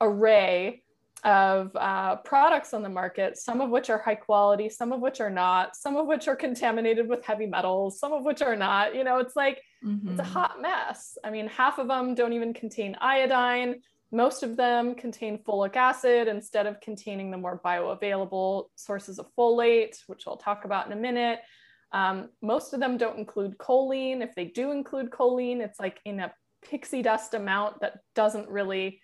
array 0.00 0.82
of 1.24 1.74
uh, 1.76 2.16
products 2.16 2.74
on 2.74 2.82
the 2.82 2.88
market, 2.88 3.36
some 3.36 3.60
of 3.60 3.70
which 3.70 3.90
are 3.90 3.98
high 3.98 4.14
quality, 4.14 4.68
some 4.68 4.92
of 4.92 5.00
which 5.00 5.20
are 5.20 5.30
not, 5.30 5.74
some 5.76 5.96
of 5.96 6.06
which 6.06 6.28
are 6.28 6.36
contaminated 6.36 7.08
with 7.08 7.24
heavy 7.24 7.46
metals, 7.46 7.98
some 7.98 8.12
of 8.12 8.24
which 8.24 8.42
are 8.42 8.56
not. 8.56 8.94
You 8.94 9.04
know, 9.04 9.18
it's 9.18 9.36
like 9.36 9.62
mm-hmm. 9.84 10.08
it's 10.08 10.20
a 10.20 10.22
mm-hmm. 10.22 10.32
hot 10.32 10.60
mess. 10.60 11.16
I 11.24 11.30
mean, 11.30 11.48
half 11.48 11.78
of 11.78 11.88
them 11.88 12.14
don't 12.14 12.32
even 12.32 12.54
contain 12.54 12.96
iodine. 13.00 13.80
Most 14.12 14.42
of 14.42 14.56
them 14.56 14.94
contain 14.94 15.42
folic 15.42 15.76
acid 15.76 16.28
instead 16.28 16.66
of 16.66 16.80
containing 16.80 17.30
the 17.30 17.36
more 17.36 17.60
bioavailable 17.64 18.66
sources 18.76 19.18
of 19.18 19.26
folate, 19.36 19.98
which 20.06 20.26
I'll 20.26 20.36
talk 20.36 20.64
about 20.64 20.86
in 20.86 20.92
a 20.92 20.96
minute. 20.96 21.40
Um, 21.92 22.30
most 22.42 22.72
of 22.72 22.80
them 22.80 22.98
don't 22.98 23.18
include 23.18 23.58
choline. 23.58 24.22
If 24.22 24.34
they 24.34 24.46
do 24.46 24.70
include 24.70 25.10
choline, 25.10 25.60
it's 25.60 25.80
like 25.80 26.00
in 26.04 26.20
a 26.20 26.32
pixie 26.62 27.02
dust 27.02 27.34
amount 27.34 27.80
that 27.80 27.98
doesn't 28.14 28.48
really 28.48 29.00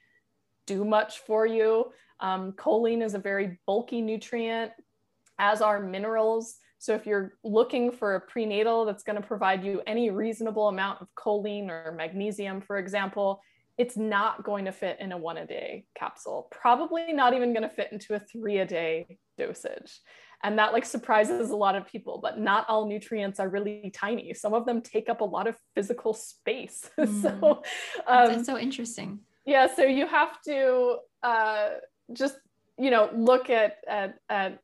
do 0.66 0.84
much 0.84 1.18
for 1.20 1.46
you. 1.46 1.92
Um, 2.20 2.52
choline 2.52 3.02
is 3.02 3.14
a 3.14 3.18
very 3.18 3.58
bulky 3.66 4.00
nutrient, 4.00 4.72
as 5.38 5.60
are 5.60 5.80
minerals. 5.80 6.56
So 6.82 6.96
if 6.96 7.06
you're 7.06 7.34
looking 7.44 7.92
for 7.92 8.16
a 8.16 8.20
prenatal 8.20 8.84
that's 8.84 9.04
going 9.04 9.14
to 9.14 9.24
provide 9.24 9.62
you 9.62 9.82
any 9.86 10.10
reasonable 10.10 10.66
amount 10.66 11.00
of 11.00 11.06
choline 11.16 11.68
or 11.68 11.94
magnesium, 11.96 12.60
for 12.60 12.76
example, 12.76 13.40
it's 13.78 13.96
not 13.96 14.42
going 14.42 14.64
to 14.64 14.72
fit 14.72 14.96
in 14.98 15.12
a 15.12 15.16
one 15.16 15.36
a 15.36 15.46
day 15.46 15.84
capsule. 15.96 16.48
Probably 16.50 17.12
not 17.12 17.34
even 17.34 17.52
going 17.52 17.62
to 17.62 17.68
fit 17.68 17.92
into 17.92 18.14
a 18.14 18.18
three 18.18 18.58
a 18.58 18.66
day 18.66 19.16
dosage. 19.38 20.00
And 20.42 20.58
that 20.58 20.72
like 20.72 20.84
surprises 20.84 21.50
a 21.50 21.56
lot 21.56 21.76
of 21.76 21.86
people, 21.86 22.18
but 22.20 22.40
not 22.40 22.68
all 22.68 22.88
nutrients 22.88 23.38
are 23.38 23.48
really 23.48 23.92
tiny. 23.94 24.34
Some 24.34 24.52
of 24.52 24.66
them 24.66 24.82
take 24.82 25.08
up 25.08 25.20
a 25.20 25.24
lot 25.24 25.46
of 25.46 25.54
physical 25.76 26.14
space. 26.14 26.90
Mm. 26.98 27.22
so 27.22 27.62
um, 28.08 28.26
that's 28.26 28.46
so 28.46 28.58
interesting. 28.58 29.20
Yeah. 29.46 29.72
So 29.72 29.84
you 29.84 30.08
have 30.08 30.42
to 30.48 30.96
uh, 31.22 31.68
just 32.12 32.34
you 32.76 32.90
know 32.90 33.08
look 33.14 33.50
at, 33.50 33.76
at, 33.86 34.16
at 34.28 34.58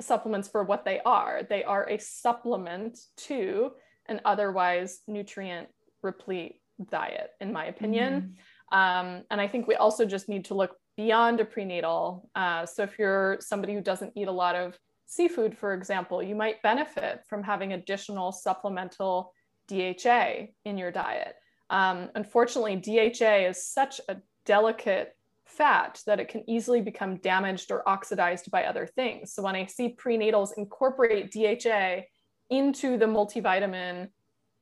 supplements 0.00 0.48
for 0.48 0.64
what 0.64 0.84
they 0.84 1.00
are. 1.04 1.42
They 1.48 1.64
are 1.64 1.88
a 1.88 1.98
supplement 1.98 2.98
to 3.28 3.72
an 4.06 4.20
otherwise 4.24 5.00
nutrient 5.06 5.68
replete 6.02 6.60
diet 6.90 7.30
in 7.40 7.52
my 7.52 7.66
opinion. 7.66 8.36
Mm. 8.72 8.76
um, 8.76 9.24
and 9.30 9.40
i 9.40 9.48
think 9.48 9.66
we 9.66 9.74
also 9.74 10.04
just 10.04 10.28
need 10.28 10.44
to 10.44 10.54
look 10.54 10.76
beyond 10.96 11.38
a 11.38 11.44
prenatal. 11.44 12.28
Uh, 12.34 12.66
so 12.66 12.82
if 12.82 12.98
you're 12.98 13.38
somebody 13.40 13.72
who 13.72 13.80
doesn't 13.80 14.12
eat 14.16 14.26
a 14.26 14.32
lot 14.32 14.56
of 14.56 14.76
seafood 15.06 15.56
for 15.56 15.72
example 15.72 16.22
you 16.22 16.34
might 16.34 16.62
benefit 16.62 17.20
from 17.28 17.42
having 17.42 17.72
additional 17.72 18.32
supplemental 18.32 19.32
dha 19.68 20.48
in 20.64 20.78
your 20.78 20.90
diet. 20.90 21.34
Um, 21.70 22.10
unfortunately 22.14 22.76
dha 22.76 23.48
is 23.48 23.66
such 23.66 24.00
a 24.08 24.16
delicate 24.44 25.14
fat 25.48 26.00
that 26.06 26.20
it 26.20 26.28
can 26.28 26.48
easily 26.48 26.80
become 26.80 27.16
damaged 27.16 27.70
or 27.70 27.88
oxidized 27.88 28.50
by 28.50 28.64
other 28.64 28.86
things. 28.86 29.32
So 29.32 29.42
when 29.42 29.56
I 29.56 29.66
see 29.66 29.96
prenatals 29.98 30.56
incorporate 30.56 31.32
DHA 31.32 32.02
into 32.50 32.96
the 32.96 33.06
multivitamin 33.06 34.08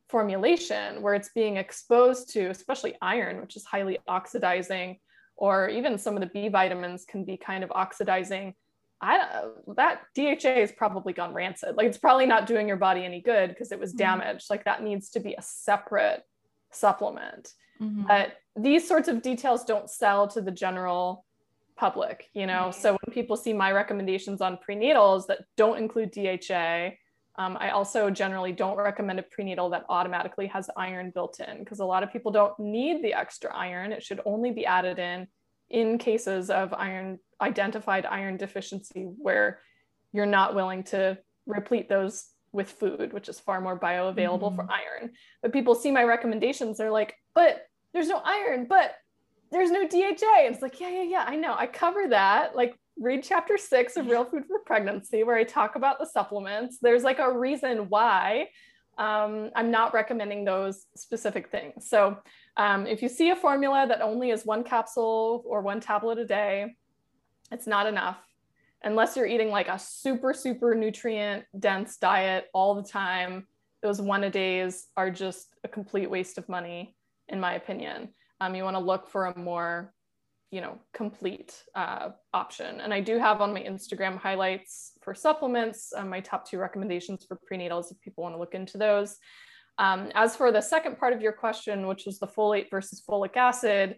formulation 0.08 1.02
where 1.02 1.14
it's 1.14 1.30
being 1.34 1.56
exposed 1.56 2.30
to 2.30 2.46
especially 2.46 2.94
iron, 3.02 3.40
which 3.40 3.56
is 3.56 3.64
highly 3.64 3.98
oxidizing, 4.06 4.98
or 5.36 5.68
even 5.68 5.98
some 5.98 6.14
of 6.14 6.20
the 6.20 6.28
B 6.28 6.48
vitamins 6.48 7.04
can 7.04 7.24
be 7.24 7.36
kind 7.36 7.62
of 7.62 7.70
oxidizing. 7.72 8.54
I 9.02 9.42
that 9.76 10.00
DHA 10.14 10.60
has 10.60 10.72
probably 10.72 11.12
gone 11.12 11.34
rancid. 11.34 11.76
Like 11.76 11.86
it's 11.86 11.98
probably 11.98 12.24
not 12.24 12.46
doing 12.46 12.66
your 12.66 12.78
body 12.78 13.04
any 13.04 13.20
good 13.20 13.50
because 13.50 13.72
it 13.72 13.78
was 13.78 13.90
mm-hmm. 13.90 13.98
damaged. 13.98 14.46
Like 14.48 14.64
that 14.64 14.82
needs 14.82 15.10
to 15.10 15.20
be 15.20 15.34
a 15.34 15.42
separate 15.42 16.22
supplement. 16.70 17.52
Mm-hmm. 17.80 18.06
But 18.06 18.38
these 18.56 18.86
sorts 18.86 19.08
of 19.08 19.22
details 19.22 19.64
don't 19.64 19.90
sell 19.90 20.28
to 20.28 20.40
the 20.40 20.50
general 20.50 21.24
public, 21.76 22.30
you 22.32 22.46
know. 22.46 22.70
So 22.70 22.92
when 22.92 23.12
people 23.12 23.36
see 23.36 23.52
my 23.52 23.72
recommendations 23.72 24.40
on 24.40 24.58
prenatals 24.66 25.26
that 25.26 25.40
don't 25.56 25.78
include 25.78 26.10
DHA, 26.10 26.96
um, 27.38 27.56
I 27.60 27.70
also 27.70 28.08
generally 28.08 28.52
don't 28.52 28.78
recommend 28.78 29.18
a 29.18 29.22
prenatal 29.22 29.68
that 29.70 29.84
automatically 29.90 30.46
has 30.46 30.70
iron 30.76 31.10
built 31.10 31.38
in 31.40 31.58
because 31.58 31.80
a 31.80 31.84
lot 31.84 32.02
of 32.02 32.10
people 32.10 32.32
don't 32.32 32.58
need 32.58 33.04
the 33.04 33.12
extra 33.12 33.54
iron. 33.54 33.92
It 33.92 34.02
should 34.02 34.20
only 34.24 34.50
be 34.50 34.64
added 34.64 34.98
in 34.98 35.28
in 35.68 35.98
cases 35.98 36.48
of 36.48 36.72
iron 36.72 37.18
identified 37.40 38.06
iron 38.06 38.36
deficiency 38.36 39.02
where 39.02 39.60
you're 40.12 40.24
not 40.24 40.54
willing 40.54 40.82
to 40.84 41.18
replete 41.44 41.88
those 41.88 42.26
with 42.56 42.72
food, 42.72 43.12
which 43.12 43.28
is 43.28 43.38
far 43.38 43.60
more 43.60 43.78
bioavailable 43.78 44.40
mm-hmm. 44.40 44.56
for 44.56 44.68
iron. 44.70 45.12
But 45.42 45.52
people 45.52 45.74
see 45.74 45.92
my 45.92 46.02
recommendations, 46.02 46.78
they're 46.78 46.90
like, 46.90 47.14
but 47.34 47.66
there's 47.92 48.08
no 48.08 48.20
iron, 48.24 48.66
but 48.68 48.94
there's 49.52 49.70
no 49.70 49.86
DHA. 49.86 50.44
And 50.44 50.54
it's 50.54 50.62
like, 50.62 50.80
yeah, 50.80 50.88
yeah, 50.88 51.02
yeah, 51.02 51.24
I 51.26 51.36
know. 51.36 51.54
I 51.56 51.66
cover 51.66 52.08
that. 52.08 52.56
Like, 52.56 52.76
read 52.98 53.22
chapter 53.22 53.58
six 53.58 53.96
of 53.96 54.06
Real 54.08 54.24
Food 54.24 54.44
for 54.46 54.58
Pregnancy, 54.60 55.22
where 55.22 55.36
I 55.36 55.44
talk 55.44 55.76
about 55.76 55.98
the 55.98 56.06
supplements. 56.06 56.78
There's 56.80 57.04
like 57.04 57.18
a 57.18 57.38
reason 57.38 57.88
why 57.88 58.48
um, 58.98 59.50
I'm 59.54 59.70
not 59.70 59.92
recommending 59.92 60.44
those 60.44 60.86
specific 60.96 61.50
things. 61.50 61.88
So, 61.88 62.16
um, 62.56 62.86
if 62.86 63.02
you 63.02 63.10
see 63.10 63.28
a 63.28 63.36
formula 63.36 63.84
that 63.86 64.00
only 64.00 64.30
is 64.30 64.46
one 64.46 64.64
capsule 64.64 65.44
or 65.46 65.60
one 65.60 65.78
tablet 65.78 66.18
a 66.18 66.24
day, 66.24 66.74
it's 67.52 67.66
not 67.66 67.86
enough 67.86 68.25
unless 68.82 69.16
you're 69.16 69.26
eating 69.26 69.50
like 69.50 69.68
a 69.68 69.78
super, 69.78 70.32
super 70.32 70.74
nutrient 70.74 71.44
dense 71.58 71.96
diet 71.96 72.46
all 72.54 72.74
the 72.74 72.88
time. 72.88 73.46
Those 73.82 74.00
one 74.00 74.24
a 74.24 74.30
days 74.30 74.86
are 74.96 75.10
just 75.10 75.48
a 75.64 75.68
complete 75.68 76.10
waste 76.10 76.38
of 76.38 76.48
money, 76.48 76.96
in 77.28 77.40
my 77.40 77.54
opinion. 77.54 78.10
Um, 78.40 78.54
you 78.54 78.64
want 78.64 78.76
to 78.76 78.80
look 78.80 79.08
for 79.08 79.26
a 79.26 79.38
more 79.38 79.92
you 80.50 80.60
know 80.60 80.78
complete 80.94 81.62
uh, 81.74 82.10
option 82.32 82.80
and 82.80 82.94
i 82.94 83.00
do 83.00 83.18
have 83.18 83.40
on 83.40 83.52
my 83.52 83.62
instagram 83.62 84.16
highlights 84.16 84.92
for 85.02 85.14
supplements 85.14 85.92
um, 85.96 86.08
my 86.08 86.20
top 86.20 86.48
two 86.48 86.58
recommendations 86.58 87.24
for 87.26 87.38
prenatals 87.50 87.90
if 87.90 88.00
people 88.00 88.22
want 88.22 88.34
to 88.34 88.38
look 88.38 88.54
into 88.54 88.78
those 88.78 89.16
um, 89.78 90.10
as 90.14 90.36
for 90.36 90.52
the 90.52 90.60
second 90.60 90.98
part 90.98 91.12
of 91.12 91.20
your 91.20 91.32
question 91.32 91.86
which 91.86 92.06
was 92.06 92.18
the 92.18 92.26
folate 92.26 92.70
versus 92.70 93.02
folic 93.08 93.36
acid 93.36 93.96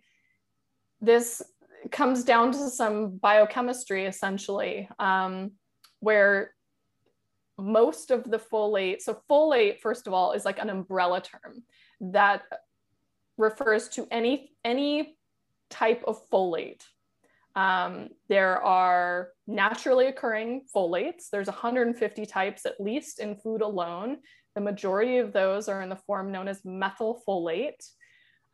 this 1.00 1.42
comes 1.90 2.24
down 2.24 2.52
to 2.52 2.70
some 2.70 3.16
biochemistry 3.16 4.06
essentially 4.06 4.88
um, 4.98 5.52
where 6.00 6.54
most 7.58 8.10
of 8.10 8.24
the 8.30 8.38
folate 8.38 9.00
so 9.00 9.20
folate 9.28 9.80
first 9.80 10.06
of 10.06 10.12
all 10.12 10.32
is 10.32 10.44
like 10.44 10.58
an 10.58 10.70
umbrella 10.70 11.20
term 11.20 11.62
that 12.00 12.42
refers 13.38 13.88
to 13.88 14.06
any 14.10 14.50
any 14.64 15.16
type 15.70 16.02
of 16.06 16.28
folate. 16.30 16.82
Um, 17.54 18.10
there 18.28 18.62
are 18.62 19.30
naturally 19.46 20.06
occurring 20.06 20.62
folates. 20.74 21.30
There's 21.30 21.46
150 21.46 22.26
types 22.26 22.66
at 22.66 22.80
least 22.80 23.20
in 23.20 23.36
food 23.36 23.62
alone. 23.62 24.18
The 24.54 24.60
majority 24.60 25.18
of 25.18 25.32
those 25.32 25.68
are 25.68 25.82
in 25.82 25.88
the 25.88 25.96
form 25.96 26.30
known 26.30 26.48
as 26.48 26.62
methylfolate. 26.62 27.84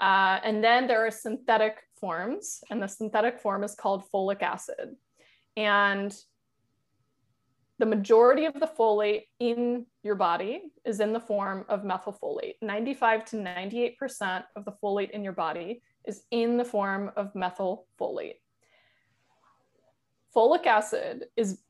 Uh, 0.01 0.41
and 0.43 0.63
then 0.63 0.87
there 0.87 1.07
are 1.07 1.11
synthetic 1.11 1.79
forms, 1.99 2.61
and 2.71 2.83
the 2.83 2.87
synthetic 2.87 3.39
form 3.39 3.65
is 3.65 3.75
called 3.75 4.05
folic 4.13 4.43
acid. 4.43 4.97
And 5.57 6.15
the 7.79 7.87
majority 7.87 8.45
of 8.45 8.55
the 8.55 8.71
folate 8.79 9.25
in 9.41 9.87
your 10.03 10.15
body 10.15 10.63
is 10.85 11.01
in 11.01 11.13
the 11.13 11.21
form 11.21 11.65
of 11.69 11.83
methylfolate. 11.83 12.55
95 12.63 13.25
to 13.27 13.37
98% 13.37 14.45
of 14.55 14.65
the 14.65 14.73
folate 14.83 15.11
in 15.11 15.25
your 15.25 15.33
body 15.33 15.83
is 16.07 16.23
in 16.31 16.57
the 16.57 16.65
form 16.65 17.11
of 17.17 17.33
methylfolate. 17.35 18.37
Folic 20.35 20.67
acid 20.67 21.27
is 21.37 21.61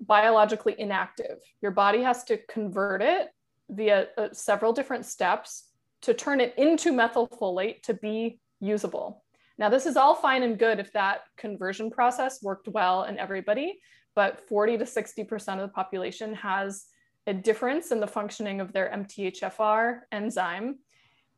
biologically 0.00 0.74
inactive. 0.78 1.38
Your 1.60 1.72
body 1.72 2.02
has 2.02 2.24
to 2.24 2.38
convert 2.48 3.02
it 3.02 3.28
via 3.70 4.08
uh, 4.16 4.28
several 4.32 4.72
different 4.72 5.04
steps 5.04 5.67
to 6.02 6.14
turn 6.14 6.40
it 6.40 6.54
into 6.56 6.92
methylfolate 6.92 7.82
to 7.82 7.94
be 7.94 8.40
usable. 8.60 9.24
Now, 9.58 9.68
this 9.68 9.86
is 9.86 9.96
all 9.96 10.14
fine 10.14 10.42
and 10.42 10.58
good 10.58 10.78
if 10.78 10.92
that 10.92 11.22
conversion 11.36 11.90
process 11.90 12.42
worked 12.42 12.68
well 12.68 13.04
in 13.04 13.18
everybody, 13.18 13.80
but 14.14 14.48
40 14.48 14.78
to 14.78 14.84
60% 14.84 15.54
of 15.54 15.60
the 15.60 15.68
population 15.68 16.34
has 16.34 16.84
a 17.26 17.34
difference 17.34 17.90
in 17.90 18.00
the 18.00 18.06
functioning 18.06 18.60
of 18.60 18.72
their 18.72 18.88
MTHFR 18.90 20.00
enzyme 20.12 20.78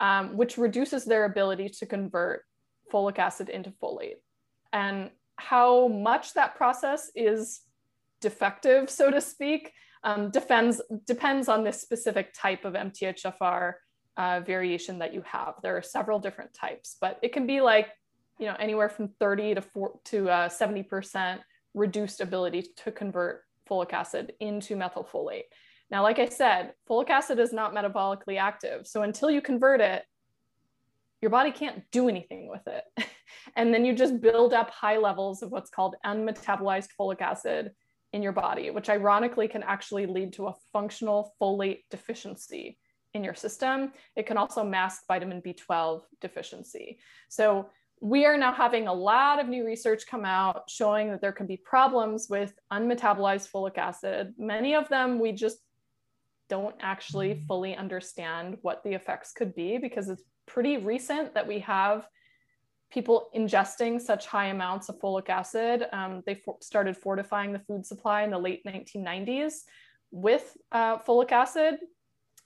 um, 0.01 0.37
which 0.37 0.59
reduces 0.59 1.05
their 1.05 1.27
ability 1.27 1.69
to 1.69 1.87
convert 1.87 2.45
folic 2.93 3.19
acid 3.19 3.49
into 3.49 3.71
folate. 3.71 4.17
And 4.73 5.11
how 5.37 5.89
much 5.89 6.35
that 6.35 6.57
process 6.57 7.11
is 7.15 7.61
defective, 8.21 8.91
so 8.91 9.11
to 9.11 9.21
speak, 9.21 9.73
um, 10.03 10.31
depends, 10.31 10.81
depends 11.07 11.49
on 11.49 11.65
this 11.65 11.81
specific 11.81 12.33
type 12.35 12.65
of 12.65 12.75
MTHFR 12.75 13.75
uh, 14.21 14.41
variation 14.41 14.99
that 14.99 15.15
you 15.15 15.23
have. 15.23 15.55
There 15.63 15.79
are 15.79 15.83
several 15.83 16.19
different 16.19 16.53
types, 16.53 16.99
but 17.01 17.19
it 17.23 17.33
can 17.33 17.47
be 17.47 17.63
like, 17.63 17.89
you 18.39 18.45
know, 18.45 18.57
anywhere 18.59 18.91
from 18.91 19.09
30 19.19 19.55
to, 19.55 19.63
four, 19.63 19.99
to 20.07 20.29
uh, 20.29 20.49
70% 20.51 21.39
reduced 21.73 22.21
ability 22.21 22.67
to 22.85 22.93
convert 22.93 23.45
folic 23.69 23.95
acid 23.95 24.35
into 24.41 24.77
methylfolate. 24.77 25.45
Now, 25.91 26.03
like 26.03 26.19
I 26.19 26.29
said, 26.29 26.75
folic 26.89 27.09
acid 27.09 27.39
is 27.39 27.55
not 27.55 27.75
metabolically 27.75 28.39
active. 28.39 28.87
So 28.87 29.03
until 29.03 29.31
you 29.31 29.41
convert 29.41 29.81
it, 29.81 30.05
your 31.23 31.31
body 31.31 31.51
can't 31.51 31.83
do 31.91 32.11
anything 32.11 32.51
with 32.51 32.67
it. 32.67 32.85
and 33.57 33.73
then 33.73 33.87
you 33.87 33.95
just 33.95 34.21
build 34.21 34.53
up 34.53 34.69
high 34.69 34.99
levels 34.99 35.43
of 35.43 35.51
what's 35.51 35.71
called 35.71 35.97
unmetabolized 36.05 36.89
folic 36.99 37.23
acid 37.23 37.71
in 38.13 38.23
your 38.23 38.33
body, 38.33 38.71
which 38.71 38.91
ironically 38.91 39.49
can 39.49 39.63
actually 39.63 40.05
lead 40.05 40.35
to 40.35 40.49
a 40.49 40.55
functional 40.75 41.33
folate 41.41 41.85
deficiency 41.91 42.77
in 43.15 43.25
your 43.25 43.35
system. 43.35 43.93
It 44.17 44.27
can 44.27 44.37
also 44.37 44.65
mask 44.65 45.05
vitamin 45.09 45.43
B12 45.43 46.03
deficiency. 46.21 46.99
So 47.29 47.71
we 48.01 48.25
are 48.25 48.37
now 48.37 48.53
having 48.53 48.87
a 48.87 48.93
lot 48.93 49.41
of 49.41 49.49
new 49.49 49.65
research 49.65 50.07
come 50.07 50.25
out 50.25 50.65
showing 50.69 51.11
that 51.11 51.21
there 51.21 51.33
can 51.33 51.47
be 51.47 51.57
problems 51.57 52.29
with 52.31 52.55
unmetabolized 52.73 53.51
folic 53.51 53.77
acid. 53.77 54.35
Many 54.39 54.75
of 54.75 54.89
them 54.89 55.19
we 55.19 55.33
just 55.33 55.59
don't 56.49 56.75
actually 56.81 57.45
fully 57.47 57.77
understand 57.77 58.57
what 58.63 58.83
the 58.83 58.95
effects 58.95 59.33
could 59.33 59.55
be 59.55 59.79
because 59.79 60.09
it's 60.09 60.23
pretty 60.47 60.79
recent 60.79 61.35
that 61.35 61.47
we 61.47 61.61
have 61.61 62.09
people 62.91 63.29
ingesting 63.37 64.01
such 64.01 64.27
high 64.27 64.47
amounts 64.47 64.89
of 64.89 64.99
folic 64.99 65.29
acid. 65.29 65.87
Um, 65.93 66.23
they 66.27 66.35
for- 66.35 66.57
started 66.61 66.97
fortifying 66.97 67.53
the 67.53 67.61
food 67.61 67.87
supply 67.87 68.23
in 68.23 68.31
the 68.31 68.39
late 68.39 68.65
1990s 68.65 69.61
with 70.11 70.57
uh, 70.73 70.99
folic 70.99 71.31
acid. 71.31 71.79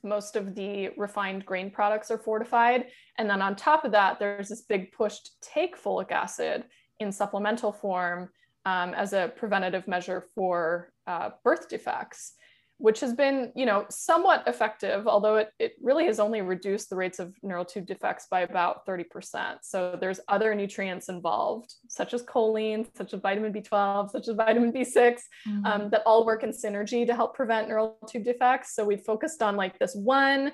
Most 0.05 0.37
of 0.37 0.55
the 0.55 0.91
refined 0.97 1.47
grain 1.47 1.71
products 1.71 2.11
are 2.11 2.19
fortified. 2.19 2.87
And 3.19 3.29
then 3.29 3.43
on 3.43 3.57
top 3.57 3.85
of 3.85 3.93
that, 3.93 4.19
there's 4.19 4.49
this 4.49 4.63
big 4.63 4.93
push 4.93 5.19
to 5.21 5.31
take 5.41 5.83
folic 5.83 6.13
acid 6.13 6.65
in 7.01 7.11
supplemental 7.11 7.73
form 7.73 8.29
um, 8.67 8.95
as 8.95 9.13
a 9.13 9.33
preventative 9.37 9.89
measure 9.89 10.27
for 10.35 10.93
uh, 11.07 11.31
birth 11.43 11.69
defects 11.69 12.35
which 12.79 13.01
has 13.01 13.13
been, 13.13 13.53
you 13.55 13.67
know, 13.67 13.87
somewhat 13.89 14.43
effective, 14.47 15.07
although 15.07 15.37
it, 15.37 15.51
it 15.59 15.75
really 15.81 16.07
has 16.07 16.19
only 16.19 16.43
reduced 16.43 16.91
the 16.91 16.97
rates 16.97 17.21
of 17.21 17.35
neural 17.43 17.65
tube 17.65 17.87
defects 17.87 18.27
by 18.29 18.41
about 18.41 18.85
30%. 18.85 19.59
So 19.63 19.97
there's 20.01 20.21
other 20.29 20.55
nutrients 20.55 21.09
involved, 21.09 21.73
such 21.89 22.15
as 22.15 22.23
choline, 22.25 22.87
such 22.97 23.15
as 23.15 23.21
vitamin 23.21 23.53
B12, 23.53 24.11
such 24.11 24.29
as 24.29 24.35
vitamin 24.35 24.73
B6, 24.73 24.97
mm-hmm. 24.97 25.65
um, 25.65 25.91
that 25.91 26.03
all 26.05 26.27
work 26.27 26.43
in 26.43 26.51
synergy 26.51 27.07
to 27.07 27.15
help 27.15 27.35
prevent 27.35 27.69
neural 27.69 27.97
tube 28.09 28.25
defects. 28.25 28.75
So 28.75 28.85
we've 28.85 29.03
focused 29.03 29.41
on 29.41 29.57
like 29.57 29.79
this 29.79 29.95
one 29.95 30.53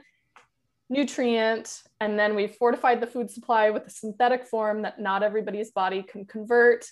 nutrient, 0.91 1.83
and 2.01 2.19
then 2.19 2.35
we've 2.35 2.55
fortified 2.57 3.01
the 3.01 3.07
food 3.07 3.31
supply 3.31 3.71
with 3.71 3.87
a 3.87 3.91
synthetic 3.91 4.47
form 4.47 4.83
that 4.83 5.01
not 5.01 5.23
everybody's 5.23 5.71
body 5.71 6.03
can 6.03 6.27
convert, 6.27 6.85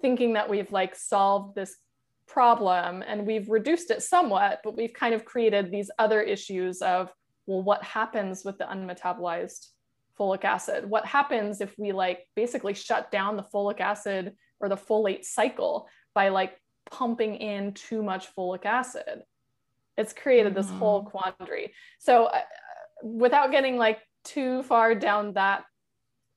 thinking 0.00 0.34
that 0.34 0.48
we've 0.48 0.70
like 0.70 0.94
solved 0.94 1.56
this 1.56 1.76
problem 2.28 3.02
and 3.06 3.26
we've 3.26 3.48
reduced 3.48 3.90
it 3.90 4.02
somewhat, 4.02 4.60
but 4.62 4.76
we've 4.76 4.92
kind 4.92 5.14
of 5.14 5.24
created 5.24 5.70
these 5.70 5.90
other 5.98 6.20
issues 6.20 6.80
of, 6.82 7.12
well, 7.46 7.62
what 7.62 7.82
happens 7.82 8.44
with 8.44 8.58
the 8.58 8.64
unmetabolized 8.64 9.68
folic 10.18 10.44
acid? 10.44 10.88
What 10.88 11.06
happens 11.06 11.60
if 11.60 11.74
we 11.78 11.92
like 11.92 12.26
basically 12.36 12.74
shut 12.74 13.10
down 13.10 13.36
the 13.36 13.46
folic 13.54 13.80
acid 13.80 14.34
or 14.60 14.68
the 14.68 14.76
folate 14.76 15.24
cycle 15.24 15.88
by 16.14 16.28
like 16.28 16.60
pumping 16.90 17.36
in 17.36 17.72
too 17.72 18.02
much 18.02 18.34
folic 18.36 18.64
acid? 18.64 19.22
It's 19.96 20.12
created 20.12 20.54
this 20.54 20.66
mm-hmm. 20.66 20.78
whole 20.78 21.04
quandary. 21.04 21.72
So, 21.98 22.26
uh, 22.26 22.40
without 23.02 23.50
getting 23.50 23.76
like 23.76 23.98
too 24.24 24.62
far 24.64 24.94
down 24.94 25.32
that 25.34 25.64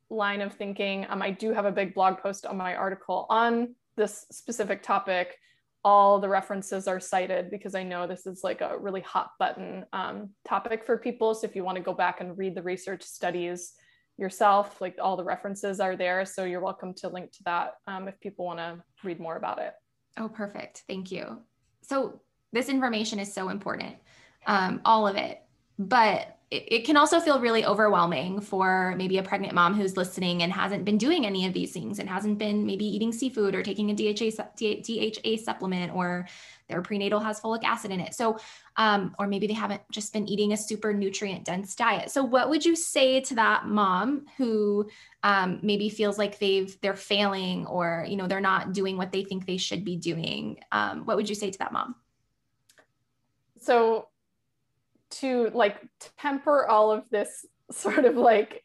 line 0.10 0.42
of 0.42 0.54
thinking, 0.54 1.06
um, 1.10 1.22
I 1.22 1.32
do 1.32 1.54
have 1.54 1.66
a 1.66 1.72
big 1.72 1.94
blog 1.94 2.20
post 2.20 2.46
on 2.46 2.58
my 2.58 2.76
article 2.76 3.26
on 3.30 3.76
this 3.98 4.26
specific 4.32 4.82
topic 4.82 5.38
all 5.84 6.20
the 6.20 6.30
references 6.30 6.88
are 6.88 7.00
cited 7.00 7.50
because 7.50 7.74
I 7.74 7.84
know 7.84 8.06
this 8.06 8.28
is 8.28 8.44
like 8.44 8.62
a 8.62 8.78
really 8.78 9.02
hot 9.02 9.32
button 9.40 9.86
um, 9.94 10.30
topic 10.48 10.86
for 10.86 10.98
people. 10.98 11.34
So 11.34 11.48
if 11.48 11.56
you 11.56 11.64
want 11.64 11.78
to 11.78 11.84
go 11.84 11.94
back 11.94 12.22
and 12.22 12.38
read 12.38 12.56
the 12.56 12.62
research 12.62 13.04
studies 13.04 13.74
yourself, 14.18 14.80
like 14.80 14.98
all 15.02 15.18
the 15.18 15.24
references 15.24 15.80
are 15.80 15.96
there. 15.96 16.24
So 16.26 16.44
you're 16.44 16.62
welcome 16.62 16.94
to 16.96 17.10
link 17.10 17.32
to 17.32 17.44
that 17.46 17.74
um, 17.88 18.08
if 18.08 18.20
people 18.20 18.46
want 18.46 18.60
to 18.60 18.84
read 19.04 19.20
more 19.20 19.38
about 19.38 19.60
it. 19.60 19.74
Oh, 20.18 20.30
perfect. 20.30 20.84
Thank 20.88 21.12
you. 21.12 21.40
So 21.82 22.22
this 22.54 22.70
information 22.70 23.20
is 23.20 23.34
so 23.34 23.50
important, 23.50 23.96
um, 24.46 24.82
all 24.86 25.08
of 25.08 25.16
it. 25.16 25.42
But 25.80 26.38
it, 26.52 26.66
it, 26.68 26.86
can 26.86 26.98
also 26.98 27.22
feel 27.22 27.40
really 27.40 27.66
overwhelming 27.66 28.42
for 28.42 28.94
maybe 28.98 29.18
a 29.18 29.24
pregnant 29.24 29.54
mom 29.54 29.74
who's 29.74 29.96
listening 29.96 30.44
and 30.44 30.52
hasn't 30.52 30.84
been 30.84 30.98
doing 30.98 31.26
any 31.26 31.48
of 31.48 31.54
these 31.54 31.72
things 31.72 31.98
and 31.98 32.10
hasn't 32.10 32.38
been 32.38 32.66
maybe 32.66 32.86
eating 32.86 33.14
seafood 33.14 33.56
or 33.56 33.64
taking 33.64 33.90
a 33.90 33.94
DHA, 33.94 34.32
DHA 34.58 35.44
supplement 35.44 35.96
or 35.96 36.28
their 36.68 36.82
prenatal 36.82 37.20
has 37.22 37.40
folic 37.40 37.64
acid 37.64 37.92
in 37.92 38.02
it. 38.02 38.14
So, 38.14 38.38
um, 38.76 39.16
or 39.18 39.28
maybe 39.28 39.48
they 39.48 39.54
haven't 39.54 39.82
just 39.92 40.12
been 40.12 40.28
eating 40.28 40.52
a 40.52 40.58
super 40.58 40.94
nutrient 40.94 41.46
dense 41.46 41.74
diet. 41.74 42.12
So, 42.12 42.24
what 42.24 42.50
would 42.50 42.66
you 42.66 42.76
say 42.76 43.22
to 43.22 43.36
that 43.36 43.68
mom 43.68 44.26
who 44.38 44.90
um, 45.24 45.60
maybe 45.64 45.90
feels 45.90 46.18
like 46.18 46.40
they've 46.40 46.80
they're 46.82 46.96
failing 46.96 47.66
or 47.66 48.06
you 48.08 48.16
know 48.16 48.28
they're 48.28 48.42
not 48.42 48.74
doing 48.74 48.98
what 48.98 49.12
they 49.12 49.24
think 49.24 49.46
they 49.46 49.58
should 49.58 49.86
be 49.86 49.96
doing? 49.96 50.60
Um, 50.72 51.06
what 51.06 51.18
would 51.18 51.30
you 51.30 51.36
say 51.36 51.52
to 51.52 51.60
that 51.60 51.74
mom? 51.74 51.96
So, 53.60 54.08
to 55.12 55.50
like 55.54 55.78
temper 56.18 56.66
all 56.66 56.92
of 56.92 57.04
this 57.10 57.46
sort 57.72 58.06
of 58.06 58.16
like 58.16 58.64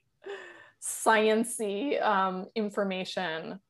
sciency 0.83 2.03
um, 2.03 2.47
information 2.55 3.61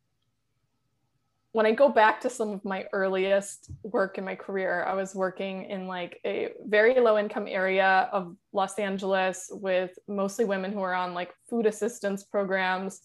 when 1.56 1.64
I 1.64 1.72
go 1.72 1.88
back 1.88 2.20
to 2.20 2.28
some 2.28 2.50
of 2.50 2.62
my 2.66 2.84
earliest 2.92 3.70
work 3.82 4.18
in 4.18 4.26
my 4.26 4.34
career, 4.34 4.84
I 4.84 4.92
was 4.92 5.14
working 5.14 5.64
in 5.70 5.86
like 5.86 6.20
a 6.26 6.50
very 6.66 7.00
low 7.00 7.16
income 7.16 7.46
area 7.48 8.10
of 8.12 8.36
Los 8.52 8.78
Angeles 8.78 9.48
with 9.50 9.98
mostly 10.06 10.44
women 10.44 10.70
who 10.70 10.82
are 10.82 10.92
on 10.92 11.14
like 11.14 11.32
food 11.48 11.64
assistance 11.64 12.24
programs, 12.24 13.00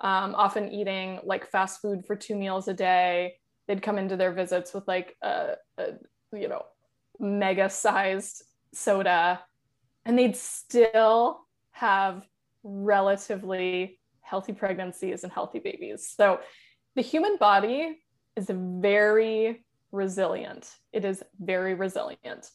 um, 0.00 0.36
often 0.36 0.70
eating 0.70 1.18
like 1.24 1.50
fast 1.50 1.82
food 1.82 2.06
for 2.06 2.14
two 2.14 2.36
meals 2.36 2.68
a 2.68 2.72
day. 2.72 3.34
They'd 3.66 3.82
come 3.82 3.98
into 3.98 4.16
their 4.16 4.30
visits 4.30 4.72
with 4.72 4.86
like 4.86 5.16
a, 5.20 5.54
a 5.78 5.94
you 6.32 6.46
know, 6.46 6.62
mega 7.18 7.68
sized 7.68 8.44
soda, 8.72 9.40
and 10.04 10.18
they'd 10.18 10.36
still 10.36 11.40
have 11.72 12.26
relatively 12.62 13.98
healthy 14.20 14.52
pregnancies 14.52 15.24
and 15.24 15.32
healthy 15.32 15.58
babies. 15.58 16.12
So 16.16 16.40
the 16.96 17.02
human 17.02 17.36
body 17.36 17.98
is 18.36 18.50
very 18.50 19.64
resilient. 19.92 20.70
It 20.92 21.04
is 21.04 21.22
very 21.40 21.74
resilient. 21.74 22.50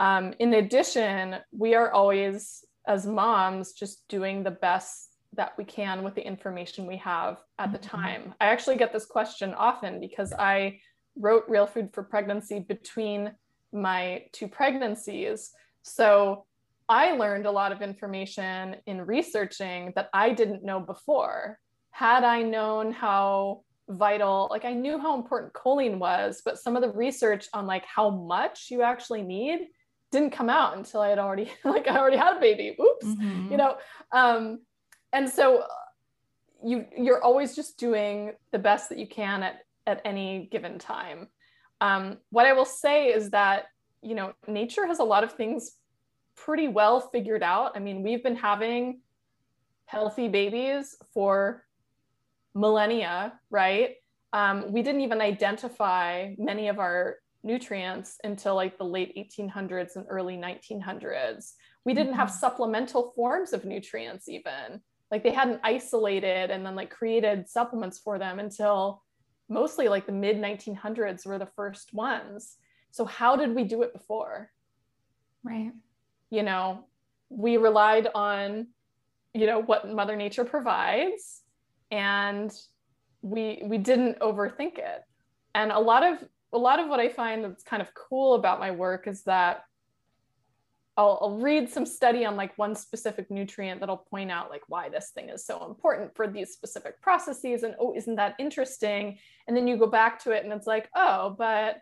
Um, 0.00 0.34
in 0.38 0.54
addition, 0.54 1.36
we 1.52 1.74
are 1.74 1.92
always, 1.92 2.64
as 2.86 3.06
moms, 3.06 3.72
just 3.72 4.06
doing 4.08 4.42
the 4.42 4.52
best 4.52 5.16
that 5.34 5.52
we 5.58 5.64
can 5.64 6.02
with 6.02 6.14
the 6.14 6.26
information 6.26 6.86
we 6.86 6.96
have 6.98 7.38
at 7.58 7.72
the 7.72 7.78
mm-hmm. 7.78 7.96
time. 7.96 8.34
I 8.40 8.46
actually 8.46 8.76
get 8.76 8.92
this 8.92 9.06
question 9.06 9.54
often 9.54 10.00
because 10.00 10.32
I 10.32 10.80
wrote 11.16 11.44
Real 11.48 11.66
Food 11.66 11.90
for 11.92 12.02
Pregnancy 12.02 12.60
between 12.60 13.32
my 13.72 14.24
two 14.32 14.48
pregnancies. 14.48 15.50
So 15.82 16.44
I 16.88 17.12
learned 17.12 17.46
a 17.46 17.50
lot 17.50 17.72
of 17.72 17.82
information 17.82 18.76
in 18.86 19.02
researching 19.02 19.92
that 19.94 20.08
I 20.12 20.32
didn't 20.32 20.64
know 20.64 20.80
before. 20.80 21.58
Had 21.90 22.24
I 22.24 22.42
known 22.42 22.92
how 22.92 23.62
vital 23.88 24.48
like 24.50 24.64
i 24.64 24.72
knew 24.72 24.98
how 24.98 25.16
important 25.16 25.52
choline 25.54 25.98
was 25.98 26.42
but 26.44 26.58
some 26.58 26.76
of 26.76 26.82
the 26.82 26.90
research 26.90 27.48
on 27.54 27.66
like 27.66 27.84
how 27.86 28.10
much 28.10 28.66
you 28.70 28.82
actually 28.82 29.22
need 29.22 29.60
didn't 30.12 30.30
come 30.30 30.50
out 30.50 30.76
until 30.76 31.00
i 31.00 31.08
had 31.08 31.18
already 31.18 31.50
like 31.64 31.88
i 31.88 31.96
already 31.96 32.16
had 32.16 32.36
a 32.36 32.40
baby 32.40 32.76
oops 32.78 33.06
mm-hmm. 33.06 33.50
you 33.50 33.56
know 33.56 33.76
um 34.12 34.60
and 35.12 35.28
so 35.28 35.64
you 36.62 36.84
you're 36.96 37.22
always 37.22 37.56
just 37.56 37.78
doing 37.78 38.32
the 38.52 38.58
best 38.58 38.90
that 38.90 38.98
you 38.98 39.06
can 39.06 39.42
at 39.42 39.60
at 39.86 40.02
any 40.04 40.48
given 40.52 40.78
time 40.78 41.28
um 41.80 42.18
what 42.30 42.46
i 42.46 42.52
will 42.52 42.64
say 42.64 43.08
is 43.08 43.30
that 43.30 43.66
you 44.02 44.14
know 44.14 44.32
nature 44.46 44.86
has 44.86 44.98
a 44.98 45.04
lot 45.04 45.24
of 45.24 45.32
things 45.32 45.72
pretty 46.36 46.68
well 46.68 47.00
figured 47.00 47.42
out 47.42 47.72
i 47.74 47.78
mean 47.78 48.02
we've 48.02 48.22
been 48.22 48.36
having 48.36 49.00
healthy 49.86 50.28
babies 50.28 50.96
for 51.14 51.64
millennia, 52.54 53.40
right? 53.50 53.94
Um, 54.32 54.70
we 54.70 54.82
didn't 54.82 55.00
even 55.00 55.20
identify 55.20 56.34
many 56.36 56.68
of 56.68 56.78
our 56.78 57.16
nutrients 57.42 58.18
until 58.24 58.54
like 58.54 58.76
the 58.76 58.84
late 58.84 59.16
1800s 59.16 59.96
and 59.96 60.04
early 60.08 60.36
1900s. 60.36 61.52
We 61.84 61.94
didn't 61.94 62.14
have 62.14 62.28
mm-hmm. 62.28 62.38
supplemental 62.38 63.12
forms 63.16 63.52
of 63.52 63.64
nutrients, 63.64 64.28
even 64.28 64.82
like 65.10 65.22
they 65.22 65.32
hadn't 65.32 65.60
isolated 65.64 66.50
and 66.50 66.66
then 66.66 66.74
like 66.74 66.90
created 66.90 67.48
supplements 67.48 67.98
for 67.98 68.18
them 68.18 68.38
until 68.38 69.02
mostly 69.48 69.88
like 69.88 70.06
the 70.06 70.12
mid 70.12 70.36
1900s 70.36 71.26
were 71.26 71.38
the 71.38 71.48
first 71.56 71.92
ones. 71.94 72.56
So, 72.90 73.04
how 73.04 73.36
did 73.36 73.54
we 73.54 73.64
do 73.64 73.82
it 73.82 73.92
before? 73.92 74.50
Right. 75.42 75.72
You 76.30 76.42
know, 76.42 76.84
we 77.28 77.56
relied 77.56 78.08
on, 78.14 78.68
you 79.34 79.46
know, 79.46 79.60
what 79.60 79.88
Mother 79.88 80.16
Nature 80.16 80.44
provides 80.44 81.42
and 81.90 82.52
we 83.22 83.62
we 83.64 83.78
didn't 83.78 84.18
overthink 84.20 84.78
it 84.78 85.02
and 85.54 85.72
a 85.72 85.78
lot 85.78 86.02
of 86.04 86.22
a 86.52 86.58
lot 86.58 86.78
of 86.78 86.88
what 86.88 87.00
i 87.00 87.08
find 87.08 87.44
that's 87.44 87.64
kind 87.64 87.82
of 87.82 87.92
cool 87.94 88.34
about 88.34 88.60
my 88.60 88.70
work 88.70 89.06
is 89.06 89.22
that 89.22 89.64
I'll, 90.98 91.18
I'll, 91.22 91.38
read 91.38 91.70
some 91.70 91.86
study 91.86 92.24
on 92.24 92.34
like 92.34 92.58
one 92.58 92.74
specific 92.74 93.30
nutrient 93.30 93.78
that'll 93.78 93.96
point 93.96 94.32
out 94.32 94.50
like 94.50 94.62
why 94.66 94.88
this 94.88 95.10
thing 95.14 95.28
is 95.28 95.46
so 95.46 95.64
important 95.64 96.14
for 96.16 96.26
these 96.26 96.52
specific 96.52 97.00
processes 97.00 97.62
and 97.62 97.76
oh 97.78 97.94
isn't 97.94 98.16
that 98.16 98.34
interesting? 98.40 99.16
And 99.46 99.56
then 99.56 99.68
you 99.68 99.76
go 99.76 99.86
back 99.86 100.22
to 100.24 100.32
it 100.32 100.42
and 100.44 100.52
it's 100.52 100.66
like 100.66 100.90
oh 100.96 101.36
but 101.38 101.80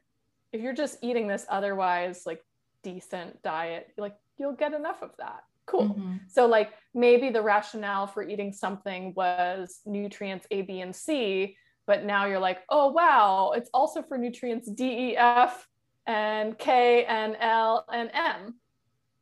if 0.52 0.60
you're 0.60 0.74
just 0.74 0.98
eating 1.02 1.26
this 1.26 1.46
otherwise 1.48 2.24
like 2.26 2.44
decent 2.82 3.42
diet 3.42 3.88
like 3.96 4.14
you'll 4.36 4.52
get 4.52 4.74
enough 4.74 5.02
of 5.02 5.10
that. 5.18 5.42
Cool. 5.64 5.88
Mm-hmm. 5.88 6.16
so 6.28 6.46
like 6.46 6.74
maybe 6.94 7.30
the 7.30 7.42
rationale 7.42 8.06
for 8.06 8.22
eating 8.22 8.52
something 8.52 9.14
was 9.16 9.80
nutrients 9.84 10.46
a 10.52 10.62
b 10.62 10.80
and 10.82 10.94
c 10.94 11.56
but 11.86 12.04
now 12.04 12.26
you're 12.26 12.38
like 12.38 12.60
oh 12.68 12.92
wow 12.92 13.52
it's 13.56 13.70
also 13.74 14.00
for 14.02 14.16
nutrients 14.16 14.70
d 14.70 15.10
e 15.10 15.16
f 15.16 15.66
and 16.06 16.56
k 16.56 17.04
and 17.06 17.36
l 17.40 17.84
and 17.92 18.10
m 18.14 18.54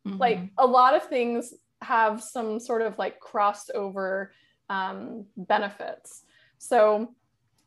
mm-hmm. 0.06 0.18
like 0.18 0.50
a 0.58 0.66
lot 0.66 0.94
of 0.94 1.04
things 1.04 1.54
have 1.82 2.22
some 2.22 2.58
sort 2.60 2.82
of 2.82 2.98
like 2.98 3.20
crossed 3.20 3.70
over 3.74 4.32
um, 4.70 5.26
benefits. 5.36 6.22
So 6.58 7.14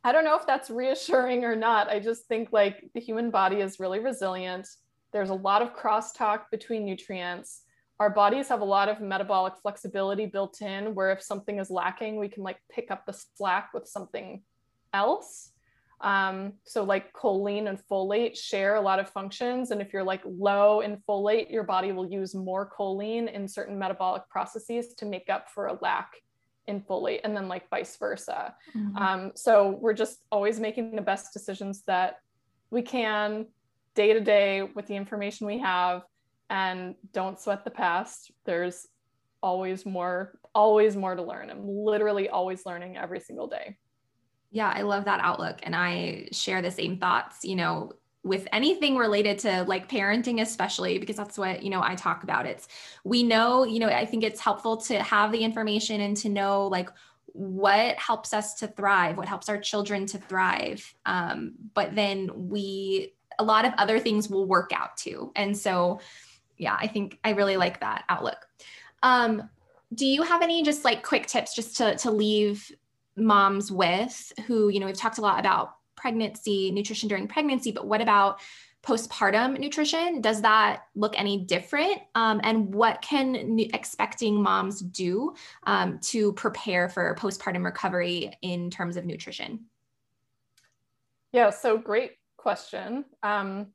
i 0.04 0.12
don't 0.12 0.24
know 0.24 0.36
if 0.36 0.46
that's 0.46 0.70
reassuring 0.70 1.44
or 1.44 1.56
not. 1.56 1.88
I 1.88 2.00
just 2.00 2.26
think 2.26 2.48
like 2.52 2.90
the 2.94 3.00
human 3.00 3.30
body 3.30 3.56
is 3.56 3.80
really 3.80 3.98
resilient. 3.98 4.66
There's 5.12 5.30
a 5.30 5.34
lot 5.34 5.62
of 5.62 5.74
crosstalk 5.74 6.42
between 6.50 6.84
nutrients. 6.84 7.62
Our 8.00 8.10
bodies 8.10 8.48
have 8.48 8.60
a 8.60 8.64
lot 8.64 8.88
of 8.88 9.00
metabolic 9.00 9.54
flexibility 9.60 10.26
built 10.26 10.62
in 10.62 10.94
where 10.94 11.10
if 11.10 11.20
something 11.20 11.58
is 11.58 11.68
lacking 11.68 12.18
we 12.18 12.28
can 12.28 12.44
like 12.44 12.58
pick 12.70 12.90
up 12.90 13.06
the 13.06 13.12
slack 13.36 13.70
with 13.74 13.88
something 13.88 14.42
else 14.94 15.50
um, 16.00 16.52
so 16.64 16.84
like 16.84 17.12
choline 17.12 17.68
and 17.68 17.80
folate 17.90 18.36
share 18.36 18.76
a 18.76 18.80
lot 18.80 18.98
of 18.98 19.08
functions 19.08 19.70
and 19.70 19.80
if 19.80 19.92
you're 19.92 20.04
like 20.04 20.22
low 20.24 20.80
in 20.80 20.96
folate 21.08 21.50
your 21.50 21.64
body 21.64 21.92
will 21.92 22.10
use 22.10 22.34
more 22.34 22.70
choline 22.78 23.32
in 23.32 23.48
certain 23.48 23.78
metabolic 23.78 24.22
processes 24.28 24.94
to 24.94 25.04
make 25.04 25.28
up 25.28 25.50
for 25.50 25.66
a 25.66 25.78
lack 25.82 26.12
in 26.66 26.80
folate 26.80 27.20
and 27.24 27.36
then 27.36 27.48
like 27.48 27.68
vice 27.70 27.96
versa 27.96 28.54
mm-hmm. 28.76 28.96
um, 28.96 29.32
so 29.34 29.78
we're 29.80 29.94
just 29.94 30.18
always 30.30 30.60
making 30.60 30.94
the 30.94 31.02
best 31.02 31.32
decisions 31.32 31.82
that 31.86 32.16
we 32.70 32.82
can 32.82 33.46
day 33.94 34.12
to 34.12 34.20
day 34.20 34.62
with 34.62 34.86
the 34.86 34.94
information 34.94 35.46
we 35.46 35.58
have 35.58 36.02
and 36.50 36.94
don't 37.12 37.40
sweat 37.40 37.64
the 37.64 37.70
past. 37.70 38.30
There's 38.44 38.86
always 39.42 39.84
more, 39.84 40.38
always 40.54 40.96
more 40.96 41.14
to 41.14 41.22
learn. 41.22 41.50
I'm 41.50 41.66
literally 41.66 42.28
always 42.28 42.64
learning 42.64 42.96
every 42.96 43.20
single 43.20 43.46
day. 43.46 43.76
Yeah, 44.50 44.72
I 44.74 44.82
love 44.82 45.04
that 45.04 45.20
outlook. 45.20 45.58
And 45.62 45.76
I 45.76 46.28
share 46.32 46.62
the 46.62 46.70
same 46.70 46.96
thoughts, 46.96 47.44
you 47.44 47.56
know, 47.56 47.92
with 48.24 48.48
anything 48.52 48.96
related 48.96 49.38
to 49.40 49.64
like 49.64 49.88
parenting, 49.88 50.40
especially 50.40 50.98
because 50.98 51.16
that's 51.16 51.38
what, 51.38 51.62
you 51.62 51.70
know, 51.70 51.82
I 51.82 51.94
talk 51.94 52.22
about. 52.22 52.46
It's 52.46 52.68
we 53.04 53.22
know, 53.22 53.64
you 53.64 53.78
know, 53.78 53.88
I 53.88 54.04
think 54.04 54.24
it's 54.24 54.40
helpful 54.40 54.76
to 54.78 55.02
have 55.02 55.32
the 55.32 55.44
information 55.44 56.00
and 56.00 56.16
to 56.18 56.28
know 56.28 56.66
like 56.66 56.90
what 57.26 57.96
helps 57.96 58.34
us 58.34 58.54
to 58.54 58.66
thrive, 58.66 59.16
what 59.16 59.28
helps 59.28 59.48
our 59.48 59.58
children 59.58 60.06
to 60.06 60.18
thrive. 60.18 60.94
Um, 61.06 61.54
but 61.74 61.94
then 61.94 62.30
we, 62.34 63.14
a 63.38 63.44
lot 63.44 63.64
of 63.64 63.72
other 63.78 64.00
things 64.00 64.28
will 64.28 64.46
work 64.46 64.72
out 64.74 64.96
too. 64.96 65.30
And 65.36 65.56
so, 65.56 66.00
yeah, 66.56 66.76
I 66.78 66.88
think 66.88 67.18
I 67.22 67.30
really 67.30 67.56
like 67.56 67.80
that 67.80 68.04
outlook. 68.08 68.46
Um, 69.02 69.48
do 69.94 70.04
you 70.04 70.22
have 70.22 70.42
any 70.42 70.62
just 70.62 70.84
like 70.84 71.02
quick 71.02 71.26
tips 71.26 71.54
just 71.54 71.76
to, 71.76 71.96
to 71.98 72.10
leave 72.10 72.70
moms 73.18 73.70
with 73.70 74.32
who, 74.46 74.68
you 74.68 74.80
know, 74.80 74.86
we've 74.86 74.96
talked 74.96 75.18
a 75.18 75.22
lot 75.22 75.40
about 75.40 75.74
pregnancy, 75.96 76.70
nutrition 76.70 77.08
during 77.08 77.26
pregnancy, 77.26 77.72
but 77.72 77.86
what 77.86 78.00
about 78.00 78.40
postpartum 78.84 79.58
nutrition? 79.58 80.20
Does 80.20 80.42
that 80.42 80.82
look 80.94 81.18
any 81.18 81.44
different? 81.44 82.00
Um, 82.14 82.40
and 82.44 82.72
what 82.72 83.02
can 83.02 83.58
expecting 83.58 84.40
moms 84.40 84.80
do 84.80 85.34
um, 85.66 85.98
to 86.04 86.32
prepare 86.34 86.88
for 86.88 87.14
postpartum 87.18 87.64
recovery 87.64 88.32
in 88.42 88.70
terms 88.70 88.96
of 88.96 89.04
nutrition? 89.04 89.66
Yeah, 91.32 91.50
so 91.50 91.76
great 91.76 92.12
question. 92.36 93.04
Um, 93.22 93.68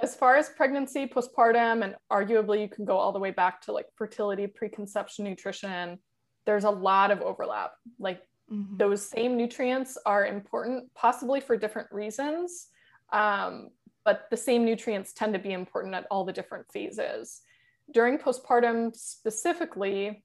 as 0.00 0.14
far 0.14 0.36
as 0.36 0.48
pregnancy, 0.48 1.06
postpartum, 1.06 1.82
and 1.82 1.96
arguably 2.10 2.60
you 2.60 2.68
can 2.68 2.84
go 2.84 2.96
all 2.96 3.12
the 3.12 3.18
way 3.18 3.32
back 3.32 3.60
to 3.62 3.72
like 3.72 3.86
fertility, 3.96 4.46
preconception 4.46 5.24
nutrition, 5.24 5.98
there's 6.46 6.64
a 6.64 6.70
lot 6.70 7.10
of 7.10 7.20
overlap. 7.20 7.72
Like 7.98 8.22
mm-hmm. 8.50 8.76
those 8.76 9.04
same 9.04 9.36
nutrients 9.36 9.98
are 10.06 10.26
important, 10.26 10.92
possibly 10.94 11.40
for 11.40 11.56
different 11.56 11.90
reasons, 11.92 12.68
um, 13.12 13.68
but 14.04 14.26
the 14.30 14.36
same 14.36 14.64
nutrients 14.64 15.12
tend 15.12 15.34
to 15.34 15.38
be 15.38 15.52
important 15.52 15.94
at 15.94 16.06
all 16.10 16.24
the 16.24 16.32
different 16.32 16.66
phases. 16.72 17.40
During 17.92 18.18
postpartum, 18.18 18.94
specifically, 18.94 20.22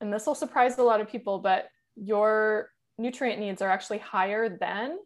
and 0.00 0.12
this 0.12 0.26
will 0.26 0.34
surprise 0.34 0.78
a 0.78 0.82
lot 0.82 1.00
of 1.00 1.10
people, 1.10 1.38
but 1.38 1.68
your 1.96 2.70
nutrient 2.98 3.40
needs 3.40 3.62
are 3.62 3.70
actually 3.70 3.98
higher 3.98 4.48
then 4.48 4.98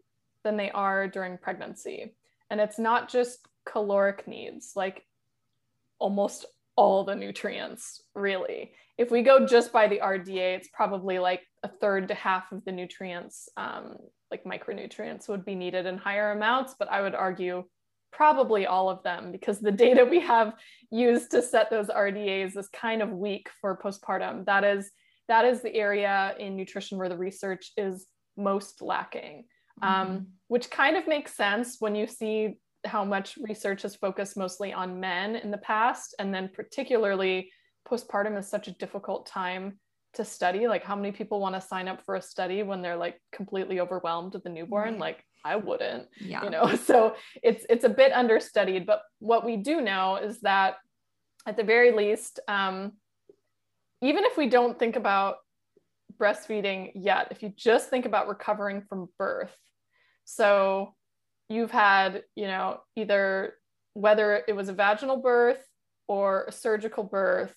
than 0.44 0.56
they 0.56 0.70
are 0.70 1.08
during 1.08 1.38
pregnancy. 1.38 2.14
And 2.50 2.60
it's 2.60 2.78
not 2.78 3.08
just 3.08 3.38
caloric 3.64 4.26
needs, 4.26 4.72
like 4.74 5.06
almost 5.98 6.46
all 6.76 7.04
the 7.04 7.14
nutrients, 7.14 8.02
really. 8.14 8.72
If 8.98 9.10
we 9.10 9.22
go 9.22 9.46
just 9.46 9.72
by 9.72 9.88
the 9.88 10.00
RDA, 10.02 10.56
it's 10.56 10.68
probably 10.72 11.18
like 11.18 11.42
a 11.62 11.68
third 11.68 12.08
to 12.08 12.14
half 12.14 12.52
of 12.52 12.64
the 12.64 12.72
nutrients, 12.72 13.48
um, 13.56 13.96
like 14.30 14.44
micronutrients, 14.44 15.28
would 15.28 15.44
be 15.44 15.54
needed 15.54 15.86
in 15.86 15.98
higher 15.98 16.32
amounts. 16.32 16.74
But 16.78 16.90
I 16.90 17.02
would 17.02 17.14
argue 17.14 17.64
probably 18.12 18.66
all 18.66 18.90
of 18.90 19.02
them 19.02 19.32
because 19.32 19.58
the 19.58 19.72
data 19.72 20.04
we 20.04 20.20
have 20.20 20.54
used 20.90 21.30
to 21.30 21.42
set 21.42 21.70
those 21.70 21.88
RDAs 21.88 22.56
is 22.56 22.68
kind 22.68 23.02
of 23.02 23.10
weak 23.10 23.48
for 23.60 23.78
postpartum. 23.82 24.44
That 24.44 24.64
is 24.64 24.90
that 25.28 25.44
is 25.44 25.62
the 25.62 25.74
area 25.74 26.34
in 26.38 26.56
nutrition 26.56 26.98
where 26.98 27.08
the 27.08 27.16
research 27.16 27.72
is 27.76 28.06
most 28.36 28.82
lacking, 28.82 29.44
um, 29.80 29.90
mm-hmm. 29.90 30.12
um, 30.12 30.26
which 30.48 30.70
kind 30.70 30.96
of 30.96 31.06
makes 31.06 31.34
sense 31.34 31.76
when 31.78 31.94
you 31.94 32.06
see 32.06 32.58
how 32.84 33.04
much 33.04 33.38
research 33.40 33.82
has 33.82 33.94
focused 33.94 34.36
mostly 34.36 34.72
on 34.72 35.00
men 35.00 35.36
in 35.36 35.50
the 35.50 35.58
past, 35.58 36.14
and 36.18 36.34
then 36.34 36.50
particularly 36.52 37.50
postpartum 37.88 38.38
is 38.38 38.48
such 38.48 38.68
a 38.68 38.72
difficult 38.72 39.26
time 39.26 39.78
to 40.14 40.24
study. 40.24 40.68
Like, 40.68 40.84
how 40.84 40.96
many 40.96 41.12
people 41.12 41.40
want 41.40 41.54
to 41.54 41.60
sign 41.60 41.88
up 41.88 42.04
for 42.04 42.16
a 42.16 42.22
study 42.22 42.62
when 42.62 42.82
they're 42.82 42.96
like 42.96 43.20
completely 43.32 43.80
overwhelmed 43.80 44.34
with 44.34 44.44
the 44.44 44.50
newborn? 44.50 44.92
Right. 44.92 45.00
Like, 45.00 45.24
I 45.44 45.56
wouldn't. 45.56 46.08
Yeah. 46.20 46.44
You 46.44 46.50
know, 46.50 46.74
so 46.86 47.16
it's 47.42 47.64
it's 47.68 47.84
a 47.84 47.88
bit 47.88 48.12
understudied. 48.12 48.86
But 48.86 49.02
what 49.18 49.44
we 49.44 49.56
do 49.56 49.80
know 49.80 50.16
is 50.16 50.40
that 50.40 50.76
at 51.46 51.56
the 51.56 51.64
very 51.64 51.92
least, 51.92 52.40
um, 52.48 52.92
even 54.00 54.24
if 54.24 54.36
we 54.36 54.48
don't 54.48 54.78
think 54.78 54.96
about 54.96 55.36
breastfeeding 56.18 56.92
yet, 56.94 57.28
if 57.30 57.42
you 57.42 57.52
just 57.56 57.90
think 57.90 58.06
about 58.06 58.28
recovering 58.28 58.82
from 58.82 59.08
birth, 59.18 59.56
so 60.24 60.94
you've 61.48 61.70
had, 61.70 62.22
you 62.34 62.46
know, 62.46 62.80
either 62.96 63.54
whether 63.94 64.42
it 64.48 64.54
was 64.54 64.68
a 64.68 64.72
vaginal 64.72 65.18
birth 65.18 65.62
or 66.08 66.44
a 66.48 66.52
surgical 66.52 67.04
birth, 67.04 67.54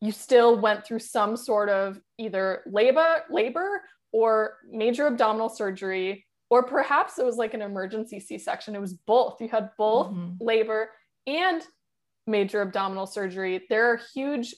you 0.00 0.12
still 0.12 0.58
went 0.58 0.86
through 0.86 1.00
some 1.00 1.36
sort 1.36 1.68
of 1.68 2.00
either 2.18 2.62
labor, 2.66 3.24
labor 3.30 3.82
or 4.12 4.54
major 4.70 5.06
abdominal 5.06 5.48
surgery, 5.48 6.24
or 6.50 6.62
perhaps 6.62 7.18
it 7.18 7.26
was 7.26 7.36
like 7.36 7.52
an 7.52 7.62
emergency 7.62 8.20
C-section. 8.20 8.74
It 8.74 8.80
was 8.80 8.94
both. 8.94 9.40
You 9.40 9.48
had 9.48 9.70
both 9.76 10.08
mm-hmm. 10.08 10.32
labor 10.40 10.90
and 11.26 11.62
major 12.26 12.62
abdominal 12.62 13.06
surgery. 13.06 13.66
There 13.68 13.92
are 13.92 14.00
huge 14.14 14.54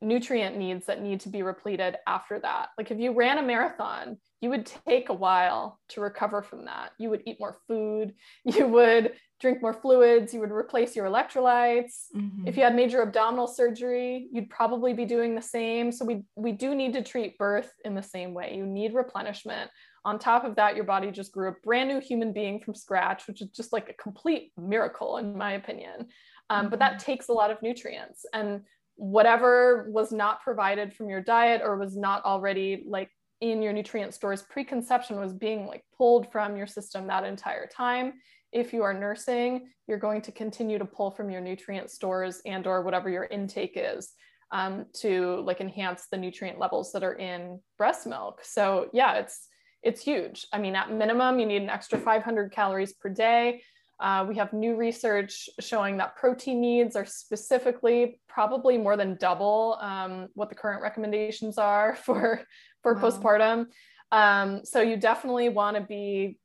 nutrient 0.00 0.56
needs 0.56 0.86
that 0.86 1.02
need 1.02 1.20
to 1.20 1.28
be 1.28 1.42
repleted 1.42 1.96
after 2.06 2.38
that. 2.40 2.68
Like 2.78 2.90
if 2.90 2.98
you 2.98 3.12
ran 3.12 3.38
a 3.38 3.42
marathon, 3.42 4.18
you 4.40 4.50
would 4.50 4.70
take 4.86 5.08
a 5.08 5.14
while 5.14 5.80
to 5.88 6.00
recover 6.00 6.42
from 6.42 6.66
that. 6.66 6.92
You 6.98 7.10
would 7.10 7.22
eat 7.26 7.38
more 7.40 7.58
food, 7.66 8.14
you 8.44 8.66
would 8.68 9.12
drink 9.40 9.62
more 9.62 9.72
fluids, 9.72 10.34
you 10.34 10.40
would 10.40 10.50
replace 10.50 10.96
your 10.96 11.06
electrolytes. 11.06 12.06
Mm-hmm. 12.16 12.48
If 12.48 12.56
you 12.56 12.62
had 12.62 12.74
major 12.74 13.02
abdominal 13.02 13.46
surgery, 13.46 14.28
you'd 14.32 14.50
probably 14.50 14.92
be 14.92 15.04
doing 15.04 15.34
the 15.34 15.42
same. 15.42 15.92
So 15.92 16.04
we 16.04 16.22
we 16.36 16.52
do 16.52 16.74
need 16.74 16.92
to 16.94 17.02
treat 17.02 17.38
birth 17.38 17.72
in 17.84 17.94
the 17.94 18.02
same 18.02 18.34
way. 18.34 18.54
You 18.56 18.66
need 18.66 18.94
replenishment. 18.94 19.70
On 20.04 20.18
top 20.18 20.44
of 20.44 20.56
that, 20.56 20.76
your 20.76 20.84
body 20.84 21.10
just 21.10 21.32
grew 21.32 21.48
a 21.48 21.54
brand 21.64 21.88
new 21.88 22.00
human 22.00 22.32
being 22.32 22.60
from 22.60 22.74
scratch, 22.74 23.26
which 23.26 23.42
is 23.42 23.48
just 23.48 23.72
like 23.72 23.88
a 23.88 24.02
complete 24.02 24.52
miracle 24.56 25.18
in 25.18 25.36
my 25.36 25.52
opinion. 25.52 26.06
Um, 26.50 26.62
mm-hmm. 26.62 26.70
But 26.70 26.78
that 26.78 26.92
mm-hmm. 26.92 27.04
takes 27.10 27.28
a 27.28 27.32
lot 27.32 27.50
of 27.50 27.60
nutrients 27.62 28.24
and 28.32 28.62
whatever 28.98 29.88
was 29.92 30.10
not 30.10 30.42
provided 30.42 30.92
from 30.92 31.08
your 31.08 31.20
diet 31.20 31.62
or 31.64 31.76
was 31.76 31.96
not 31.96 32.24
already 32.24 32.82
like 32.88 33.10
in 33.40 33.62
your 33.62 33.72
nutrient 33.72 34.14
stores 34.14 34.42
preconception 34.42 35.18
was 35.18 35.32
being 35.32 35.66
like 35.66 35.84
pulled 35.96 36.30
from 36.32 36.56
your 36.56 36.66
system 36.66 37.06
that 37.06 37.24
entire 37.24 37.66
time. 37.66 38.14
If 38.52 38.72
you 38.72 38.82
are 38.82 38.94
nursing 38.94 39.68
you're 39.86 39.98
going 39.98 40.20
to 40.22 40.32
continue 40.32 40.78
to 40.78 40.84
pull 40.84 41.10
from 41.10 41.30
your 41.30 41.40
nutrient 41.40 41.90
stores 41.90 42.40
and 42.44 42.66
or 42.66 42.82
whatever 42.82 43.08
your 43.08 43.24
intake 43.24 43.72
is 43.74 44.12
um, 44.52 44.86
to 44.94 45.40
like 45.40 45.60
enhance 45.60 46.06
the 46.10 46.16
nutrient 46.16 46.58
levels 46.58 46.92
that 46.92 47.02
are 47.02 47.14
in 47.14 47.58
breast 47.76 48.06
milk. 48.06 48.40
So 48.44 48.88
yeah 48.92 49.14
it's 49.14 49.48
it's 49.82 50.02
huge. 50.02 50.46
I 50.52 50.58
mean 50.58 50.76
at 50.76 50.92
minimum 50.92 51.38
you 51.38 51.46
need 51.46 51.62
an 51.62 51.70
extra 51.70 51.98
500 51.98 52.52
calories 52.52 52.92
per 52.92 53.08
day 53.08 53.62
uh, 54.00 54.24
we 54.28 54.36
have 54.36 54.52
new 54.52 54.76
research 54.76 55.48
showing 55.58 55.96
that 55.96 56.16
protein 56.16 56.60
needs 56.60 56.94
are 56.94 57.04
specifically 57.06 58.20
probably 58.28 58.78
more 58.78 58.96
than 58.96 59.16
double 59.16 59.76
um, 59.80 60.28
what 60.34 60.48
the 60.48 60.54
current 60.54 60.82
recommendations 60.82 61.58
are 61.58 61.96
for, 62.04 62.42
for 62.82 62.94
wow. 62.94 63.00
postpartum. 63.00 63.66
Um, 64.12 64.64
so 64.64 64.80
you 64.80 64.96
definitely 64.96 65.48
want 65.48 65.76
to 65.76 65.82
be 65.82 66.38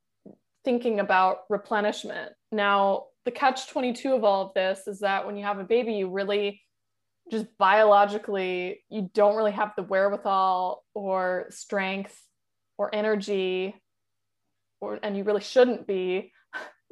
thinking 0.65 0.99
about 0.99 1.39
replenishment. 1.49 2.31
Now, 2.51 3.05
the 3.25 3.31
catch 3.31 3.67
22 3.67 4.15
of 4.15 4.23
all 4.23 4.47
of 4.47 4.53
this 4.53 4.87
is 4.87 4.99
that 4.99 5.25
when 5.25 5.37
you 5.37 5.45
have 5.45 5.59
a 5.59 5.63
baby, 5.63 5.93
you 5.93 6.09
really 6.09 6.61
just 7.31 7.45
biologically, 7.57 8.83
you 8.89 9.09
don't 9.13 9.35
really 9.35 9.51
have 9.51 9.71
the 9.77 9.83
wherewithal 9.83 10.83
or 10.93 11.45
strength 11.49 12.19
or 12.77 12.93
energy, 12.93 13.75
or, 14.81 14.99
and 15.01 15.15
you 15.15 15.23
really 15.23 15.41
shouldn't 15.41 15.87
be 15.87 16.33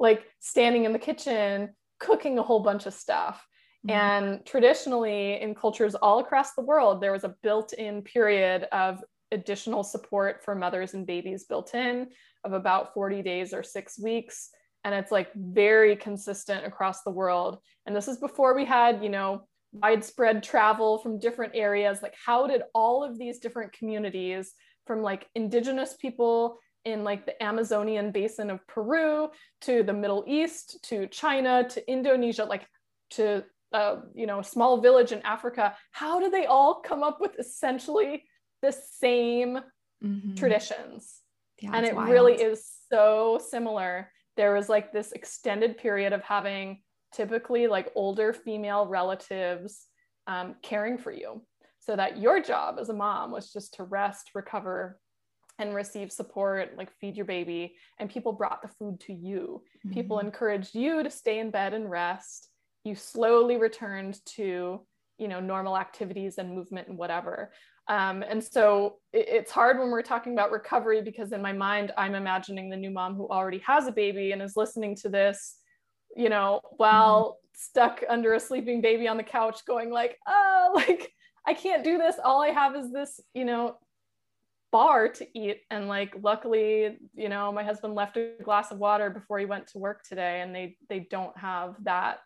like 0.02 0.24
standing 0.40 0.84
in 0.84 0.92
the 0.92 0.98
kitchen 0.98 1.70
cooking 2.00 2.38
a 2.38 2.42
whole 2.42 2.60
bunch 2.60 2.86
of 2.86 2.92
stuff. 2.92 3.46
Mm-hmm. 3.86 3.96
And 3.96 4.46
traditionally, 4.46 5.40
in 5.40 5.54
cultures 5.54 5.94
all 5.94 6.18
across 6.18 6.54
the 6.54 6.62
world, 6.62 7.00
there 7.00 7.12
was 7.12 7.24
a 7.24 7.34
built 7.42 7.72
in 7.72 8.02
period 8.02 8.64
of 8.72 9.02
additional 9.30 9.82
support 9.84 10.44
for 10.44 10.54
mothers 10.54 10.92
and 10.92 11.06
babies 11.06 11.44
built 11.44 11.74
in 11.74 12.08
of 12.44 12.52
about 12.52 12.92
40 12.92 13.22
days 13.22 13.54
or 13.54 13.62
six 13.62 13.98
weeks. 13.98 14.50
And 14.84 14.94
it's 14.94 15.12
like 15.12 15.32
very 15.34 15.94
consistent 15.94 16.66
across 16.66 17.02
the 17.02 17.10
world. 17.10 17.58
And 17.86 17.94
this 17.94 18.08
is 18.08 18.18
before 18.18 18.54
we 18.54 18.64
had, 18.64 19.02
you 19.02 19.08
know, 19.08 19.46
widespread 19.72 20.42
travel 20.42 20.98
from 20.98 21.20
different 21.20 21.52
areas. 21.54 22.02
Like, 22.02 22.14
how 22.26 22.48
did 22.48 22.62
all 22.74 23.04
of 23.04 23.16
these 23.16 23.38
different 23.38 23.72
communities, 23.72 24.52
from 24.86 25.02
like 25.02 25.28
indigenous 25.36 25.94
people 25.94 26.58
in 26.84 27.04
like 27.04 27.26
the 27.26 27.40
Amazonian 27.42 28.10
basin 28.10 28.50
of 28.50 28.66
Peru 28.66 29.28
to 29.62 29.82
the 29.82 29.92
Middle 29.92 30.24
East 30.26 30.78
to 30.84 31.06
China 31.08 31.66
to 31.68 31.90
Indonesia, 31.90 32.44
like 32.44 32.66
to 33.10 33.44
uh, 33.72 33.96
you 34.14 34.26
know 34.26 34.40
a 34.40 34.44
small 34.44 34.80
village 34.80 35.12
in 35.12 35.22
Africa. 35.22 35.76
How 35.92 36.20
do 36.20 36.30
they 36.30 36.46
all 36.46 36.80
come 36.80 37.02
up 37.02 37.20
with 37.20 37.38
essentially 37.38 38.24
the 38.62 38.72
same 38.72 39.60
mm-hmm. 40.04 40.34
traditions? 40.34 41.20
Yeah, 41.60 41.70
and 41.74 41.86
it 41.86 41.94
wild. 41.94 42.10
really 42.10 42.34
is 42.34 42.68
so 42.90 43.40
similar. 43.50 44.10
There 44.36 44.54
was 44.54 44.68
like 44.68 44.92
this 44.92 45.12
extended 45.12 45.78
period 45.78 46.12
of 46.12 46.22
having 46.22 46.82
typically 47.12 47.66
like 47.66 47.92
older 47.94 48.32
female 48.32 48.86
relatives 48.86 49.86
um, 50.26 50.56
caring 50.62 50.98
for 50.98 51.12
you 51.12 51.42
so 51.78 51.96
that 51.96 52.18
your 52.18 52.40
job 52.40 52.76
as 52.80 52.88
a 52.88 52.94
mom 52.94 53.30
was 53.30 53.52
just 53.52 53.74
to 53.74 53.84
rest, 53.84 54.30
recover, 54.34 54.98
and 55.62 55.74
receive 55.74 56.12
support, 56.12 56.76
like 56.76 56.90
feed 57.00 57.16
your 57.16 57.26
baby, 57.26 57.74
and 57.98 58.10
people 58.10 58.32
brought 58.32 58.62
the 58.62 58.68
food 58.68 59.00
to 59.00 59.12
you. 59.12 59.62
Mm-hmm. 59.78 59.94
People 59.94 60.18
encouraged 60.18 60.74
you 60.74 61.02
to 61.02 61.10
stay 61.10 61.38
in 61.38 61.50
bed 61.50 61.72
and 61.72 61.90
rest. 61.90 62.48
You 62.84 62.94
slowly 62.94 63.56
returned 63.56 64.18
to, 64.36 64.80
you 65.18 65.28
know, 65.28 65.40
normal 65.40 65.78
activities 65.78 66.38
and 66.38 66.54
movement 66.54 66.88
and 66.88 66.98
whatever. 66.98 67.52
Um, 67.88 68.22
and 68.22 68.42
so 68.42 68.96
it, 69.12 69.26
it's 69.28 69.50
hard 69.50 69.78
when 69.78 69.90
we're 69.90 70.02
talking 70.02 70.32
about 70.32 70.52
recovery 70.52 71.02
because 71.02 71.32
in 71.32 71.42
my 71.42 71.52
mind, 71.52 71.92
I'm 71.96 72.14
imagining 72.14 72.68
the 72.68 72.76
new 72.76 72.90
mom 72.90 73.14
who 73.14 73.28
already 73.28 73.58
has 73.58 73.86
a 73.86 73.92
baby 73.92 74.32
and 74.32 74.42
is 74.42 74.56
listening 74.56 74.96
to 74.96 75.08
this, 75.08 75.56
you 76.16 76.28
know, 76.28 76.60
while 76.76 77.22
mm-hmm. 77.22 77.36
stuck 77.54 78.04
under 78.08 78.34
a 78.34 78.40
sleeping 78.40 78.80
baby 78.80 79.08
on 79.08 79.16
the 79.16 79.22
couch, 79.22 79.64
going 79.66 79.90
like, 79.90 80.18
oh, 80.26 80.72
like 80.74 81.12
I 81.46 81.54
can't 81.54 81.84
do 81.84 81.98
this. 81.98 82.16
All 82.22 82.42
I 82.42 82.48
have 82.48 82.76
is 82.76 82.92
this, 82.92 83.20
you 83.34 83.44
know, 83.44 83.76
bar 84.72 85.08
to 85.08 85.26
eat 85.38 85.60
and 85.70 85.86
like 85.86 86.14
luckily 86.22 86.98
you 87.14 87.28
know 87.28 87.52
my 87.52 87.62
husband 87.62 87.94
left 87.94 88.16
a 88.16 88.32
glass 88.42 88.70
of 88.70 88.78
water 88.78 89.10
before 89.10 89.38
he 89.38 89.44
went 89.44 89.66
to 89.66 89.78
work 89.78 90.02
today 90.02 90.40
and 90.40 90.54
they 90.54 90.76
they 90.88 91.00
don't 91.10 91.36
have 91.36 91.74
that 91.82 92.18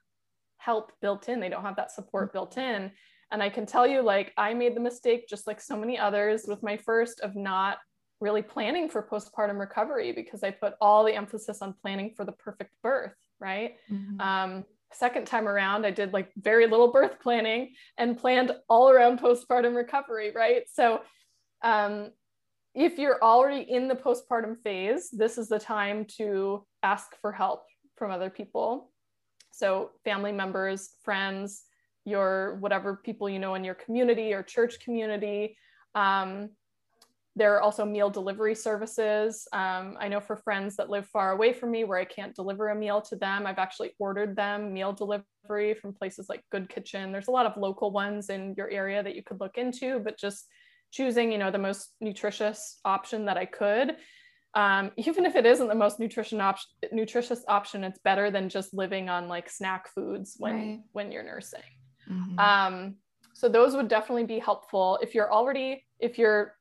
help 0.59 0.93
built 1.03 1.29
in 1.29 1.41
they 1.41 1.49
don't 1.49 1.63
have 1.63 1.77
that 1.77 1.91
support 1.91 2.33
built 2.33 2.57
in 2.57 2.91
and 3.33 3.43
i 3.43 3.49
can 3.49 3.67
tell 3.67 3.87
you 3.87 4.01
like 4.01 4.33
i 4.37 4.55
made 4.55 4.75
the 4.75 4.81
mistake 4.81 5.29
just 5.29 5.47
like 5.47 5.61
so 5.61 5.77
many 5.77 5.99
others 5.99 6.45
with 6.47 6.63
my 6.63 6.77
first 6.77 7.21
of 7.21 7.35
not 7.35 7.79
really 8.21 8.43
planning 8.43 8.89
for 8.89 9.03
postpartum 9.03 9.59
recovery 9.59 10.13
because 10.13 10.43
i 10.43 10.51
put 10.51 10.75
all 10.81 11.05
the 11.05 11.15
emphasis 11.15 11.61
on 11.61 11.75
planning 11.83 12.13
for 12.17 12.25
the 12.25 12.33
perfect 12.33 12.71
birth 12.83 13.13
right? 13.41 13.77
Mm-hmm. 13.91 14.21
Um, 14.21 14.65
second 14.93 15.27
time 15.27 15.49
around, 15.49 15.85
I 15.85 15.91
did 15.91 16.13
like 16.13 16.31
very 16.37 16.67
little 16.67 16.93
birth 16.93 17.21
planning 17.21 17.75
and 17.99 18.19
planned 18.19 18.53
all 18.69 18.91
around 18.91 19.21
postpartum 19.21 19.75
recovery, 19.75 20.33
right? 20.35 20.63
So, 20.73 21.03
um, 21.63 22.11
if 22.77 22.99
you're 22.99 23.23
already 23.23 23.63
in 23.63 23.89
the 23.89 23.95
postpartum 23.95 24.61
phase, 24.63 25.09
this 25.11 25.39
is 25.39 25.49
the 25.49 25.59
time 25.59 26.05
to 26.19 26.65
ask 26.83 27.17
for 27.23 27.33
help 27.33 27.65
from 27.97 28.11
other 28.11 28.29
people. 28.29 28.93
So, 29.51 29.93
family 30.05 30.33
members, 30.33 30.91
friends, 31.03 31.65
your 32.05 32.59
whatever 32.61 33.01
people 33.03 33.29
you 33.29 33.39
know 33.39 33.55
in 33.55 33.65
your 33.65 33.75
community 33.75 34.35
or 34.35 34.43
church 34.43 34.79
community. 34.81 35.57
Um, 35.95 36.51
there 37.35 37.55
are 37.55 37.61
also 37.61 37.85
meal 37.85 38.09
delivery 38.09 38.55
services. 38.55 39.49
Um, 39.53 39.97
I 39.99 40.09
know 40.09 40.21
for 40.21 40.37
friends 40.37 40.77
that 40.77 40.89
live 40.89 41.07
far 41.09 41.33
away 41.33 41.53
from 41.53 41.71
me 41.71 41.85
where 41.85 41.99
I 41.99 42.05
can't 42.05 42.35
deliver 42.35 42.69
a 42.69 42.75
meal 42.75 43.01
to 43.03 43.17
them, 43.17 43.47
I've 43.47 43.59
actually 43.59 43.93
ordered 43.99 44.37
them 44.37 44.73
meal 44.73 44.93
delivery 44.93 45.75
from 45.75 45.93
places 45.93 46.29
like 46.29 46.43
Good 46.51 46.69
Kitchen. 46.69 47.13
There's 47.13 47.29
a 47.29 47.33
lot 47.33 47.45
of 47.45 47.57
local 47.57 47.91
ones 47.91 48.31
in 48.31 48.55
your 48.57 48.71
area 48.71 49.03
that 49.03 49.15
you 49.15 49.23
could 49.23 49.41
look 49.41 49.59
into, 49.59 49.99
but 49.99 50.19
just 50.19 50.47
choosing, 50.91 51.33
you 51.33 51.39
know, 51.39 51.51
the 51.51 51.59
most 51.59 51.95
nutritious 52.01 52.79
option 52.85 53.25
that 53.27 53.37
I 53.37 53.45
could. 53.45 53.97
Um, 54.55 54.91
even 54.97 55.27
if 55.27 55.37
it 55.37 55.47
isn't 55.47 55.69
the 55.69 55.75
most 55.75 56.01
nutrition 56.01 56.41
op- 56.41 56.59
nutritious 56.93 57.45
option, 57.49 57.85
it's 57.85 57.99
better 57.99 58.31
than 58.31 58.49
just 58.49 58.75
living 58.75 59.09
on 59.09 59.29
like 59.29 59.49
snack 59.51 59.89
foods 59.95 60.37
when 60.39 60.55
right. 60.55 60.81
when 60.93 61.13
you're 61.13 61.23
nursing. 61.23 61.61
Mm-hmm. 62.11 62.39
Um, 62.39 62.95
so 63.35 63.49
those 63.49 63.77
would 63.77 63.89
definitely 63.89 64.25
be 64.25 64.39
helpful 64.39 64.99
if 65.03 65.15
you're 65.15 65.33
already 65.33 65.85
if 66.01 66.19
you're 66.19 66.55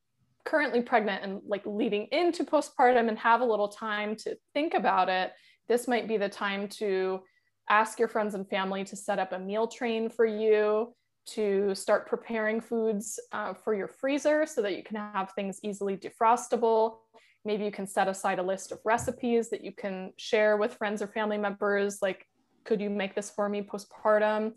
currently 0.45 0.81
pregnant 0.81 1.23
and 1.23 1.41
like 1.47 1.63
leading 1.65 2.05
into 2.11 2.43
postpartum 2.43 3.09
and 3.09 3.17
have 3.17 3.41
a 3.41 3.45
little 3.45 3.67
time 3.67 4.15
to 4.15 4.37
think 4.53 4.73
about 4.73 5.09
it, 5.09 5.31
this 5.67 5.87
might 5.87 6.07
be 6.07 6.17
the 6.17 6.29
time 6.29 6.67
to 6.67 7.21
ask 7.69 7.97
your 7.97 8.07
friends 8.07 8.35
and 8.35 8.47
family 8.47 8.83
to 8.83 8.95
set 8.95 9.19
up 9.19 9.31
a 9.31 9.39
meal 9.39 9.67
train 9.67 10.09
for 10.09 10.25
you, 10.25 10.93
to 11.27 11.73
start 11.73 12.07
preparing 12.07 12.61
foods 12.61 13.19
uh, 13.31 13.53
for 13.53 13.73
your 13.73 13.87
freezer 13.87 14.45
so 14.45 14.61
that 14.61 14.75
you 14.75 14.83
can 14.83 14.95
have 14.95 15.31
things 15.31 15.59
easily 15.63 15.97
defrostable. 15.97 16.97
Maybe 17.43 17.63
you 17.63 17.71
can 17.71 17.87
set 17.87 18.07
aside 18.07 18.39
a 18.39 18.43
list 18.43 18.71
of 18.71 18.79
recipes 18.85 19.49
that 19.49 19.63
you 19.63 19.71
can 19.71 20.13
share 20.17 20.57
with 20.57 20.75
friends 20.75 21.01
or 21.01 21.07
family 21.07 21.37
members, 21.37 21.99
like, 22.01 22.25
could 22.63 22.81
you 22.81 22.89
make 22.89 23.13
this 23.13 23.29
for 23.29 23.47
me 23.47 23.61
postpartum? 23.61 24.53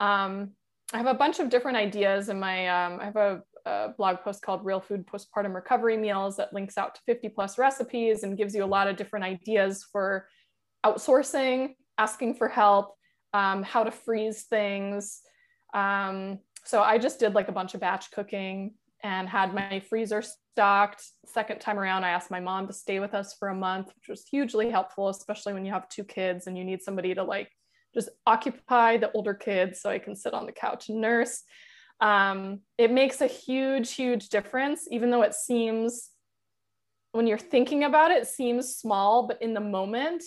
Um, 0.00 0.52
I 0.92 0.98
have 0.98 1.06
a 1.06 1.14
bunch 1.14 1.40
of 1.40 1.50
different 1.50 1.76
ideas 1.76 2.28
in 2.28 2.38
my, 2.38 2.68
um, 2.68 3.00
I 3.00 3.04
have 3.04 3.16
a 3.16 3.42
a 3.68 3.94
blog 3.96 4.20
post 4.20 4.42
called 4.42 4.64
Real 4.64 4.80
Food 4.80 5.06
Postpartum 5.06 5.54
Recovery 5.54 5.96
Meals 5.96 6.36
that 6.36 6.52
links 6.52 6.78
out 6.78 6.94
to 6.94 7.00
50 7.06 7.28
plus 7.30 7.58
recipes 7.58 8.22
and 8.22 8.36
gives 8.36 8.54
you 8.54 8.64
a 8.64 8.66
lot 8.66 8.88
of 8.88 8.96
different 8.96 9.24
ideas 9.24 9.86
for 9.92 10.26
outsourcing, 10.84 11.74
asking 11.98 12.34
for 12.34 12.48
help, 12.48 12.94
um, 13.34 13.62
how 13.62 13.84
to 13.84 13.90
freeze 13.90 14.44
things. 14.44 15.20
Um, 15.74 16.38
so 16.64 16.82
I 16.82 16.98
just 16.98 17.20
did 17.20 17.34
like 17.34 17.48
a 17.48 17.52
bunch 17.52 17.74
of 17.74 17.80
batch 17.80 18.10
cooking 18.10 18.74
and 19.02 19.28
had 19.28 19.54
my 19.54 19.80
freezer 19.80 20.22
stocked. 20.22 21.02
Second 21.26 21.60
time 21.60 21.78
around, 21.78 22.04
I 22.04 22.10
asked 22.10 22.30
my 22.30 22.40
mom 22.40 22.66
to 22.66 22.72
stay 22.72 23.00
with 23.00 23.14
us 23.14 23.34
for 23.38 23.48
a 23.48 23.54
month, 23.54 23.88
which 23.94 24.08
was 24.08 24.26
hugely 24.26 24.70
helpful, 24.70 25.08
especially 25.08 25.52
when 25.52 25.64
you 25.64 25.72
have 25.72 25.88
two 25.88 26.04
kids 26.04 26.46
and 26.46 26.58
you 26.58 26.64
need 26.64 26.82
somebody 26.82 27.14
to 27.14 27.22
like 27.22 27.50
just 27.94 28.08
occupy 28.26 28.96
the 28.96 29.10
older 29.12 29.34
kids 29.34 29.80
so 29.80 29.88
I 29.88 29.98
can 29.98 30.16
sit 30.16 30.34
on 30.34 30.46
the 30.46 30.52
couch 30.52 30.88
and 30.88 31.00
nurse 31.00 31.42
um, 32.00 32.60
it 32.76 32.92
makes 32.92 33.20
a 33.20 33.26
huge, 33.26 33.92
huge 33.94 34.28
difference, 34.28 34.86
even 34.90 35.10
though 35.10 35.22
it 35.22 35.34
seems, 35.34 36.10
when 37.12 37.26
you're 37.26 37.38
thinking 37.38 37.84
about 37.84 38.10
it, 38.10 38.18
it 38.18 38.28
seems 38.28 38.76
small, 38.76 39.26
but 39.26 39.42
in 39.42 39.54
the 39.54 39.60
moment, 39.60 40.22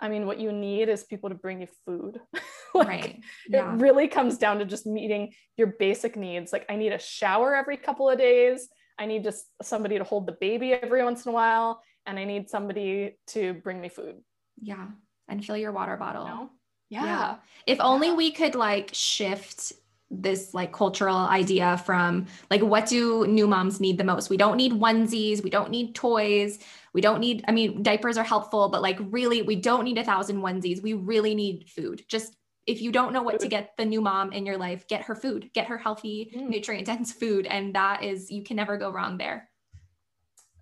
I 0.00 0.08
mean, 0.08 0.26
what 0.26 0.38
you 0.38 0.52
need 0.52 0.88
is 0.88 1.04
people 1.04 1.28
to 1.28 1.34
bring 1.34 1.60
you 1.60 1.68
food. 1.84 2.20
like, 2.74 2.88
right. 2.88 3.20
Yeah. 3.48 3.72
It 3.72 3.80
really 3.80 4.08
comes 4.08 4.38
down 4.38 4.58
to 4.58 4.64
just 4.64 4.86
meeting 4.86 5.32
your 5.56 5.74
basic 5.78 6.16
needs. 6.16 6.52
Like, 6.52 6.66
I 6.68 6.76
need 6.76 6.92
a 6.92 6.98
shower 6.98 7.54
every 7.54 7.76
couple 7.76 8.08
of 8.08 8.18
days. 8.18 8.68
I 8.98 9.06
need 9.06 9.24
just 9.24 9.46
somebody 9.62 9.98
to 9.98 10.04
hold 10.04 10.26
the 10.26 10.36
baby 10.40 10.72
every 10.72 11.02
once 11.02 11.26
in 11.26 11.30
a 11.30 11.32
while. 11.32 11.82
And 12.06 12.18
I 12.18 12.24
need 12.24 12.48
somebody 12.48 13.18
to 13.28 13.54
bring 13.54 13.80
me 13.80 13.88
food. 13.88 14.16
Yeah. 14.60 14.86
And 15.28 15.44
fill 15.44 15.56
your 15.56 15.72
water 15.72 15.96
bottle. 15.96 16.24
You 16.24 16.28
know? 16.28 16.50
yeah. 16.90 17.04
yeah. 17.04 17.36
If 17.66 17.80
only 17.80 18.12
we 18.12 18.30
could 18.30 18.54
like 18.54 18.90
shift 18.92 19.72
this 20.10 20.54
like 20.54 20.72
cultural 20.72 21.16
idea 21.16 21.76
from 21.84 22.26
like 22.50 22.62
what 22.62 22.86
do 22.86 23.26
new 23.26 23.46
moms 23.46 23.78
need 23.78 23.98
the 23.98 24.04
most 24.04 24.30
we 24.30 24.38
don't 24.38 24.56
need 24.56 24.72
onesies 24.72 25.42
we 25.42 25.50
don't 25.50 25.70
need 25.70 25.94
toys 25.94 26.58
we 26.98 27.02
don't 27.02 27.20
need 27.20 27.44
i 27.46 27.52
mean 27.52 27.80
diapers 27.80 28.18
are 28.18 28.24
helpful 28.24 28.68
but 28.68 28.82
like 28.82 28.98
really 29.10 29.40
we 29.42 29.54
don't 29.54 29.84
need 29.84 29.98
a 29.98 30.02
thousand 30.02 30.38
onesies 30.38 30.82
we 30.82 30.94
really 30.94 31.32
need 31.32 31.68
food 31.68 32.02
just 32.08 32.34
if 32.66 32.82
you 32.82 32.90
don't 32.90 33.12
know 33.12 33.22
what 33.22 33.38
to 33.38 33.46
get 33.46 33.70
the 33.78 33.84
new 33.84 34.00
mom 34.00 34.32
in 34.32 34.44
your 34.44 34.56
life 34.56 34.88
get 34.88 35.02
her 35.02 35.14
food 35.14 35.48
get 35.54 35.68
her 35.68 35.78
healthy 35.78 36.32
mm. 36.36 36.48
nutrient 36.48 36.86
dense 36.86 37.12
food 37.12 37.46
and 37.46 37.76
that 37.76 38.02
is 38.02 38.32
you 38.32 38.42
can 38.42 38.56
never 38.56 38.76
go 38.76 38.90
wrong 38.90 39.16
there 39.16 39.48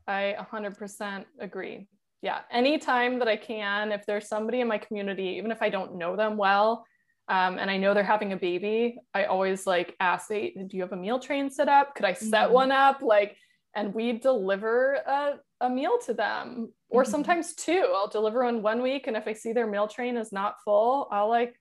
i 0.06 0.36
100% 0.52 1.24
agree 1.40 1.88
yeah 2.20 2.40
anytime 2.50 3.18
that 3.18 3.28
i 3.28 3.36
can 3.36 3.90
if 3.90 4.04
there's 4.04 4.28
somebody 4.28 4.60
in 4.60 4.68
my 4.68 4.76
community 4.76 5.36
even 5.38 5.50
if 5.50 5.62
i 5.62 5.70
don't 5.70 5.96
know 5.96 6.16
them 6.16 6.36
well 6.36 6.84
um, 7.28 7.58
and 7.58 7.68
I 7.68 7.76
know 7.76 7.92
they're 7.92 8.04
having 8.04 8.34
a 8.34 8.36
baby, 8.36 8.98
I 9.12 9.24
always 9.24 9.66
like 9.66 9.96
ask, 9.98 10.28
hey, 10.28 10.54
do 10.54 10.76
you 10.76 10.82
have 10.82 10.92
a 10.92 10.96
meal 10.96 11.18
train 11.18 11.50
set 11.50 11.68
up? 11.68 11.96
Could 11.96 12.04
I 12.04 12.12
set 12.12 12.44
mm-hmm. 12.44 12.52
one 12.52 12.70
up? 12.70 13.02
Like, 13.02 13.36
and 13.74 13.92
we 13.92 14.12
deliver 14.12 14.94
a, 14.94 15.34
a 15.60 15.70
meal 15.70 15.98
to 16.06 16.14
them, 16.14 16.72
or 16.88 17.02
mm-hmm. 17.02 17.10
sometimes 17.10 17.54
two. 17.54 17.92
I'll 17.94 18.08
deliver 18.08 18.44
one 18.44 18.62
one 18.62 18.82
week, 18.82 19.06
and 19.06 19.16
if 19.16 19.26
I 19.26 19.32
see 19.32 19.52
their 19.52 19.66
meal 19.66 19.88
train 19.88 20.16
is 20.16 20.32
not 20.32 20.56
full, 20.64 21.08
I'll 21.10 21.28
like 21.28 21.58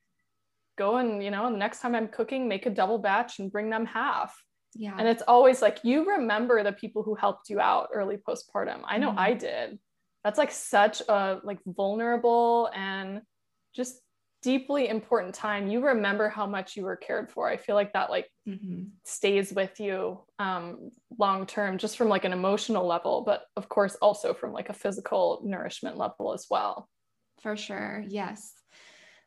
go 0.77 0.97
and 0.97 1.23
you 1.23 1.31
know, 1.31 1.49
the 1.49 1.57
next 1.57 1.79
time 1.79 1.95
I'm 1.95 2.07
cooking, 2.07 2.47
make 2.47 2.65
a 2.65 2.69
double 2.69 2.97
batch 2.97 3.39
and 3.39 3.51
bring 3.51 3.69
them 3.69 3.85
half. 3.85 4.35
Yeah. 4.73 4.95
And 4.97 5.07
it's 5.07 5.23
always 5.25 5.61
like 5.61 5.79
you 5.83 6.09
remember 6.09 6.61
the 6.63 6.73
people 6.73 7.01
who 7.01 7.15
helped 7.15 7.49
you 7.49 7.61
out 7.61 7.89
early 7.93 8.17
postpartum. 8.17 8.81
I 8.85 8.97
know 8.97 9.09
mm-hmm. 9.09 9.19
I 9.19 9.33
did. 9.33 9.79
That's 10.23 10.37
like 10.37 10.51
such 10.51 11.01
a 11.07 11.39
like 11.43 11.59
vulnerable 11.65 12.69
and 12.75 13.21
just 13.73 14.01
deeply 14.45 14.89
important 14.89 15.33
time. 15.33 15.67
You 15.67 15.83
remember 15.83 16.29
how 16.29 16.45
much 16.45 16.77
you 16.77 16.83
were 16.83 16.95
cared 16.95 17.31
for. 17.31 17.49
I 17.49 17.57
feel 17.57 17.73
like 17.73 17.93
that 17.93 18.11
like 18.11 18.29
mm-hmm. 18.47 18.83
stays 19.03 19.51
with 19.51 19.79
you 19.79 20.19
um, 20.37 20.91
long 21.17 21.47
term 21.47 21.79
just 21.79 21.97
from 21.97 22.09
like 22.09 22.25
an 22.25 22.31
emotional 22.31 22.85
level 22.85 23.23
but 23.25 23.47
of 23.57 23.67
course 23.69 23.95
also 24.03 24.35
from 24.35 24.53
like 24.53 24.69
a 24.69 24.73
physical 24.73 25.41
nourishment 25.43 25.97
level 25.97 26.31
as 26.31 26.45
well. 26.47 26.87
For 27.41 27.57
sure. 27.57 28.05
Yes. 28.07 28.53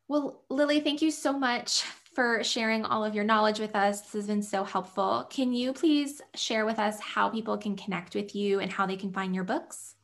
Well 0.07 0.45
lily 0.51 0.79
thank 0.79 1.03
you 1.03 1.11
so 1.11 1.37
much 1.37 1.83
for 2.15 2.45
sharing 2.45 2.85
all 2.85 3.05
of 3.05 3.17
your 3.17 3.25
knowledge 3.25 3.59
with 3.59 3.75
us. 3.75 4.03
This 4.03 4.13
has 4.13 4.27
been 4.29 4.43
so 4.43 4.63
helpful. 4.63 5.27
Can 5.31 5.53
you 5.53 5.73
please 5.73 6.23
share 6.37 6.65
with 6.65 6.79
us 6.79 7.01
how 7.01 7.29
people 7.29 7.59
can 7.59 7.75
connect 7.75 8.15
with 8.15 8.37
you 8.37 8.61
and 8.61 8.71
how 8.71 8.87
they 8.87 8.97
can 8.97 9.13
find 9.13 9.35
your 9.35 9.45
books 9.45 9.97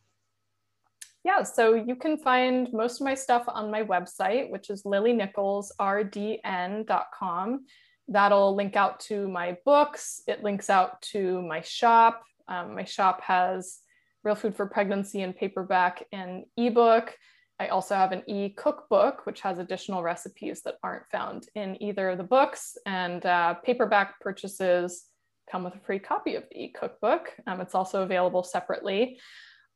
yeah, 1.25 1.43
so 1.43 1.75
you 1.75 1.97
can 1.97 2.19
find 2.19 2.71
most 2.73 3.01
of 3.01 3.07
my 3.07 3.15
stuff 3.15 3.45
on 3.49 3.71
my 3.71 3.83
website, 3.83 4.51
which 4.51 4.69
is 4.69 4.83
lilynicholsrdn.com. 4.83 7.65
That'll 8.09 8.55
link 8.55 8.77
out 8.77 9.01
to 9.01 9.27
my 9.29 9.57
books. 9.65 10.21
It 10.27 10.43
links 10.43 10.69
out 10.69 11.01
to 11.13 11.41
my 11.41 11.63
shop. 11.63 12.23
Um, 12.47 12.75
my 12.75 12.85
shop 12.85 13.23
has 13.23 13.79
Real 14.23 14.35
Food 14.35 14.55
for 14.55 14.67
Pregnancy 14.67 15.23
in 15.23 15.33
paperback 15.33 16.05
and 16.13 16.45
ebook. 16.59 17.17
I 17.59 17.69
also 17.69 17.95
have 17.95 18.13
an 18.13 18.23
e 18.27 18.51
cookbook, 18.51 19.25
which 19.25 19.41
has 19.41 19.59
additional 19.59 20.03
recipes 20.03 20.61
that 20.63 20.75
aren't 20.83 21.09
found 21.11 21.47
in 21.55 21.83
either 21.83 22.11
of 22.11 22.19
the 22.19 22.25
books. 22.25 22.77
And 22.85 23.25
uh, 23.25 23.55
paperback 23.55 24.21
purchases 24.21 25.05
come 25.51 25.65
with 25.65 25.75
a 25.75 25.81
free 25.81 26.01
copy 26.01 26.35
of 26.35 26.45
the 26.51 26.65
e 26.65 26.73
cookbook. 26.73 27.33
Um, 27.47 27.63
it's 27.63 27.75
also 27.75 28.03
available 28.03 28.43
separately. 28.43 29.19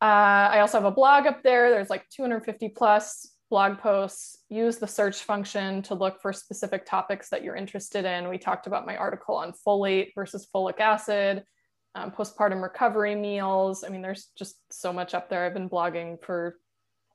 Uh, 0.01 0.51
I 0.53 0.61
also 0.61 0.78
have 0.78 0.84
a 0.84 0.90
blog 0.90 1.26
up 1.26 1.42
there. 1.42 1.70
There's 1.70 1.90
like 1.90 2.09
250 2.11 2.68
plus 2.70 3.32
blog 3.51 3.78
posts. 3.78 4.38
Use 4.49 4.78
the 4.78 4.86
search 4.86 5.22
function 5.22 5.82
to 5.82 5.94
look 5.94 6.20
for 6.20 6.32
specific 6.32 6.86
topics 6.86 7.30
that 7.30 7.42
you're 7.42 7.57
interested 7.57 8.05
in. 8.05 8.28
We 8.28 8.38
talked 8.38 8.66
about 8.66 8.86
my 8.86 8.96
article 8.96 9.36
on 9.36 9.53
folate 9.66 10.11
versus 10.14 10.46
folic 10.55 10.80
acid, 10.80 11.44
um, 11.94 12.11
postpartum 12.12 12.62
recovery 12.62 13.14
meals. 13.14 13.84
I 13.84 13.88
mean, 13.88 14.03
there's 14.03 14.28
just 14.38 14.57
so 14.70 14.92
much 14.92 15.14
up 15.14 15.28
there. 15.28 15.44
I've 15.44 15.55
been 15.55 15.70
blogging 15.70 16.22
for 16.22 16.57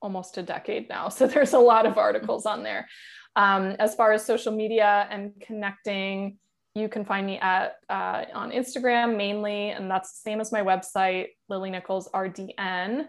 almost 0.02 0.36
a 0.36 0.42
decade 0.42 0.88
now. 0.88 1.08
So 1.14 1.26
there's 1.26 1.54
a 1.54 1.58
lot 1.58 1.86
of 1.86 1.96
articles 1.96 2.44
on 2.46 2.62
there. 2.62 2.88
Um, 3.36 3.76
as 3.78 3.94
far 3.94 4.12
as 4.12 4.24
social 4.24 4.52
media 4.52 5.08
and 5.10 5.32
connecting, 5.40 6.38
you 6.74 6.88
can 6.88 7.04
find 7.04 7.26
me 7.26 7.38
at 7.38 7.76
uh, 7.88 8.24
on 8.34 8.50
Instagram 8.50 9.16
mainly, 9.16 9.70
and 9.70 9.90
that's 9.90 10.12
the 10.12 10.30
same 10.30 10.40
as 10.40 10.50
my 10.50 10.60
website, 10.62 11.28
Lily 11.48 11.70
Nichols 11.70 12.08
RDN. 12.12 13.06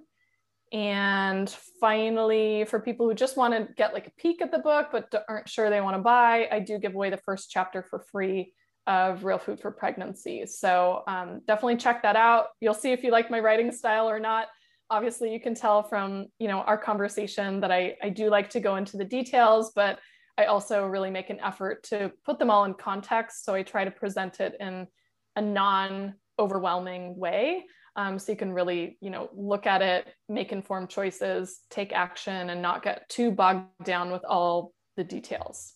And 0.71 1.49
finally, 1.79 2.65
for 2.65 2.79
people 2.79 3.07
who 3.07 3.15
just 3.15 3.37
want 3.37 3.53
to 3.53 3.73
get 3.75 3.93
like 3.93 4.07
a 4.07 4.11
peek 4.17 4.41
at 4.41 4.51
the 4.51 4.59
book 4.59 4.89
but 4.91 5.13
aren't 5.29 5.47
sure 5.49 5.69
they 5.69 5.81
want 5.81 5.95
to 5.95 6.01
buy, 6.01 6.47
I 6.51 6.59
do 6.59 6.77
give 6.77 6.95
away 6.95 7.09
the 7.09 7.17
first 7.17 7.49
chapter 7.49 7.83
for 7.83 8.05
free 8.11 8.53
of 8.87 9.23
Real 9.23 9.39
Food 9.39 9.59
for 9.59 9.71
Pregnancy. 9.71 10.45
So 10.45 11.03
um, 11.07 11.41
definitely 11.47 11.77
check 11.77 12.03
that 12.03 12.15
out. 12.15 12.47
You'll 12.59 12.73
see 12.73 12.91
if 12.91 13.03
you 13.03 13.11
like 13.11 13.31
my 13.31 13.39
writing 13.39 13.71
style 13.71 14.09
or 14.09 14.19
not. 14.19 14.47
obviously 14.89 15.33
you 15.33 15.39
can 15.39 15.55
tell 15.55 15.83
from 15.83 16.27
you 16.39 16.47
know 16.47 16.59
our 16.59 16.77
conversation 16.77 17.59
that 17.61 17.71
I, 17.71 17.95
I 18.01 18.09
do 18.09 18.29
like 18.29 18.49
to 18.51 18.59
go 18.59 18.75
into 18.75 18.97
the 18.97 19.05
details 19.05 19.71
but 19.75 19.99
i 20.37 20.45
also 20.45 20.85
really 20.85 21.09
make 21.09 21.29
an 21.29 21.39
effort 21.39 21.83
to 21.83 22.11
put 22.25 22.39
them 22.39 22.49
all 22.49 22.65
in 22.65 22.73
context 22.73 23.45
so 23.45 23.53
i 23.53 23.63
try 23.63 23.83
to 23.83 23.91
present 23.91 24.39
it 24.39 24.55
in 24.59 24.87
a 25.35 25.41
non 25.41 26.13
overwhelming 26.39 27.17
way 27.17 27.63
um, 27.97 28.19
so 28.19 28.33
you 28.33 28.37
can 28.37 28.51
really 28.51 28.97
you 29.01 29.09
know 29.09 29.29
look 29.33 29.65
at 29.65 29.81
it 29.81 30.07
make 30.27 30.51
informed 30.51 30.89
choices 30.89 31.61
take 31.69 31.93
action 31.93 32.49
and 32.49 32.61
not 32.61 32.83
get 32.83 33.07
too 33.09 33.31
bogged 33.31 33.67
down 33.83 34.11
with 34.11 34.23
all 34.25 34.73
the 34.97 35.03
details 35.03 35.75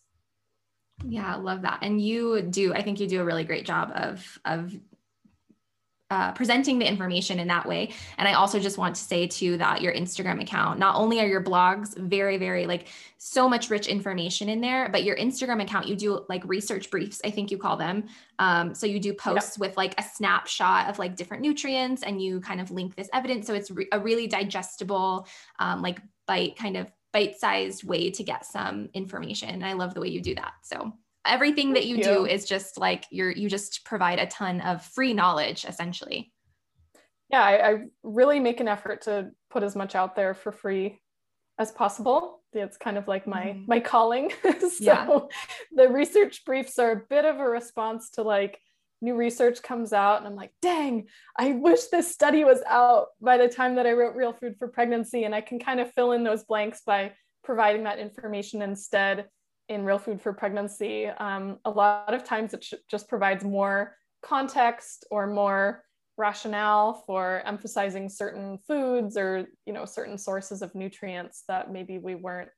yeah, 1.08 1.36
I 1.36 1.38
love 1.38 1.62
that. 1.62 1.80
And 1.82 2.02
you 2.02 2.42
do, 2.42 2.74
I 2.74 2.82
think 2.82 3.00
you 3.00 3.08
do 3.08 3.22
a 3.22 3.26
really 3.26 3.44
great 3.44 3.66
job 3.66 3.92
of 3.96 4.38
of 4.46 4.76
uh, 6.10 6.32
presenting 6.32 6.80
the 6.80 6.88
information 6.88 7.40
in 7.40 7.48
that 7.48 7.66
way. 7.66 7.92
And 8.18 8.28
I 8.28 8.34
also 8.34 8.60
just 8.60 8.78
want 8.78 8.96
to 8.96 9.02
say 9.02 9.28
too 9.28 9.58
that 9.58 9.82
your 9.82 9.94
Instagram 9.94 10.42
account, 10.42 10.80
not 10.80 10.96
only 10.96 11.20
are 11.20 11.28
your 11.28 11.44
blogs 11.44 11.96
very, 11.98 12.38
very 12.38 12.66
like 12.66 12.88
so 13.18 13.48
much 13.48 13.70
rich 13.70 13.88
information 13.88 14.50
in 14.50 14.60
there, 14.62 14.90
but 14.90 15.04
your 15.04 15.16
Instagram 15.18 15.62
account, 15.62 15.88
you 15.88 15.96
do 15.96 16.26
like 16.28 16.44
research 16.46 16.90
briefs, 16.90 17.22
I 17.24 17.30
think 17.30 17.52
you 17.52 17.58
call 17.58 17.78
them. 17.78 18.06
Um, 18.40 18.74
so 18.74 18.88
you 18.88 19.00
do 19.00 19.14
posts 19.14 19.60
with 19.60 19.78
like 19.78 20.00
a 20.00 20.04
snapshot 20.04 20.90
of 20.90 20.98
like 20.98 21.16
different 21.16 21.44
nutrients 21.44 22.04
and 22.04 22.22
you 22.22 22.40
kind 22.42 22.60
of 22.60 22.72
link 22.72 22.96
this 22.96 23.10
evidence. 23.14 23.46
So 23.46 23.54
it's 23.54 23.70
re- 23.70 23.90
a 23.92 24.00
really 24.00 24.28
digestible, 24.28 25.28
um, 25.60 25.82
like 25.82 26.02
bite 26.26 26.56
kind 26.56 26.78
of 26.78 26.92
bite-sized 27.12 27.84
way 27.84 28.12
to 28.12 28.24
get 28.24 28.46
some 28.46 28.90
information. 28.94 29.64
I 29.64 29.74
love 29.74 29.96
the 29.96 30.02
way 30.02 30.10
you 30.10 30.22
do 30.22 30.36
that. 30.36 30.54
So 30.62 30.94
everything 31.30 31.74
that 31.74 31.86
you, 31.86 31.98
you, 31.98 32.04
do 32.04 32.26
is 32.26 32.46
just 32.46 32.78
like 32.78 33.06
you're 33.10 33.32
you 33.32 33.50
just 33.50 33.86
provide 33.86 34.20
a 34.20 34.28
ton 34.28 34.62
of 34.62 34.84
free 34.84 35.14
knowledge 35.14 35.66
essentially. 35.66 36.32
Yeah 37.30 37.44
I, 37.44 37.70
I, 37.70 37.78
really 38.04 38.40
make 38.40 38.60
an 38.60 38.68
effort 38.68 39.04
to 39.04 39.32
put 39.50 39.64
as 39.64 39.76
much 39.76 39.96
out 39.96 40.16
there 40.16 40.34
for 40.34 40.52
free 40.52 41.00
as 41.58 41.72
possible. 41.72 42.42
It's 42.54 42.78
kind 42.78 42.98
of 42.98 43.08
like 43.08 43.28
my 43.28 43.48
mm-hmm. 43.48 43.66
my 43.68 43.80
calling. 43.80 44.32
So 44.60 44.70
yeah. 44.80 45.20
the 45.76 45.90
research 45.90 46.46
briefs 46.46 46.80
are 46.80 46.92
a 46.92 47.02
bit 47.10 47.26
of 47.26 47.40
a 47.40 47.50
response 47.50 48.12
to 48.12 48.22
like 48.24 48.60
new 49.02 49.16
research 49.16 49.62
comes 49.62 49.94
out 49.94 50.18
and 50.18 50.28
i'm 50.28 50.36
like 50.36 50.52
dang 50.62 51.08
i 51.38 51.54
wish 51.54 51.86
this 51.86 52.12
study 52.12 52.44
was 52.44 52.62
out 52.68 53.08
by 53.22 53.38
the 53.38 53.48
time 53.48 53.76
that 53.76 53.88
i 53.88 53.94
wrote 53.94 54.16
real 54.16 54.34
food 54.34 54.56
for 54.58 54.68
pregnancy 54.68 55.24
and 55.24 55.34
i 55.34 55.42
can 55.42 55.60
kind 55.60 55.80
of 55.80 55.92
fill 55.94 56.12
in 56.12 56.24
those 56.24 56.44
blanks 56.44 56.82
by 56.86 57.12
providing 57.44 57.84
that 57.84 58.00
information 58.00 58.62
instead 58.62 59.26
in 59.70 59.86
Real 59.86 60.00
Food 60.00 60.22
for 60.22 60.34
Pregnancy, 60.34 61.08
um, 61.08 61.60
a 61.64 61.70
lot 61.70 62.14
of 62.14 62.24
times 62.24 62.54
it 62.54 62.66
just 62.90 63.08
provides 63.08 63.44
more 63.44 63.96
context 64.22 65.06
or 65.12 65.28
more 65.28 65.84
rationale 66.18 67.04
for 67.08 67.42
emphasizing 67.46 68.10
certain 68.10 68.60
foods 68.68 69.16
or 69.16 69.48
you 69.66 69.72
know 69.72 69.86
certain 69.86 70.18
sources 70.18 70.62
of 70.62 70.76
nutrients 70.76 71.46
that 71.48 71.72
maybe 71.72 71.98
we 71.98 72.14
weren't 72.14 72.50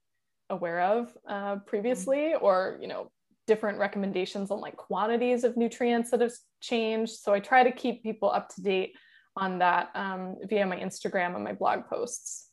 aware 0.49 0.81
of 0.81 1.15
uh, 1.29 1.57
previously 1.67 2.33
mm-hmm. 2.33 2.43
or 2.43 2.79
you 2.81 2.87
know 2.87 3.11
different 3.45 3.77
recommendations 3.77 4.49
on 4.49 4.59
like 4.59 4.75
quantities 4.77 5.43
of 5.43 5.57
nutrients 5.57 6.09
that 6.09 6.21
have 6.21 6.33
changed 6.59 7.13
so 7.13 7.33
i 7.33 7.39
try 7.39 7.63
to 7.63 7.71
keep 7.71 8.01
people 8.01 8.31
up 8.31 8.49
to 8.49 8.61
date 8.61 8.95
on 9.37 9.59
that 9.59 9.89
um, 9.93 10.35
via 10.49 10.65
my 10.65 10.77
instagram 10.77 11.35
and 11.35 11.43
my 11.43 11.53
blog 11.53 11.85
posts 11.87 12.47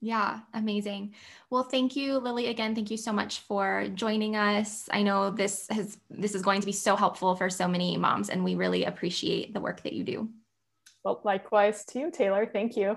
yeah, 0.00 0.40
amazing. 0.54 1.14
Well, 1.50 1.64
thank 1.64 1.96
you, 1.96 2.18
Lily. 2.18 2.46
Again, 2.46 2.74
thank 2.74 2.90
you 2.90 2.96
so 2.96 3.12
much 3.12 3.40
for 3.40 3.88
joining 3.94 4.36
us. 4.36 4.88
I 4.92 5.02
know 5.02 5.30
this 5.30 5.66
has 5.70 5.98
this 6.08 6.34
is 6.34 6.42
going 6.42 6.60
to 6.60 6.66
be 6.66 6.72
so 6.72 6.94
helpful 6.94 7.34
for 7.34 7.50
so 7.50 7.66
many 7.66 7.96
moms, 7.96 8.30
and 8.30 8.44
we 8.44 8.54
really 8.54 8.84
appreciate 8.84 9.52
the 9.52 9.60
work 9.60 9.82
that 9.82 9.92
you 9.92 10.04
do. 10.04 10.28
Well, 11.04 11.20
likewise 11.24 11.84
to 11.86 11.98
you, 11.98 12.10
Taylor. 12.10 12.46
Thank 12.46 12.76
you. 12.76 12.96